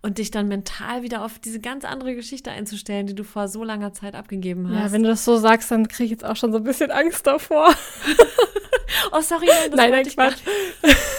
und 0.03 0.19
dich 0.19 0.29
dann 0.29 0.47
mental 0.47 1.01
wieder 1.01 1.25
auf 1.25 1.39
diese 1.39 1.59
ganz 1.59 1.85
andere 1.85 2.13
Geschichte 2.15 2.51
einzustellen, 2.51 3.07
die 3.07 3.15
du 3.15 3.23
vor 3.23 3.47
so 3.47 3.63
langer 3.63 3.93
Zeit 3.93 4.15
abgegeben 4.15 4.69
hast. 4.69 4.75
Ja, 4.75 4.91
wenn 4.91 5.03
du 5.03 5.09
das 5.09 5.25
so 5.25 5.37
sagst, 5.37 5.71
dann 5.71 5.87
kriege 5.87 6.05
ich 6.05 6.11
jetzt 6.11 6.25
auch 6.25 6.35
schon 6.35 6.51
so 6.51 6.59
ein 6.59 6.63
bisschen 6.63 6.91
Angst 6.91 7.25
davor. 7.25 7.73
oh, 9.11 9.21
sorry, 9.21 9.47
nein, 9.47 9.71
das 9.71 9.77
nein, 9.77 9.91
nein, 9.91 10.05
Quatsch. 10.05 10.39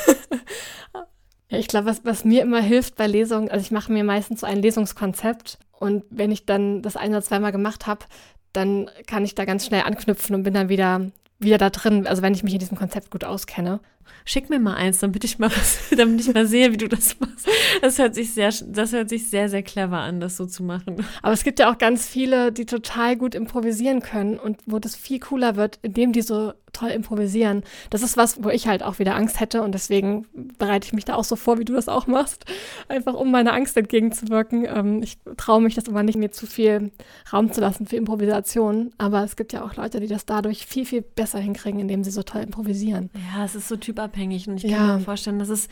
Ja, 1.51 1.57
ich 1.57 1.69
glaube, 1.69 1.87
was, 1.87 2.05
was 2.05 2.27
mir 2.27 2.43
immer 2.43 2.61
hilft 2.61 2.97
bei 2.97 3.07
Lesungen, 3.07 3.51
also 3.51 3.63
ich 3.63 3.71
mache 3.71 3.91
mir 3.91 4.05
meistens 4.05 4.41
so 4.41 4.47
ein 4.47 4.61
Lesungskonzept 4.61 5.59
und 5.79 6.05
wenn 6.11 6.31
ich 6.31 6.47
dann 6.47 6.83
das 6.83 6.97
ein 6.97 7.11
oder 7.11 7.23
zweimal 7.23 7.53
gemacht 7.53 7.87
habe, 7.87 8.05
dann 8.53 8.91
kann 9.07 9.25
ich 9.25 9.35
da 9.35 9.45
ganz 9.45 9.67
schnell 9.67 9.83
anknüpfen 9.83 10.35
und 10.35 10.43
bin 10.43 10.55
dann 10.55 10.69
wieder, 10.69 11.11
wieder 11.39 11.59
da 11.59 11.71
drin, 11.71 12.07
also 12.07 12.23
wenn 12.23 12.35
ich 12.35 12.43
mich 12.43 12.55
in 12.55 12.59
diesem 12.59 12.79
Konzept 12.79 13.11
gut 13.11 13.25
auskenne. 13.25 13.81
Schick 14.25 14.51
mir 14.51 14.59
mal 14.59 14.75
eins, 14.75 14.99
damit 14.99 15.25
ich 15.25 15.39
mal 15.39 15.51
was, 15.51 15.79
damit 15.97 16.21
ich 16.21 16.33
mal 16.33 16.47
sehe, 16.47 16.73
wie 16.73 16.77
du 16.77 16.89
das 16.89 17.19
machst. 17.21 17.49
Das 17.81 17.99
hört 17.99 18.15
sich 18.15 18.35
sehr, 18.35 18.53
das 18.67 18.93
hört 18.93 19.09
sich 19.09 19.29
sehr, 19.29 19.49
sehr 19.49 19.63
clever 19.63 19.99
an, 19.99 20.21
das 20.21 20.37
so 20.37 20.47
zu 20.47 20.63
machen. 20.63 21.05
Aber 21.23 21.33
es 21.33 21.45
gibt 21.45 21.59
ja 21.59 21.71
auch 21.71 21.79
ganz 21.79 22.07
viele, 22.07 22.53
die 22.53 22.67
total 22.67 23.17
gut 23.17 23.35
improvisieren 23.35 24.01
können 24.01 24.39
und 24.39 24.61
wo 24.67 24.79
das 24.79 24.97
viel 24.97 25.21
cooler 25.21 25.57
wird, 25.57 25.79
indem 25.83 26.13
die 26.13 26.23
so 26.23 26.53
toll 26.73 26.91
improvisieren. 26.91 27.63
Das 27.91 28.03
ist 28.03 28.17
was, 28.17 28.43
wo 28.43 28.51
ich 28.51 28.69
halt 28.69 28.83
auch 28.83 28.99
wieder 28.99 29.15
Angst 29.15 29.41
hätte 29.41 29.63
und 29.63 29.73
deswegen 29.73 30.27
bereite 30.59 30.87
ich 30.87 30.93
mich 30.93 31.05
da 31.05 31.15
auch 31.15 31.25
so 31.25 31.37
vor, 31.37 31.59
wie 31.59 31.65
du 31.65 31.73
das 31.73 31.89
auch 31.89 32.07
machst. 32.07 32.45
Einfach 32.89 33.15
um 33.15 33.31
meiner 33.31 33.53
Angst 33.53 33.77
entgegenzuwirken. 33.77 34.65
Ähm, 34.65 35.03
ich 35.03 35.19
traue 35.37 35.61
mich 35.61 35.75
das 35.75 35.89
immer 35.89 36.03
nicht, 36.03 36.17
mir 36.17 36.31
zu 36.31 36.47
viel 36.47 36.93
Raum 37.33 37.53
zu 37.53 37.61
lassen 37.61 37.87
für 37.87 37.97
Improvisation. 37.97 38.91
Aber 38.99 39.25
es 39.25 39.37
gibt 39.37 39.53
ja 39.53 39.65
auch 39.65 39.77
Leute, 39.77 40.01
die 40.01 40.07
das 40.07 40.27
dadurch 40.27 40.67
viel, 40.67 40.85
viel 40.85 41.03
besser 41.03 41.39
hinkriegen, 41.39 41.81
indem 41.81 42.05
sie 42.05 42.11
so 42.11 42.23
toll 42.23 42.43
improvisieren. 42.43 43.11
Ja, 43.35 43.45
es 43.45 43.55
ist 43.55 43.69
so 43.69 43.77
typabhängig 43.99 44.49
und 44.49 44.57
ich 44.63 44.71
kann 44.71 44.89
ja. 44.89 44.97
mir 44.97 45.01
vorstellen, 45.01 45.39
dass 45.39 45.49
es 45.49 45.69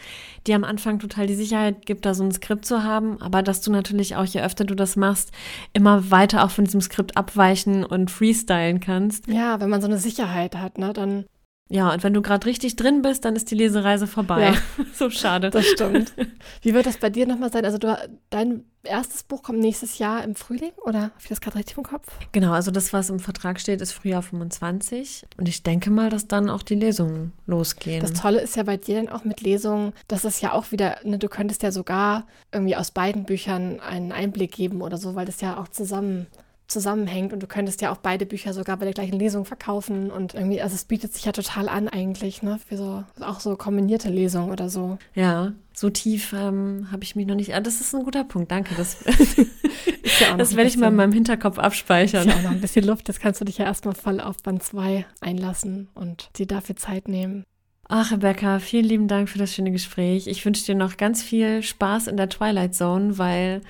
dir 0.47 0.57
am 0.57 0.65
Anfang 0.65 0.99
total 0.99 1.27
die 1.27 1.35
Sicherheit 1.35 1.87
gibt, 1.87 2.05
da 2.05 2.15
so 2.15 2.25
ein 2.25 2.33
Skript 2.33 2.65
zu 2.65 2.83
haben, 2.83 3.21
aber 3.21 3.43
dass 3.43 3.61
du 3.61 3.71
natürlich 3.71 4.17
auch, 4.17 4.25
je 4.25 4.43
öfter 4.43 4.65
du 4.65 4.75
das 4.75 4.97
machst, 4.97 5.31
immer 5.73 6.11
weiter 6.11 6.45
auch 6.45 6.51
von 6.51 6.65
diesem 6.65 6.81
Skript 6.81 7.17
abweichen 7.17 7.85
und 7.85 8.11
freestylen 8.11 8.81
kannst. 8.81 9.27
Ja, 9.29 9.61
wenn 9.61 9.71
man 9.71 9.81
so 9.81 9.87
eine 9.87 9.99
Sicherheit 9.99 10.57
hat, 10.57 10.79
ne? 10.79 10.93
dann 10.93 11.25
ja, 11.69 11.93
und 11.93 12.05
wenn 12.05 12.15
du 12.15 12.23
gerade 12.23 12.47
richtig 12.47 12.77
drin 12.77 13.03
bist, 13.03 13.25
dann 13.25 13.35
ist 13.35 13.51
die 13.51 13.57
Lesereise 13.57 14.07
vorbei. 14.07 14.53
Ja. 14.53 14.85
so 14.95 15.11
schade. 15.11 15.51
Das 15.51 15.67
stimmt. 15.67 16.13
Wie 16.63 16.75
wird 16.75 16.87
das 16.87 16.99
bei 16.99 17.11
dir 17.11 17.27
nochmal 17.27 17.51
sein? 17.51 17.65
Also 17.65 17.77
du, 17.77 17.99
dein 18.31 18.65
erstes 18.85 19.25
Buch 19.25 19.43
kommt 19.43 19.59
nächstes 19.59 19.99
Jahr 19.99 20.23
im 20.23 20.37
Frühling, 20.37 20.71
oder 20.85 21.03
habe 21.03 21.13
ich 21.21 21.29
das 21.29 21.41
gerade 21.41 21.59
richtig 21.59 21.77
im 21.77 21.83
Kopf? 21.83 22.07
Genau, 22.31 22.53
also 22.53 22.71
das, 22.71 22.93
was 22.93 23.11
im 23.11 23.19
Vertrag 23.19 23.59
steht, 23.59 23.81
ist 23.81 23.91
Frühjahr 23.91 24.23
25. 24.23 25.27
Und 25.37 25.49
ich 25.49 25.65
denke 25.65 25.91
mal, 25.91 26.09
dass 26.09 26.29
dann 26.29 26.51
auch 26.51 26.63
die 26.63 26.77
Lesungen 26.77 27.33
losgehen. 27.47 28.01
Das 28.01 28.13
Tolle 28.13 28.41
ist 28.41 28.55
ja 28.55 28.63
bei 28.63 28.77
dir 28.77 29.03
dann 29.03 29.09
auch 29.09 29.25
mit 29.25 29.41
Lesungen, 29.41 29.93
dass 30.07 30.23
es 30.23 30.41
ja 30.41 30.53
auch 30.53 30.71
wieder, 30.71 30.99
ne, 31.03 31.19
du 31.19 31.29
könntest 31.29 31.65
ja 31.65 31.73
sogar 31.73 32.29
irgendwie 32.53 32.77
aus 32.77 32.93
beiden 32.93 33.25
Büchern 33.25 33.81
einen 33.81 34.13
Einblick 34.13 34.53
geben 34.53 34.83
oder 34.83 34.99
so, 34.99 35.17
weil 35.17 35.27
das 35.27 35.41
ja 35.41 35.59
auch 35.59 35.67
zusammen 35.67 36.29
zusammenhängt 36.69 37.33
und 37.33 37.43
du 37.43 37.47
könntest 37.47 37.81
ja 37.81 37.93
auch 37.93 37.99
beide 37.99 38.27
Bücher 38.27 38.53
sogar 38.53 38.77
bei 38.77 38.85
der 38.85 38.95
gleichen 38.95 39.19
Lesung 39.19 39.45
verkaufen 39.45 40.11
und 40.11 40.35
irgendwie, 40.35 40.61
also 40.61 40.75
es 40.75 40.85
bietet 40.85 41.15
sich 41.15 41.25
ja 41.25 41.33
total 41.33 41.69
an 41.69 41.89
eigentlich, 41.89 42.43
ne, 42.43 42.59
für 42.67 42.77
so, 42.77 43.05
auch 43.21 43.41
so 43.41 43.57
kombinierte 43.57 44.09
Lesungen 44.09 44.51
oder 44.51 44.69
so. 44.69 44.99
Ja, 45.15 45.53
so 45.73 45.91
tief 45.91 46.33
ähm, 46.33 46.89
habe 46.91 47.05
ich 47.05 47.15
mich 47.15 47.27
noch 47.27 47.37
nicht, 47.37 47.55
ah, 47.55 47.61
das 47.61 47.81
ist 47.81 47.95
ein 47.95 48.05
guter 48.05 48.25
Punkt, 48.25 48.51
danke, 48.51 48.75
das, 48.75 48.97
ja 50.21 50.37
das 50.37 50.57
werde 50.57 50.69
ich 50.69 50.77
mal 50.77 50.89
in 50.89 50.97
meinem 50.97 51.13
Hinterkopf 51.13 51.59
abspeichern. 51.59 52.27
Ist 52.27 52.35
ja 52.35 52.41
auch 52.41 52.45
noch 52.45 52.51
ein 52.51 52.61
bisschen 52.61 52.85
Luft, 52.85 53.09
das 53.09 53.21
kannst 53.21 53.41
du 53.41 53.45
dich 53.45 53.59
ja 53.59 53.65
erstmal 53.65 53.95
voll 53.95 54.21
auf 54.21 54.39
Band 54.43 54.63
2 54.63 55.07
einlassen 55.21 55.89
und 55.95 56.31
dir 56.37 56.47
dafür 56.47 56.77
Zeit 56.77 57.07
nehmen. 57.09 57.45
Ach, 57.89 58.11
Rebecca, 58.11 58.59
vielen 58.59 58.85
lieben 58.85 59.07
Dank 59.07 59.29
für 59.29 59.39
das 59.39 59.55
schöne 59.55 59.71
Gespräch. 59.71 60.27
Ich 60.27 60.45
wünsche 60.45 60.65
dir 60.65 60.75
noch 60.75 60.97
ganz 60.97 61.23
viel 61.23 61.63
Spaß 61.63 62.09
in 62.09 62.17
der 62.17 62.29
Twilight 62.29 62.75
Zone, 62.75 63.17
weil 63.17 63.61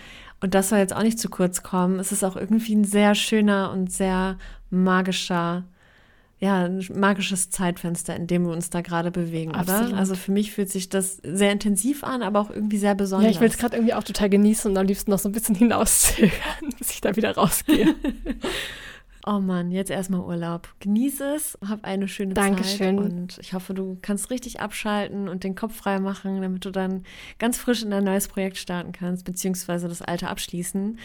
und 0.41 0.55
das 0.55 0.69
soll 0.69 0.79
jetzt 0.79 0.95
auch 0.95 1.03
nicht 1.03 1.19
zu 1.19 1.29
kurz 1.29 1.63
kommen. 1.63 1.99
Es 1.99 2.13
ist 2.13 2.25
auch 2.25 2.37
irgendwie 2.37 2.75
ein 2.75 2.85
sehr 2.85 3.15
schöner 3.15 3.73
und 3.73 3.91
sehr 3.91 4.37
magischer, 4.71 5.65
ja, 6.39 6.65
ein 6.65 6.87
magisches 6.95 7.49
Zeitfenster, 7.51 8.15
in 8.15 8.27
dem 8.27 8.45
wir 8.45 8.53
uns 8.53 8.69
da 8.69 8.83
gerade 8.83 9.11
bewegen, 9.11 9.55
Absolut. 9.55 9.89
oder? 9.89 9.99
Also 9.99 10.15
für 10.15 10.33
mich 10.33 10.53
fühlt 10.53 10.71
sich 10.71 10.91
das 10.91 11.19
sehr 11.23 11.53
intensiv 11.53 12.05
an, 12.05 12.23
aber 12.23 12.41
auch 12.41 12.51
irgendwie 12.51 12.77
sehr 12.77 12.95
besonders. 12.95 13.25
Ja, 13.25 13.31
ich 13.31 13.41
will 13.41 13.49
es 13.49 13.57
gerade 13.57 13.77
irgendwie 13.77 13.95
auch 13.95 14.05
total 14.05 14.29
genießen 14.29 14.71
und 14.71 14.77
am 14.77 14.87
liebsten 14.87 15.11
noch 15.11 15.19
so 15.19 15.29
ein 15.29 15.33
bisschen 15.33 15.55
hinauszögern, 15.55 16.33
bis 16.79 16.91
ich 16.91 17.01
da 17.01 17.17
wieder 17.17 17.35
rausgehe. 17.35 17.95
Oh 19.29 19.41
Mann, 19.41 19.73
jetzt 19.73 19.91
erstmal 19.91 20.21
Urlaub. 20.21 20.73
Genieße 20.79 21.35
es, 21.35 21.59
hab 21.69 21.85
eine 21.85 22.07
schöne 22.07 22.35
Dankeschön. 22.35 22.97
Zeit 22.97 23.11
und 23.11 23.39
ich 23.41 23.55
hoffe, 23.55 23.75
du 23.75 23.99
kannst 24.01 24.31
richtig 24.31 24.61
abschalten 24.61 25.29
und 25.29 25.43
den 25.43 25.57
Kopf 25.57 25.75
frei 25.75 25.99
machen, 25.99 26.41
damit 26.41 26.65
du 26.65 26.71
dann 26.71 27.03
ganz 27.41 27.59
frisch 27.59 27.83
in 27.83 27.93
ein 27.93 28.05
neues 28.05 28.29
Projekt 28.29 28.57
starten 28.57 28.93
kannst, 28.93 29.25
beziehungsweise 29.25 29.89
das 29.89 30.01
alte 30.01 30.29
abschließen. 30.29 31.01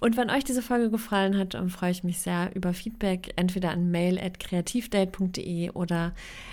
Und 0.00 0.16
wenn 0.16 0.30
euch 0.30 0.44
diese 0.44 0.62
Folge 0.62 0.90
gefallen 0.90 1.38
hat, 1.38 1.54
dann 1.54 1.70
freue 1.70 1.90
ich 1.90 2.04
mich 2.04 2.18
sehr 2.18 2.50
über 2.54 2.74
Feedback, 2.74 3.32
entweder 3.36 3.70
an 3.70 3.90
mail.kreativdate.de 3.90 5.70
oder 5.70 6.12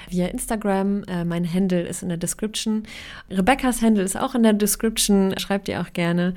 via 0.10 0.28
Instagram. 0.28 1.04
Äh, 1.04 1.26
mein 1.26 1.52
Handle 1.52 1.82
ist 1.82 2.04
in 2.04 2.10
der 2.10 2.18
Description. 2.18 2.84
Rebecca's 3.30 3.82
Handle 3.82 4.04
ist 4.04 4.18
auch 4.18 4.34
in 4.34 4.44
der 4.44 4.54
Description. 4.54 5.38
Schreibt 5.38 5.68
ihr 5.68 5.82
auch 5.82 5.92
gerne. 5.94 6.34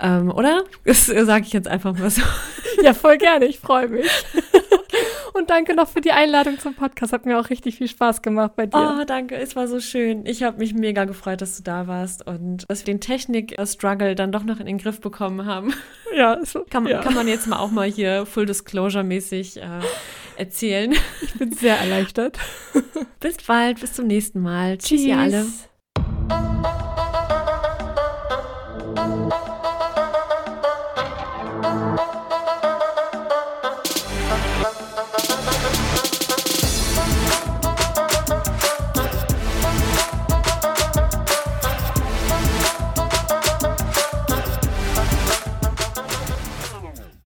Ähm, 0.00 0.30
oder? 0.30 0.64
Das 0.84 1.06
sage 1.06 1.44
ich 1.46 1.52
jetzt 1.52 1.68
einfach 1.68 1.96
mal 1.96 2.10
so. 2.10 2.22
Ja, 2.82 2.94
voll 2.94 3.18
gerne. 3.18 3.44
Ich 3.44 3.58
freue 3.58 3.88
mich. 3.88 4.06
Und 5.38 5.50
danke 5.50 5.74
noch 5.74 5.88
für 5.88 6.00
die 6.00 6.10
Einladung 6.10 6.58
zum 6.58 6.74
Podcast. 6.74 7.12
Hat 7.12 7.24
mir 7.24 7.38
auch 7.38 7.48
richtig 7.48 7.76
viel 7.76 7.86
Spaß 7.86 8.22
gemacht 8.22 8.56
bei 8.56 8.66
dir. 8.66 8.98
Oh, 9.00 9.04
danke. 9.04 9.36
Es 9.36 9.54
war 9.54 9.68
so 9.68 9.78
schön. 9.78 10.26
Ich 10.26 10.42
habe 10.42 10.58
mich 10.58 10.74
mega 10.74 11.04
gefreut, 11.04 11.40
dass 11.40 11.56
du 11.56 11.62
da 11.62 11.86
warst 11.86 12.26
und 12.26 12.64
dass 12.68 12.80
wir 12.80 12.92
den 12.92 13.00
Technik-Struggle 13.00 14.16
dann 14.16 14.32
doch 14.32 14.42
noch 14.42 14.58
in 14.58 14.66
den 14.66 14.78
Griff 14.78 15.00
bekommen 15.00 15.46
haben. 15.46 15.72
Ja, 16.16 16.42
so, 16.42 16.64
Kann, 16.68 16.86
ja. 16.86 17.00
kann 17.02 17.12
man 17.12 17.28
jetzt 17.28 17.46
mal 17.46 17.58
auch 17.58 17.70
mal 17.70 17.86
hier 17.86 18.24
Full 18.24 18.46
Disclosure-mäßig 18.46 19.58
äh, 19.58 19.80
erzählen. 20.38 20.94
Ich 21.20 21.34
bin 21.34 21.52
sehr 21.52 21.76
erleichtert. 21.78 22.38
Bis 23.20 23.36
bald, 23.46 23.78
bis 23.78 23.92
zum 23.92 24.06
nächsten 24.06 24.40
Mal. 24.40 24.78
Tschüss, 24.78 25.02
ihr 25.02 25.18
alle. 25.18 25.42
Tschüss. 25.42 25.68